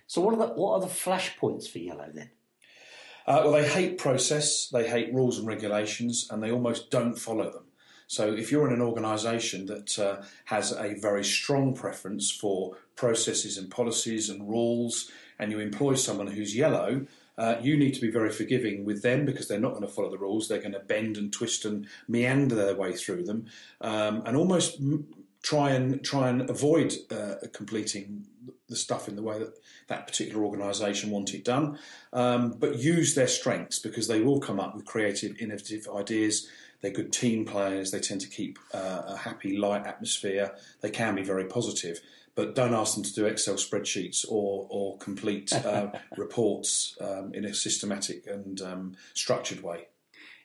So, 0.06 0.20
what 0.20 0.34
are 0.34 0.46
the 0.46 0.52
what 0.54 0.72
are 0.74 0.80
the 0.80 0.86
flashpoints 0.86 1.68
for 1.68 1.78
yellow 1.78 2.08
then? 2.12 2.30
Uh, 3.26 3.42
well, 3.44 3.52
they 3.52 3.66
hate 3.66 3.98
process, 3.98 4.68
they 4.68 4.88
hate 4.88 5.12
rules 5.12 5.38
and 5.38 5.46
regulations, 5.46 6.28
and 6.30 6.42
they 6.42 6.50
almost 6.50 6.90
don't 6.90 7.14
follow 7.14 7.50
them. 7.50 7.67
So, 8.08 8.32
if 8.32 8.50
you're 8.50 8.66
in 8.66 8.72
an 8.72 8.80
organisation 8.80 9.66
that 9.66 9.98
uh, 9.98 10.22
has 10.46 10.72
a 10.72 10.94
very 10.94 11.22
strong 11.22 11.74
preference 11.74 12.30
for 12.30 12.76
processes 12.96 13.58
and 13.58 13.70
policies 13.70 14.30
and 14.30 14.48
rules, 14.48 15.10
and 15.38 15.52
you 15.52 15.60
employ 15.60 15.94
someone 15.94 16.28
who's 16.28 16.56
yellow, 16.56 17.06
uh, 17.36 17.56
you 17.60 17.76
need 17.76 17.92
to 17.94 18.00
be 18.00 18.10
very 18.10 18.30
forgiving 18.30 18.86
with 18.86 19.02
them 19.02 19.26
because 19.26 19.46
they're 19.46 19.60
not 19.60 19.74
going 19.74 19.86
to 19.86 19.92
follow 19.92 20.10
the 20.10 20.18
rules. 20.18 20.48
They're 20.48 20.58
going 20.58 20.72
to 20.72 20.80
bend 20.80 21.18
and 21.18 21.30
twist 21.30 21.66
and 21.66 21.86
meander 22.08 22.54
their 22.54 22.74
way 22.74 22.96
through 22.96 23.24
them, 23.24 23.44
um, 23.82 24.22
and 24.24 24.38
almost 24.38 24.80
try 25.42 25.70
and 25.70 26.02
try 26.02 26.30
and 26.30 26.48
avoid 26.48 26.94
uh, 27.10 27.34
completing 27.52 28.24
the 28.68 28.76
stuff 28.76 29.06
in 29.06 29.16
the 29.16 29.22
way 29.22 29.38
that 29.38 29.52
that 29.88 30.06
particular 30.06 30.44
organisation 30.44 31.10
want 31.10 31.34
it 31.34 31.44
done. 31.44 31.78
Um, 32.14 32.52
but 32.58 32.78
use 32.78 33.14
their 33.14 33.28
strengths 33.28 33.78
because 33.78 34.08
they 34.08 34.22
will 34.22 34.40
come 34.40 34.58
up 34.58 34.74
with 34.74 34.86
creative, 34.86 35.36
innovative 35.38 35.86
ideas 35.94 36.48
they're 36.80 36.90
good 36.92 37.12
team 37.12 37.44
players. 37.44 37.90
They 37.90 38.00
tend 38.00 38.20
to 38.20 38.28
keep 38.28 38.58
uh, 38.72 39.02
a 39.06 39.16
happy, 39.16 39.56
light 39.56 39.86
atmosphere. 39.86 40.52
They 40.80 40.90
can 40.90 41.14
be 41.14 41.22
very 41.22 41.44
positive, 41.44 42.00
but 42.34 42.54
don't 42.54 42.74
ask 42.74 42.94
them 42.94 43.04
to 43.04 43.12
do 43.12 43.26
Excel 43.26 43.54
spreadsheets 43.54 44.24
or 44.28 44.66
or 44.70 44.96
complete 44.98 45.52
uh, 45.52 45.88
reports 46.16 46.96
um, 47.00 47.32
in 47.34 47.44
a 47.44 47.54
systematic 47.54 48.26
and 48.26 48.60
um, 48.60 48.96
structured 49.14 49.62
way. 49.62 49.88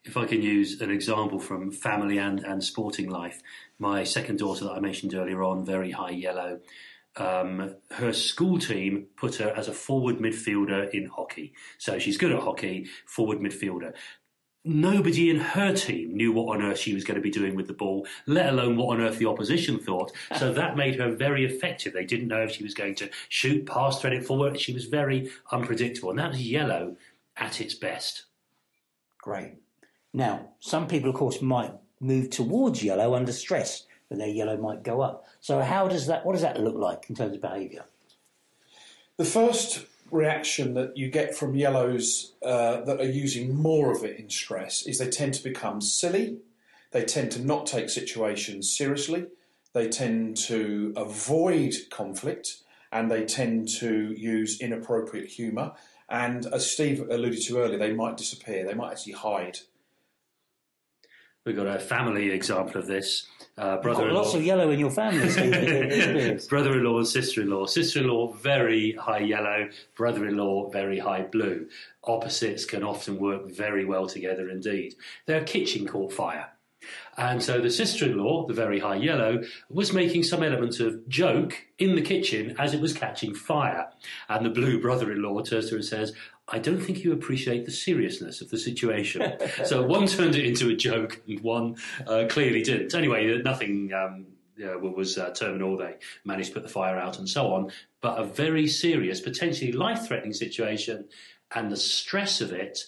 If 0.06 0.18
I 0.18 0.26
can 0.26 0.42
use 0.42 0.82
an 0.82 0.92
example 0.92 1.40
from 1.40 1.72
family 1.72 2.18
and, 2.18 2.44
and 2.44 2.62
sporting 2.62 3.10
life, 3.10 3.42
my 3.80 4.04
second 4.04 4.40
daughter 4.40 4.66
that 4.66 4.74
I 4.74 4.80
mentioned 4.80 5.14
earlier 5.14 5.44
on, 5.44 5.66
very 5.66 5.92
high 5.92 6.10
yellow. 6.12 6.60
Um, 7.16 7.76
her 7.92 8.12
school 8.12 8.58
team 8.58 9.06
put 9.16 9.36
her 9.36 9.54
as 9.56 9.68
a 9.68 9.74
forward 9.74 10.18
midfielder 10.18 10.90
in 10.90 11.06
hockey. 11.06 11.54
So 11.78 12.00
she's 12.00 12.18
good 12.18 12.32
at 12.34 12.42
hockey, 12.42 12.88
forward 13.06 13.38
midfielder 13.38 13.94
nobody 14.66 15.30
in 15.30 15.40
her 15.40 15.74
team 15.74 16.16
knew 16.16 16.32
what 16.32 16.56
on 16.56 16.64
earth 16.64 16.78
she 16.78 16.94
was 16.94 17.04
going 17.04 17.16
to 17.16 17.22
be 17.22 17.30
doing 17.30 17.56
with 17.56 17.68
the 17.68 17.74
ball, 17.74 18.08
let 18.26 18.50
alone 18.50 18.78
what 18.78 18.96
on 18.96 19.02
earth 19.02 19.18
the 19.18 19.26
opposition 19.26 19.78
thought. 19.80 20.12
So 20.38 20.54
that 20.54 20.78
made 20.78 20.96
her 21.00 21.12
very 21.12 21.46
effective. 21.46 21.94
They 21.94 22.06
didn't 22.06 22.28
know 22.28 22.42
if 22.42 22.52
she 22.52 22.64
was 22.64 22.74
going 22.74 22.96
to 22.96 23.10
shoot, 23.30 23.66
pass, 23.66 24.00
thread 24.00 24.14
it 24.14 24.26
forward. 24.26 24.60
She 24.60 24.74
was 24.74 24.86
very 24.86 25.32
unpredictable. 25.52 26.10
And 26.12 26.20
that 26.20 26.32
was 26.32 26.42
yellow 26.42 26.96
at 27.38 27.60
its 27.60 27.74
best. 27.74 28.24
Great. 29.22 29.56
Now, 30.14 30.50
some 30.60 30.88
people, 30.88 31.10
of 31.10 31.16
course, 31.16 31.42
might 31.42 31.74
move 32.00 32.30
towards 32.30 32.84
yellow 32.84 33.16
under 33.16 33.32
stress, 33.32 33.86
but 34.10 34.18
their 34.18 34.28
yellow 34.28 34.58
might 34.58 34.84
go 34.84 35.02
up. 35.02 35.26
So, 35.40 35.62
how 35.62 35.88
does 35.88 36.08
that? 36.08 36.26
What 36.26 36.34
does 36.34 36.42
that 36.42 36.60
look 36.60 36.76
like 36.76 37.10
in 37.10 37.16
terms 37.16 37.36
of 37.36 37.42
behaviour? 37.42 37.86
The 39.18 39.26
first 39.26 39.86
reaction 40.14 40.76
that 40.76 40.96
you 40.96 41.10
get 41.10 41.36
from 41.36 41.56
yellows 41.56 42.34
uh, 42.46 42.82
that 42.82 43.02
are 43.02 43.10
using 43.10 43.56
more 43.56 43.92
of 43.92 44.04
it 44.04 44.20
in 44.20 44.30
stress 44.30 44.86
is 44.86 45.00
they 45.00 45.10
tend 45.10 45.34
to 45.34 45.44
become 45.44 45.82
silly. 45.82 46.38
They 46.92 47.04
tend 47.04 47.32
to 47.32 47.44
not 47.44 47.66
take 47.66 47.90
situations 47.90 48.76
seriously. 48.76 49.26
They 49.74 49.90
tend 49.90 50.38
to 50.38 50.94
avoid 50.96 51.74
conflict 51.90 52.60
and 52.92 53.10
they 53.10 53.26
tend 53.26 53.68
to 53.80 54.14
use 54.16 54.62
inappropriate 54.62 55.30
humour. 55.30 55.74
And 56.08 56.46
as 56.46 56.70
Steve 56.70 57.00
alluded 57.10 57.42
to 57.44 57.58
earlier, 57.58 57.80
they 57.80 57.94
might 57.94 58.18
disappear, 58.18 58.66
they 58.66 58.76
might 58.76 58.92
actually 58.92 59.14
hide. 59.14 59.60
We've 61.46 61.56
got 61.58 61.68
a 61.68 61.78
family 61.78 62.32
example 62.32 62.80
of 62.80 62.88
this. 62.88 63.28
Uh, 63.58 63.78
brother-in-law. 63.78 64.22
Lots 64.22 64.34
of 64.34 64.44
yellow 64.44 64.72
in 64.72 64.80
your 64.80 64.90
family, 64.90 65.28
brother-in-law 66.50 66.98
and 66.98 67.08
sister-in-law. 67.08 67.68
Sister-in-law 67.68 68.34
very 68.34 68.94
high 68.94 69.20
yellow. 69.20 69.70
Brother-in-law 69.96 70.70
very 70.72 70.98
high 70.98 71.24
blue. 71.24 71.68
Opposites 72.06 72.66
can 72.66 72.82
often 72.82 73.20
work 73.20 73.52
very 73.52 73.86
well 73.86 74.08
together 74.08 74.50
indeed. 74.50 74.96
Their 75.28 75.44
kitchen 75.44 75.86
caught 75.86 76.14
fire. 76.14 76.50
And 77.18 77.44
so 77.44 77.62
the 77.62 77.70
sister 77.70 78.06
in 78.06 78.18
law, 78.18 78.48
the 78.48 78.54
very 78.54 78.80
high 78.80 78.96
yellow, 78.96 79.44
was 79.70 79.94
making 79.94 80.24
some 80.24 80.44
element 80.44 80.80
of 80.80 81.08
joke 81.08 81.66
in 81.78 81.96
the 81.96 82.02
kitchen 82.02 82.56
as 82.58 82.74
it 82.74 82.82
was 82.82 82.94
catching 82.94 83.36
fire. 83.36 83.90
And 84.30 84.46
the 84.46 84.50
blue 84.50 84.82
brother 84.82 85.12
in 85.12 85.22
law 85.22 85.42
turns 85.42 85.66
to 85.66 85.72
her 85.72 85.78
and 85.78 85.86
says, 85.86 86.14
I 86.48 86.60
don't 86.60 86.80
think 86.80 87.04
you 87.04 87.14
appreciate 87.14 87.66
the 87.66 87.72
seriousness 87.72 88.42
of 88.42 88.50
the 88.50 88.58
situation. 88.58 89.38
so 89.66 89.84
one 89.84 90.08
turned 90.08 90.36
it 90.36 90.46
into 90.46 90.70
a 90.70 90.76
joke 90.76 91.22
and 91.28 91.40
one 91.40 91.78
uh, 92.06 92.26
clearly 92.30 92.62
didn't. 92.62 92.94
Anyway, 92.94 93.42
nothing 93.44 93.94
um, 93.94 94.26
was 94.58 95.18
uh, 95.18 95.32
terminal. 95.32 95.78
They 95.78 95.96
managed 96.26 96.50
to 96.50 96.56
put 96.56 96.64
the 96.64 96.70
fire 96.70 96.98
out 96.98 97.18
and 97.18 97.28
so 97.30 97.54
on. 97.54 97.72
But 98.02 98.20
a 98.20 98.26
very 98.26 98.68
serious, 98.68 99.22
potentially 99.22 99.72
life 99.72 100.08
threatening 100.08 100.34
situation, 100.34 101.06
and 101.56 101.72
the 101.72 101.78
stress 101.78 102.42
of 102.42 102.52
it 102.52 102.80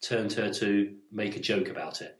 turned 0.00 0.32
her 0.34 0.52
to 0.54 0.94
make 1.12 1.36
a 1.36 1.40
joke 1.40 1.68
about 1.68 2.02
it. 2.02 2.18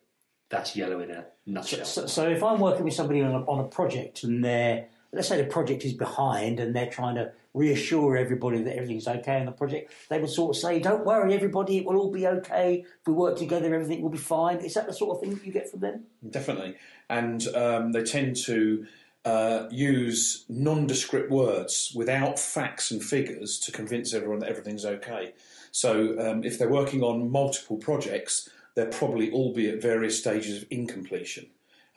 That's 0.50 0.76
yellow 0.76 1.00
in 1.00 1.11
a 1.11 1.26
nutshell. 1.46 1.85
So, 1.85 2.02
so, 2.02 2.07
so 2.07 2.28
if 2.28 2.42
I'm 2.42 2.61
working 2.61 2.85
with 2.85 2.94
somebody 2.94 3.22
on 3.22 3.33
a, 3.33 3.40
on 3.46 3.64
a 3.64 3.68
project 3.68 4.22
and 4.22 4.44
they're, 4.44 4.87
let's 5.12 5.28
say 5.28 5.37
the 5.40 5.48
project 5.48 5.85
is 5.85 5.94
behind 5.94 6.61
and 6.61 6.74
they're 6.76 6.90
trying 6.90 7.16
to 7.16 7.33
reassure 7.54 8.16
everybody 8.16 8.62
that 8.62 8.76
everything's 8.76 9.06
okay 9.06 9.38
in 9.38 9.46
the 9.46 9.52
project. 9.52 9.92
They 10.10 10.20
would 10.20 10.30
sort 10.30 10.56
of 10.56 10.60
say, 10.60 10.80
"Don't 10.80 11.04
worry, 11.06 11.32
everybody, 11.32 11.78
it 11.78 11.86
will 11.86 11.96
all 11.96 12.10
be 12.10 12.26
okay. 12.26 12.84
If 13.00 13.06
we 13.06 13.14
work 13.14 13.38
together, 13.38 13.72
everything 13.72 14.02
will 14.02 14.10
be 14.10 14.18
fine." 14.18 14.58
Is 14.58 14.74
that 14.74 14.86
the 14.86 14.92
sort 14.92 15.16
of 15.16 15.20
thing 15.20 15.34
that 15.34 15.46
you 15.46 15.52
get 15.52 15.70
from 15.70 15.80
them? 15.80 16.04
Definitely, 16.28 16.76
and 17.08 17.46
um, 17.54 17.92
they 17.92 18.02
tend 18.02 18.36
to. 18.44 18.86
Uh, 19.26 19.66
use 19.70 20.44
nondescript 20.50 21.30
words 21.30 21.94
without 21.96 22.38
facts 22.38 22.90
and 22.90 23.02
figures 23.02 23.58
to 23.58 23.72
convince 23.72 24.12
everyone 24.12 24.38
that 24.38 24.50
everything's 24.50 24.84
okay. 24.84 25.32
So, 25.70 26.14
um, 26.20 26.44
if 26.44 26.58
they're 26.58 26.68
working 26.68 27.02
on 27.02 27.30
multiple 27.30 27.78
projects, 27.78 28.50
they're 28.74 28.84
probably 28.84 29.30
all 29.30 29.54
be 29.54 29.70
at 29.70 29.80
various 29.80 30.18
stages 30.18 30.60
of 30.60 30.68
incompletion, 30.70 31.46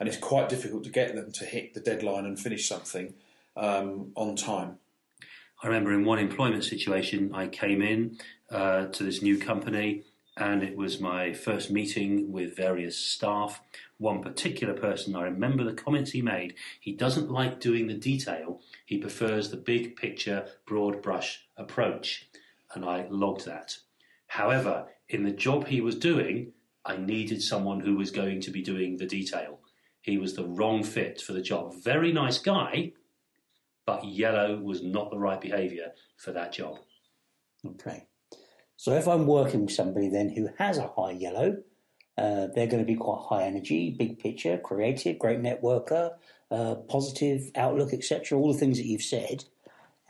and 0.00 0.08
it's 0.08 0.16
quite 0.16 0.48
difficult 0.48 0.84
to 0.84 0.90
get 0.90 1.14
them 1.14 1.30
to 1.32 1.44
hit 1.44 1.74
the 1.74 1.80
deadline 1.80 2.24
and 2.24 2.40
finish 2.40 2.66
something 2.66 3.12
um, 3.58 4.12
on 4.14 4.34
time. 4.34 4.78
I 5.62 5.66
remember 5.66 5.92
in 5.92 6.04
one 6.04 6.18
employment 6.18 6.64
situation, 6.64 7.32
I 7.34 7.48
came 7.48 7.82
in 7.82 8.18
uh, 8.50 8.86
to 8.86 9.02
this 9.02 9.22
new 9.22 9.38
company 9.38 10.04
and 10.36 10.62
it 10.62 10.76
was 10.76 11.00
my 11.00 11.32
first 11.32 11.68
meeting 11.68 12.30
with 12.30 12.56
various 12.56 12.96
staff. 12.96 13.60
One 13.96 14.22
particular 14.22 14.72
person, 14.72 15.16
I 15.16 15.22
remember 15.22 15.64
the 15.64 15.72
comments 15.72 16.12
he 16.12 16.22
made. 16.22 16.54
He 16.78 16.92
doesn't 16.92 17.30
like 17.30 17.58
doing 17.58 17.88
the 17.88 17.94
detail, 17.94 18.60
he 18.86 18.98
prefers 18.98 19.50
the 19.50 19.56
big 19.56 19.96
picture, 19.96 20.46
broad 20.64 21.02
brush 21.02 21.44
approach. 21.56 22.28
And 22.72 22.84
I 22.84 23.08
logged 23.10 23.44
that. 23.46 23.78
However, 24.28 24.86
in 25.08 25.24
the 25.24 25.32
job 25.32 25.66
he 25.66 25.80
was 25.80 25.96
doing, 25.96 26.52
I 26.84 26.96
needed 26.96 27.42
someone 27.42 27.80
who 27.80 27.96
was 27.96 28.12
going 28.12 28.40
to 28.42 28.50
be 28.52 28.62
doing 28.62 28.96
the 28.96 29.06
detail. 29.06 29.58
He 30.00 30.18
was 30.18 30.34
the 30.34 30.46
wrong 30.46 30.84
fit 30.84 31.20
for 31.20 31.32
the 31.32 31.42
job. 31.42 31.74
Very 31.82 32.12
nice 32.12 32.38
guy, 32.38 32.92
but 33.88 34.04
yellow 34.04 34.60
was 34.60 34.82
not 34.82 35.10
the 35.10 35.18
right 35.18 35.40
behaviour 35.40 35.92
for 36.18 36.30
that 36.32 36.52
job. 36.52 36.76
Okay. 37.66 38.06
So 38.76 38.92
if 38.92 39.08
I'm 39.08 39.26
working 39.26 39.62
with 39.62 39.72
somebody 39.72 40.10
then 40.10 40.28
who 40.28 40.50
has 40.58 40.76
a 40.76 40.88
high 40.88 41.12
yellow, 41.12 41.56
uh, 42.18 42.48
they're 42.54 42.66
going 42.66 42.84
to 42.84 42.92
be 42.92 42.96
quite 42.96 43.24
high 43.30 43.44
energy, 43.44 43.96
big 43.98 44.18
picture, 44.18 44.58
creative, 44.58 45.18
great 45.18 45.40
networker, 45.40 46.10
uh, 46.50 46.74
positive 46.86 47.50
outlook, 47.56 47.94
etc. 47.94 48.36
All 48.38 48.52
the 48.52 48.58
things 48.58 48.76
that 48.76 48.84
you've 48.84 49.00
said. 49.00 49.46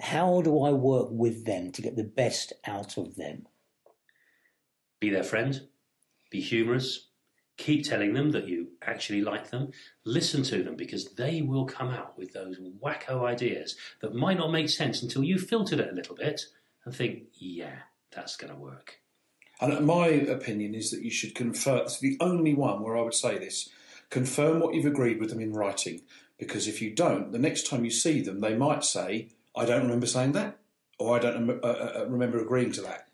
how 0.01 0.43
do 0.43 0.61
I 0.65 0.71
work 0.73 1.07
with 1.13 1.45
them 1.47 1.71
to 1.71 1.81
get 1.81 1.95
the 1.95 2.03
best 2.03 2.53
out 2.67 2.97
of 2.97 3.15
them? 3.15 3.47
Be 4.99 5.11
their 5.11 5.23
friend, 5.23 5.69
be 6.33 6.41
humorous, 6.41 7.08
keep 7.59 7.85
telling 7.85 8.15
them 8.15 8.31
that 8.31 8.49
you 8.49 8.69
actually 8.83 9.21
like 9.21 9.51
them, 9.51 9.71
listen 10.05 10.43
to 10.45 10.63
them 10.63 10.77
because 10.77 11.11
they 11.15 11.43
will 11.43 11.67
come 11.67 11.91
out 11.91 12.17
with 12.17 12.33
those 12.33 12.59
wacko 12.83 13.25
ideas 13.27 13.77
that 14.01 14.15
might 14.15 14.39
not 14.39 14.53
make 14.53 14.71
sense 14.71 15.03
until 15.03 15.23
you 15.23 15.39
filtered 15.39 15.81
it 15.81 15.93
a 15.93 15.95
little 15.95 16.15
bit 16.15 16.43
and 16.85 16.95
think, 16.95 17.25
yeah, 17.35 17.81
that's 18.13 18.37
going 18.37 18.53
to 18.53 18.59
work. 18.59 19.01
And 19.61 19.85
my 19.85 20.07
opinion 20.07 20.75
is 20.75 20.91
that 20.93 21.03
you 21.03 21.11
should 21.11 21.35
confer. 21.35 21.79
It's 21.79 21.99
the 21.99 22.17
only 22.21 22.55
one 22.55 22.81
where 22.83 22.97
I 22.97 23.03
would 23.03 23.15
say 23.15 23.39
this: 23.39 23.69
confirm 24.09 24.61
what 24.61 24.73
you've 24.75 24.87
agreed 24.87 25.19
with 25.19 25.31
them 25.31 25.41
in 25.41 25.53
writing. 25.53 26.03
Because 26.39 26.69
if 26.69 26.81
you 26.81 26.95
don't, 26.95 27.33
the 27.33 27.41
next 27.41 27.67
time 27.67 27.85
you 27.85 27.91
see 27.91 28.21
them, 28.21 28.39
they 28.39 28.55
might 28.55 28.85
say, 28.85 29.31
"I 29.57 29.65
don't 29.65 29.83
remember 29.83 30.07
saying 30.07 30.31
that," 30.33 30.59
or 31.01 31.17
"I 31.17 31.19
don't 31.19 31.51
uh, 31.51 31.67
uh, 31.67 32.07
remember 32.09 32.39
agreeing 32.39 32.71
to 32.73 32.83
that." 32.83 33.09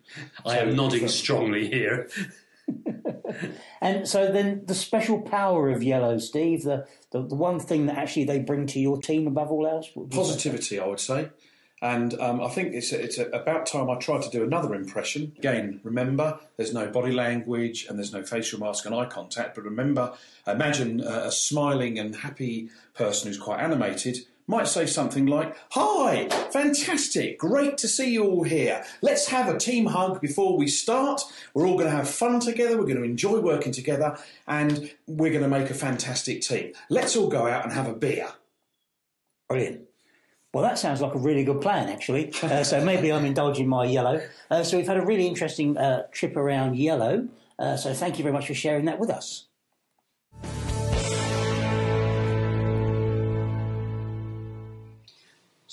I 0.44 0.58
am 0.58 0.76
nodding 0.76 1.08
strongly 1.08 1.66
here. 1.70 2.10
and 3.80 4.06
so 4.08 4.30
then 4.30 4.64
the 4.66 4.74
special 4.74 5.20
power 5.20 5.70
of 5.70 5.82
yellow, 5.82 6.18
Steve, 6.18 6.62
the, 6.62 6.86
the, 7.10 7.22
the 7.22 7.34
one 7.34 7.58
thing 7.60 7.86
that 7.86 7.96
actually 7.96 8.24
they 8.24 8.38
bring 8.38 8.66
to 8.68 8.80
your 8.80 9.00
team 9.00 9.26
above 9.26 9.50
all 9.50 9.66
else? 9.66 9.88
Positivity, 10.10 10.78
I 10.78 10.86
would 10.86 11.00
say. 11.00 11.30
And 11.82 12.18
um, 12.18 12.40
I 12.40 12.48
think 12.48 12.72
it's, 12.72 12.92
it's 12.92 13.18
about 13.18 13.66
time 13.66 13.90
I 13.90 13.96
tried 13.96 14.22
to 14.22 14.30
do 14.30 14.42
another 14.42 14.74
impression. 14.74 15.34
Again, 15.36 15.80
remember, 15.82 16.38
there's 16.56 16.72
no 16.72 16.88
body 16.88 17.12
language 17.12 17.86
and 17.86 17.98
there's 17.98 18.12
no 18.12 18.22
facial 18.22 18.58
mask 18.58 18.86
and 18.86 18.94
eye 18.94 19.04
contact. 19.04 19.54
But 19.54 19.64
remember, 19.64 20.14
imagine 20.46 21.02
a, 21.02 21.26
a 21.26 21.30
smiling 21.30 21.98
and 21.98 22.16
happy 22.16 22.70
person 22.94 23.28
who's 23.28 23.36
quite 23.36 23.60
animated 23.60 24.20
might 24.46 24.68
say 24.68 24.86
something 24.86 25.26
like, 25.26 25.56
Hi, 25.70 26.28
fantastic, 26.50 27.38
great 27.38 27.78
to 27.78 27.88
see 27.88 28.12
you 28.12 28.24
all 28.24 28.44
here. 28.44 28.84
Let's 29.02 29.28
have 29.28 29.48
a 29.48 29.58
team 29.58 29.86
hug 29.86 30.20
before 30.20 30.56
we 30.56 30.66
start. 30.66 31.22
We're 31.54 31.66
all 31.66 31.78
going 31.78 31.90
to 31.90 31.96
have 31.96 32.08
fun 32.08 32.40
together, 32.40 32.76
we're 32.76 32.84
going 32.84 32.96
to 32.96 33.02
enjoy 33.02 33.40
working 33.40 33.72
together, 33.72 34.18
and 34.46 34.90
we're 35.06 35.32
going 35.32 35.42
to 35.42 35.48
make 35.48 35.70
a 35.70 35.74
fantastic 35.74 36.42
team. 36.42 36.72
Let's 36.90 37.16
all 37.16 37.28
go 37.28 37.46
out 37.46 37.64
and 37.64 37.72
have 37.72 37.88
a 37.88 37.94
beer. 37.94 38.28
Brilliant. 39.48 39.82
Well, 40.52 40.62
that 40.62 40.78
sounds 40.78 41.00
like 41.00 41.14
a 41.14 41.18
really 41.18 41.42
good 41.42 41.60
plan, 41.60 41.88
actually. 41.88 42.32
Uh, 42.42 42.62
so 42.64 42.84
maybe 42.84 43.12
I'm 43.12 43.24
indulging 43.24 43.68
my 43.68 43.84
yellow. 43.84 44.22
Uh, 44.50 44.62
so 44.62 44.76
we've 44.76 44.86
had 44.86 44.96
a 44.96 45.04
really 45.04 45.26
interesting 45.26 45.76
uh, 45.76 46.04
trip 46.12 46.36
around 46.36 46.76
yellow. 46.76 47.28
Uh, 47.58 47.76
so 47.76 47.92
thank 47.92 48.18
you 48.18 48.22
very 48.22 48.32
much 48.32 48.46
for 48.46 48.54
sharing 48.54 48.84
that 48.86 48.98
with 48.98 49.10
us. 49.10 49.46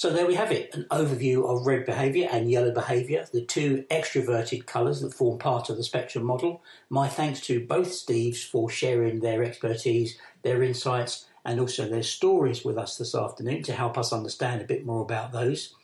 So 0.02 0.10
there 0.10 0.26
we 0.26 0.34
have 0.34 0.52
it, 0.52 0.74
an 0.74 0.88
overview 0.90 1.48
of 1.48 1.68
red 1.68 1.86
behaviour 1.86 2.28
and 2.32 2.50
yellow 2.50 2.72
behaviour, 2.72 3.28
the 3.32 3.46
two 3.46 3.86
extroverted 3.92 4.66
colours 4.66 5.02
that 5.02 5.14
form 5.14 5.38
part 5.38 5.70
of 5.70 5.78
the 5.78 5.84
spectrum 5.84 6.24
model. 6.24 6.64
My 6.90 7.08
thanks 7.08 7.40
to 7.42 7.64
both 7.64 7.90
Steves 7.90 8.44
for 8.44 8.68
sharing 8.68 9.20
their 9.20 9.44
expertise, 9.44 10.18
their 10.42 10.64
insights, 10.64 11.28
and 11.46 11.60
also 11.60 11.88
their 11.88 12.02
stories 12.02 12.66
with 12.66 12.80
us 12.80 12.98
this 12.98 13.14
afternoon 13.14 13.62
to 13.62 13.74
help 13.74 13.96
us 13.96 14.12
understand 14.12 14.60
a 14.60 14.66
bit 14.66 14.88
more 14.88 15.04
about 15.04 15.34
those. 15.34 15.76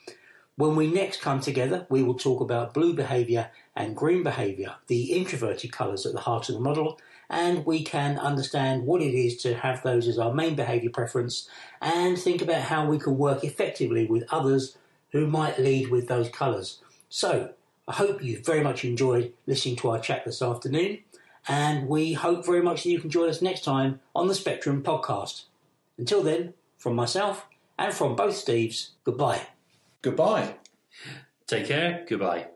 When 0.56 0.76
we 0.76 0.88
next 0.88 1.22
come 1.22 1.40
together, 1.40 1.86
we 1.88 2.02
will 2.02 2.18
talk 2.18 2.42
about 2.42 2.74
blue 2.74 2.96
behaviour 2.96 3.52
and 3.76 3.96
green 3.96 4.24
behaviour, 4.24 4.78
the 4.88 5.14
introverted 5.14 5.72
colours 5.72 6.08
at 6.08 6.14
the 6.14 6.22
heart 6.22 6.50
of 6.50 6.56
the 6.56 6.62
model, 6.62 7.00
and 7.30 7.66
we 7.66 7.84
can 7.84 8.18
understand 8.18 8.86
what 8.86 9.02
it 9.02 9.14
is 9.14 9.38
to 9.38 9.56
have 9.56 9.84
those 9.84 10.08
as 10.08 10.18
our 10.18 10.34
main 10.34 10.56
behaviour 10.56 10.90
preference 10.90 11.50
and 11.82 12.18
think 12.18 12.42
about 12.42 12.62
how 12.64 12.86
we 12.86 12.98
can 12.98 13.18
work 13.18 13.44
effectively 13.44 14.06
with 14.06 14.24
others 14.32 14.78
who 15.12 15.28
might 15.28 15.60
lead 15.60 15.90
with 15.90 16.08
those 16.08 16.30
colours. 16.30 16.80
So, 17.10 17.54
I 17.88 17.94
hope 17.94 18.22
you 18.22 18.42
very 18.44 18.62
much 18.62 18.84
enjoyed 18.84 19.34
listening 19.46 19.78
to 19.78 19.90
our 19.90 20.00
chat 20.00 20.26
this 20.26 20.42
afternoon, 20.42 21.00
and 21.48 21.88
we 21.88 22.14
hope 22.14 22.46
very 22.46 22.62
much 22.62 22.84
that 22.84 22.90
you 22.90 23.00
can 23.00 23.10
join 23.10 23.30
us 23.30 23.42
next 23.42 23.64
time 23.64 24.02
on 24.14 24.28
the 24.28 24.36
Spectrum 24.36 24.84
podcast. 24.84 25.44
Until 25.98 26.22
then, 26.22 26.54
from 26.78 26.96
myself 26.96 27.46
and 27.80 27.94
from 27.94 28.16
both 28.16 28.36
Steves, 28.36 28.90
goodbye. 29.06 29.48
Goodbye. 30.02 30.56
Take 31.48 31.68
care. 31.68 32.06
Goodbye. 32.08 32.48